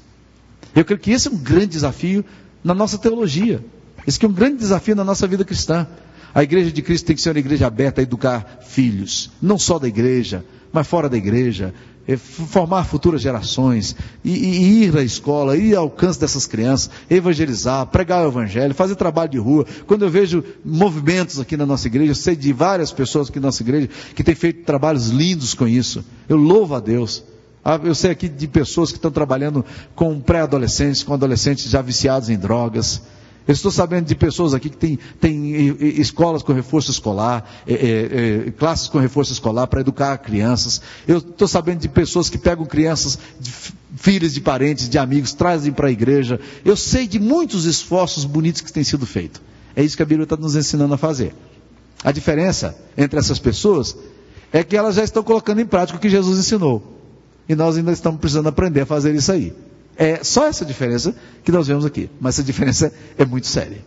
Eu 0.75 0.83
creio 0.83 0.99
que 0.99 1.11
esse 1.11 1.27
é 1.27 1.31
um 1.31 1.37
grande 1.37 1.67
desafio 1.67 2.25
na 2.63 2.73
nossa 2.73 2.97
teologia. 2.97 3.63
Esse 4.05 4.23
é 4.23 4.27
um 4.27 4.33
grande 4.33 4.57
desafio 4.57 4.95
na 4.95 5.03
nossa 5.03 5.25
vida 5.25 5.45
cristã. 5.45 5.87
A 6.33 6.43
igreja 6.43 6.71
de 6.71 6.81
Cristo 6.81 7.05
tem 7.05 7.15
que 7.15 7.21
ser 7.21 7.29
uma 7.29 7.39
igreja 7.39 7.65
aberta 7.65 8.01
a 8.01 8.03
educar 8.03 8.59
filhos, 8.67 9.31
não 9.41 9.57
só 9.57 9.79
da 9.79 9.87
igreja, 9.87 10.43
mas 10.73 10.85
fora 10.85 11.07
da 11.07 11.15
igreja, 11.15 11.73
é, 12.05 12.17
formar 12.17 12.83
futuras 12.83 13.21
gerações, 13.21 13.95
e, 14.23 14.31
e, 14.31 14.83
ir 14.83 14.97
à 14.97 15.01
escola, 15.01 15.55
ir 15.55 15.75
ao 15.75 15.83
alcance 15.83 16.19
dessas 16.19 16.45
crianças, 16.45 16.89
evangelizar, 17.09 17.87
pregar 17.87 18.25
o 18.25 18.27
evangelho, 18.27 18.75
fazer 18.75 18.95
trabalho 18.95 19.31
de 19.31 19.37
rua. 19.37 19.65
Quando 19.87 20.03
eu 20.03 20.09
vejo 20.09 20.43
movimentos 20.63 21.39
aqui 21.39 21.55
na 21.55 21.65
nossa 21.65 21.87
igreja, 21.87 22.11
eu 22.11 22.15
sei 22.15 22.35
de 22.35 22.51
várias 22.51 22.91
pessoas 22.91 23.29
aqui 23.29 23.39
na 23.39 23.47
nossa 23.47 23.63
igreja 23.63 23.89
que 24.13 24.23
têm 24.23 24.35
feito 24.35 24.65
trabalhos 24.65 25.07
lindos 25.09 25.53
com 25.53 25.67
isso. 25.67 26.03
Eu 26.27 26.35
louvo 26.37 26.75
a 26.75 26.79
Deus. 26.81 27.23
Ah, 27.67 27.79
eu 27.83 27.95
sei 27.95 28.11
aqui 28.11 28.29
de 28.29 28.47
pessoas 28.47 28.91
que 28.91 28.99
estão 28.99 29.09
trabalhando 29.09 29.65
com 29.95 30.19
pré-adolescentes, 30.19 31.01
com 31.01 31.15
adolescentes 31.15 31.67
já 31.67 31.81
viciados 31.81 32.29
em 32.29 32.37
drogas. 32.37 33.01
Eu 33.47 33.53
estou 33.53 33.71
sabendo 33.71 34.05
de 34.05 34.13
pessoas 34.13 34.53
aqui 34.53 34.69
que 34.69 34.77
têm, 34.77 34.99
têm 35.19 35.75
escolas 35.99 36.43
com 36.43 36.53
reforço 36.53 36.91
escolar, 36.91 37.63
é, 37.65 37.73
é, 37.73 38.47
é, 38.47 38.51
classes 38.51 38.87
com 38.87 38.99
reforço 38.99 39.33
escolar 39.33 39.65
para 39.65 39.81
educar 39.81 40.15
crianças. 40.19 40.79
Eu 41.07 41.17
estou 41.17 41.47
sabendo 41.47 41.79
de 41.79 41.89
pessoas 41.89 42.29
que 42.29 42.37
pegam 42.37 42.67
crianças, 42.67 43.17
de, 43.39 43.51
filhas 43.97 44.35
de 44.35 44.41
parentes, 44.41 44.87
de 44.87 44.99
amigos, 44.99 45.33
trazem 45.33 45.73
para 45.73 45.87
a 45.87 45.91
igreja. 45.91 46.39
Eu 46.63 46.77
sei 46.77 47.07
de 47.07 47.19
muitos 47.19 47.65
esforços 47.65 48.25
bonitos 48.25 48.61
que 48.61 48.71
têm 48.71 48.83
sido 48.83 49.07
feitos. 49.07 49.41
É 49.75 49.83
isso 49.83 49.97
que 49.97 50.03
a 50.03 50.05
Bíblia 50.05 50.25
está 50.25 50.37
nos 50.37 50.55
ensinando 50.55 50.93
a 50.93 50.97
fazer. 50.97 51.33
A 52.03 52.11
diferença 52.11 52.77
entre 52.95 53.17
essas 53.17 53.39
pessoas 53.39 53.97
é 54.53 54.63
que 54.63 54.77
elas 54.77 54.95
já 54.95 55.03
estão 55.03 55.23
colocando 55.23 55.61
em 55.61 55.65
prática 55.65 55.97
o 55.97 56.01
que 56.01 56.09
Jesus 56.09 56.37
ensinou. 56.37 56.93
E 57.47 57.55
nós 57.55 57.77
ainda 57.77 57.91
estamos 57.91 58.19
precisando 58.19 58.47
aprender 58.47 58.81
a 58.81 58.85
fazer 58.85 59.13
isso 59.15 59.31
aí. 59.31 59.53
É 59.97 60.23
só 60.23 60.47
essa 60.47 60.65
diferença 60.65 61.15
que 61.43 61.51
nós 61.51 61.67
vemos 61.67 61.85
aqui. 61.85 62.09
Mas 62.19 62.35
essa 62.35 62.43
diferença 62.43 62.91
é 63.17 63.25
muito 63.25 63.47
séria. 63.47 63.83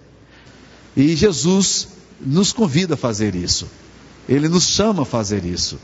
E 0.97 1.15
Jesus 1.15 1.89
nos 2.21 2.53
convida 2.53 2.95
a 2.95 2.97
fazer 2.97 3.35
isso. 3.35 3.67
Ele 4.29 4.49
nos 4.49 4.65
chama 4.65 5.03
a 5.03 5.07
fazer 5.07 5.45
isso. 5.45 5.79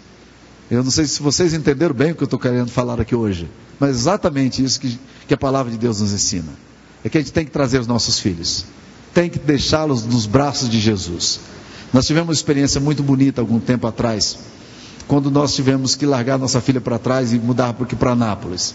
Eu 0.71 0.83
não 0.83 0.91
sei 0.91 1.07
se 1.07 1.23
vocês 1.23 1.53
entenderam 1.53 1.95
bem 1.95 2.13
o 2.13 2.15
que 2.15 2.23
eu 2.23 2.27
estou 2.27 2.39
querendo 2.39 2.71
falar 2.71 3.01
aqui 3.01 3.15
hoje. 3.15 3.49
Mas 3.79 3.91
exatamente 3.91 4.63
isso 4.63 4.81
que, 4.81 4.99
que 5.27 5.35
a 5.35 5.37
palavra 5.37 5.71
de 5.71 5.79
Deus 5.79 6.01
nos 6.01 6.13
ensina. 6.13 6.53
É 7.05 7.09
que 7.09 7.19
a 7.19 7.21
gente 7.21 7.33
tem 7.33 7.45
que 7.45 7.51
trazer 7.51 7.79
os 7.81 7.87
nossos 7.87 8.19
filhos. 8.19 8.65
Tem 9.13 9.29
que 9.29 9.39
deixá-los 9.39 10.05
nos 10.05 10.27
braços 10.27 10.69
de 10.69 10.81
Jesus. 10.81 11.41
Nós 11.93 12.07
tivemos 12.07 12.29
uma 12.29 12.35
experiência 12.35 12.81
muito 12.81 13.03
bonita 13.03 13.41
algum 13.41 13.61
tempo 13.61 13.87
atrás 13.87 14.39
quando 15.07 15.31
nós 15.31 15.55
tivemos 15.55 15.95
que 15.95 16.07
largar 16.07 16.39
nossa 16.39 16.61
filha 16.61 16.81
para 16.81 16.99
trás 16.99 17.33
e 17.33 17.39
mudar 17.39 17.75
para 17.75 18.13
Anápolis. 18.13 18.75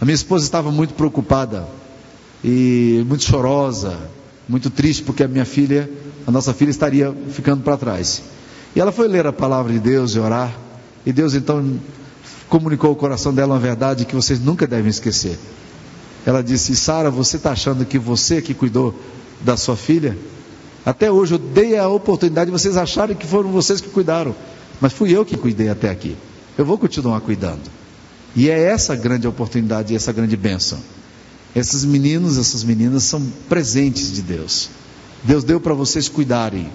A 0.00 0.04
minha 0.04 0.14
esposa 0.14 0.44
estava 0.44 0.70
muito 0.70 0.94
preocupada 0.94 1.66
e 2.42 3.02
muito 3.06 3.24
chorosa, 3.24 3.96
muito 4.48 4.68
triste 4.68 5.02
porque 5.02 5.22
a 5.22 5.28
minha 5.28 5.44
filha, 5.44 5.90
a 6.26 6.30
nossa 6.30 6.52
filha 6.52 6.70
estaria 6.70 7.14
ficando 7.30 7.62
para 7.62 7.76
trás. 7.76 8.22
E 8.76 8.80
ela 8.80 8.92
foi 8.92 9.08
ler 9.08 9.26
a 9.26 9.32
palavra 9.32 9.72
de 9.72 9.78
Deus 9.78 10.14
e 10.14 10.18
orar, 10.18 10.52
e 11.06 11.12
Deus 11.12 11.34
então 11.34 11.78
comunicou 12.48 12.90
ao 12.90 12.96
coração 12.96 13.32
dela 13.32 13.54
uma 13.54 13.60
verdade 13.60 14.04
que 14.04 14.14
vocês 14.14 14.40
nunca 14.40 14.66
devem 14.66 14.90
esquecer. 14.90 15.38
Ela 16.26 16.42
disse: 16.42 16.74
Sara, 16.76 17.10
você 17.10 17.36
está 17.36 17.52
achando 17.52 17.84
que 17.84 17.98
você 17.98 18.42
que 18.42 18.52
cuidou 18.52 18.94
da 19.40 19.56
sua 19.56 19.76
filha? 19.76 20.16
Até 20.84 21.10
hoje 21.10 21.34
eu 21.34 21.38
dei 21.38 21.78
a 21.78 21.88
oportunidade 21.88 22.50
de 22.50 22.52
vocês 22.52 22.76
acharem 22.76 23.16
que 23.16 23.26
foram 23.26 23.50
vocês 23.50 23.80
que 23.80 23.88
cuidaram. 23.88 24.34
Mas 24.84 24.92
fui 24.92 25.16
eu 25.16 25.24
que 25.24 25.34
cuidei 25.34 25.70
até 25.70 25.88
aqui. 25.88 26.14
Eu 26.58 26.66
vou 26.66 26.76
continuar 26.76 27.18
cuidando. 27.22 27.62
E 28.36 28.50
é 28.50 28.64
essa 28.64 28.94
grande 28.94 29.26
oportunidade 29.26 29.94
e 29.94 29.96
essa 29.96 30.12
grande 30.12 30.36
bênção. 30.36 30.78
Esses 31.56 31.86
meninos, 31.86 32.36
essas 32.36 32.62
meninas 32.62 33.04
são 33.04 33.26
presentes 33.48 34.12
de 34.12 34.20
Deus. 34.20 34.68
Deus 35.22 35.42
deu 35.42 35.58
para 35.58 35.72
vocês 35.72 36.06
cuidarem. 36.06 36.68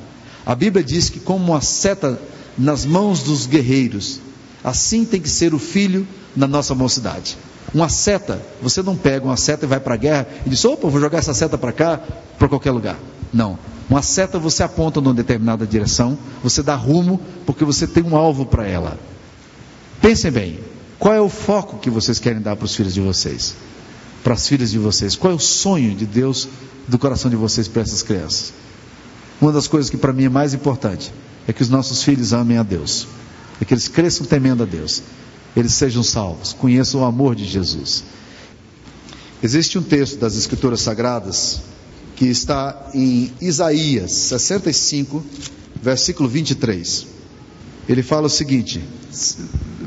A 0.44 0.56
Bíblia 0.56 0.84
diz 0.84 1.08
que, 1.08 1.20
como 1.20 1.52
uma 1.52 1.62
seta 1.62 2.20
nas 2.58 2.84
mãos 2.84 3.22
dos 3.22 3.46
guerreiros, 3.46 4.20
assim 4.64 5.06
tem 5.06 5.22
que 5.22 5.30
ser 5.30 5.54
o 5.54 5.60
filho 5.60 6.08
na 6.36 6.48
nossa 6.48 6.74
mocidade. 6.74 7.38
Uma 7.72 7.90
seta, 7.90 8.42
você 8.60 8.82
não 8.82 8.98
pega 8.98 9.24
uma 9.24 9.38
seta 9.38 9.66
e 9.66 9.70
vai 9.70 9.80
para 9.80 9.94
a 9.94 9.98
guerra 9.98 10.28
e 10.48 10.50
diz: 10.50 10.66
opa, 10.66 10.88
vou 10.88 11.00
jogar 11.00 11.20
essa 11.20 11.36
seta 11.36 11.60
para 11.60 11.72
cá, 11.72 12.02
para 12.40 12.50
qualquer 12.50 12.72
lugar. 12.72 12.98
Não. 13.32 13.60
Uma 13.90 14.04
seta 14.04 14.38
você 14.38 14.62
aponta 14.62 15.02
numa 15.02 15.16
determinada 15.16 15.66
direção, 15.66 16.18
você 16.44 16.62
dá 16.62 16.76
rumo, 16.76 17.20
porque 17.46 17.66
você 17.66 17.88
tem 17.88 18.04
um 18.04 18.16
alvo 18.16 18.46
para 18.46 18.68
ela. 18.68 19.00
Pensem 20.00 20.30
bem, 20.30 20.60
qual 21.00 21.14
é 21.14 21.20
o 21.20 21.28
foco 21.28 21.80
que 21.80 21.90
vocês 21.90 22.20
querem 22.20 22.42
dar 22.42 22.56
para 22.56 22.66
os 22.66 22.76
filhos 22.76 22.94
de 22.94 23.02
vocês? 23.02 23.56
Para 24.24 24.36
as 24.36 24.48
filhas 24.48 24.70
de 24.70 24.78
vocês? 24.78 25.16
Qual 25.16 25.34
é 25.34 25.36
o 25.36 25.40
sonho 25.40 25.96
de 25.96 26.06
Deus 26.06 26.48
do 26.88 27.00
coração 27.00 27.32
de 27.32 27.38
vocês 27.38 27.68
para 27.68 27.82
essas 27.82 28.04
crianças? 28.04 28.54
Uma 29.42 29.52
das 29.52 29.68
coisas 29.68 29.90
que 29.90 29.98
para 29.98 30.14
mim 30.14 30.26
é 30.26 30.30
mais 30.30 30.54
importante 30.54 31.12
é 31.48 31.54
que 31.54 31.64
os 31.64 31.70
nossos 31.70 32.04
filhos 32.04 32.32
amem 32.32 32.58
a 32.58 32.64
Deus, 32.64 33.08
é 33.60 33.66
que 33.66 33.74
eles 33.74 33.88
cresçam 33.88 34.26
temendo 34.26 34.62
a 34.62 34.66
Deus, 34.68 35.02
eles 35.56 35.74
sejam 35.74 36.04
salvos, 36.04 36.54
conheçam 36.54 37.02
o 37.02 37.06
amor 37.06 37.36
de 37.36 37.46
Jesus. 37.46 38.04
Existe 39.42 39.80
um 39.80 39.82
texto 39.82 40.20
das 40.20 40.36
Escrituras 40.36 40.82
Sagradas 40.82 41.62
que 42.20 42.26
está 42.26 42.90
em 42.94 43.32
Isaías 43.40 44.12
65, 44.12 45.24
versículo 45.82 46.28
23. 46.28 47.08
Ele 47.88 48.04
fala 48.04 48.28
o 48.28 48.30
seguinte, 48.30 48.84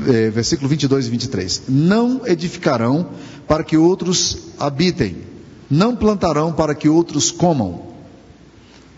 é, 0.07 0.31
versículo 0.31 0.67
22 0.67 1.05
e 1.05 1.09
23: 1.11 1.61
Não 1.69 2.25
edificarão 2.25 3.07
para 3.47 3.63
que 3.63 3.77
outros 3.77 4.47
habitem, 4.57 5.17
não 5.69 5.95
plantarão 5.95 6.51
para 6.51 6.73
que 6.73 6.89
outros 6.89 7.29
comam, 7.29 7.83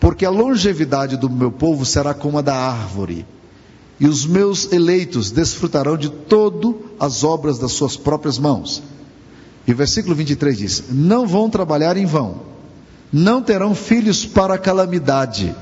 porque 0.00 0.24
a 0.24 0.30
longevidade 0.30 1.18
do 1.18 1.28
meu 1.28 1.52
povo 1.52 1.84
será 1.84 2.14
como 2.14 2.38
a 2.38 2.40
da 2.40 2.56
árvore, 2.56 3.26
e 4.00 4.06
os 4.06 4.24
meus 4.24 4.72
eleitos 4.72 5.30
desfrutarão 5.30 5.98
de 5.98 6.08
todas 6.08 6.74
as 6.98 7.22
obras 7.22 7.58
das 7.58 7.72
suas 7.72 7.98
próprias 7.98 8.38
mãos. 8.38 8.82
E 9.66 9.72
o 9.72 9.76
versículo 9.76 10.14
23 10.14 10.56
diz: 10.56 10.84
Não 10.88 11.26
vão 11.26 11.50
trabalhar 11.50 11.98
em 11.98 12.06
vão, 12.06 12.55
não 13.16 13.40
terão 13.40 13.74
filhos 13.74 14.26
para 14.26 14.58
calamidade, 14.58 15.56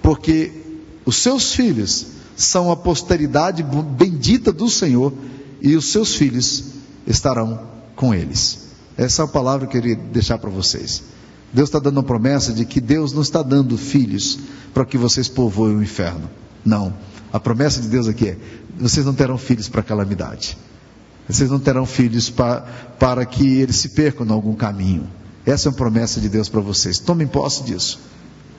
porque 0.00 0.50
os 1.04 1.16
seus 1.16 1.54
filhos 1.54 2.06
são 2.34 2.72
a 2.72 2.76
posteridade 2.76 3.62
bendita 3.62 4.50
do 4.50 4.70
Senhor, 4.70 5.12
e 5.60 5.76
os 5.76 5.92
seus 5.92 6.14
filhos 6.14 6.64
estarão 7.06 7.60
com 7.94 8.14
eles. 8.14 8.70
Essa 8.96 9.20
é 9.20 9.24
a 9.26 9.28
palavra 9.28 9.66
que 9.66 9.76
eu 9.76 9.82
queria 9.82 9.96
deixar 9.96 10.38
para 10.38 10.48
vocês. 10.48 11.02
Deus 11.52 11.68
está 11.68 11.78
dando 11.78 12.00
a 12.00 12.02
promessa 12.02 12.54
de 12.54 12.64
que 12.64 12.80
Deus 12.80 13.12
não 13.12 13.20
está 13.20 13.42
dando 13.42 13.76
filhos 13.76 14.38
para 14.72 14.86
que 14.86 14.96
vocês 14.96 15.28
povoem 15.28 15.76
o 15.76 15.82
inferno. 15.82 16.30
Não. 16.64 16.94
A 17.30 17.38
promessa 17.38 17.82
de 17.82 17.88
Deus 17.88 18.08
aqui 18.08 18.28
é: 18.28 18.38
vocês 18.78 19.04
não 19.04 19.12
terão 19.12 19.36
filhos 19.36 19.68
para 19.68 19.82
calamidade. 19.82 20.56
Vocês 21.28 21.50
não 21.50 21.60
terão 21.60 21.84
filhos 21.84 22.30
para, 22.30 22.62
para 22.98 23.26
que 23.26 23.46
eles 23.58 23.76
se 23.76 23.90
percam 23.90 24.26
em 24.26 24.30
algum 24.30 24.54
caminho. 24.54 25.06
Essa 25.44 25.68
é 25.68 25.70
uma 25.70 25.76
promessa 25.76 26.20
de 26.20 26.28
Deus 26.28 26.48
para 26.48 26.60
vocês. 26.60 26.98
Tomem 26.98 27.26
posse 27.26 27.62
disso. 27.64 27.98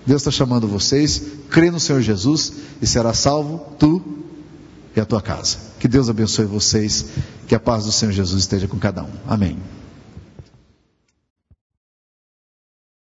Deus 0.06 0.22
está 0.22 0.32
chamando 0.32 0.68
vocês, 0.68 1.22
crê 1.50 1.72
no 1.72 1.80
Senhor 1.80 2.02
Jesus 2.02 2.54
e 2.82 2.88
será 2.88 3.14
salvo 3.14 3.66
tu 3.80 4.02
e 4.96 5.00
a 5.00 5.06
tua 5.06 5.22
casa. 5.22 5.58
Que 5.80 5.88
Deus 5.88 6.10
abençoe 6.10 6.46
vocês, 6.46 7.06
que 7.48 7.56
a 7.56 7.60
paz 7.60 7.86
do 7.86 7.92
Senhor 7.92 8.12
Jesus 8.12 8.42
esteja 8.42 8.68
com 8.68 8.78
cada 8.78 9.04
um. 9.04 9.12
Amém. 9.28 9.58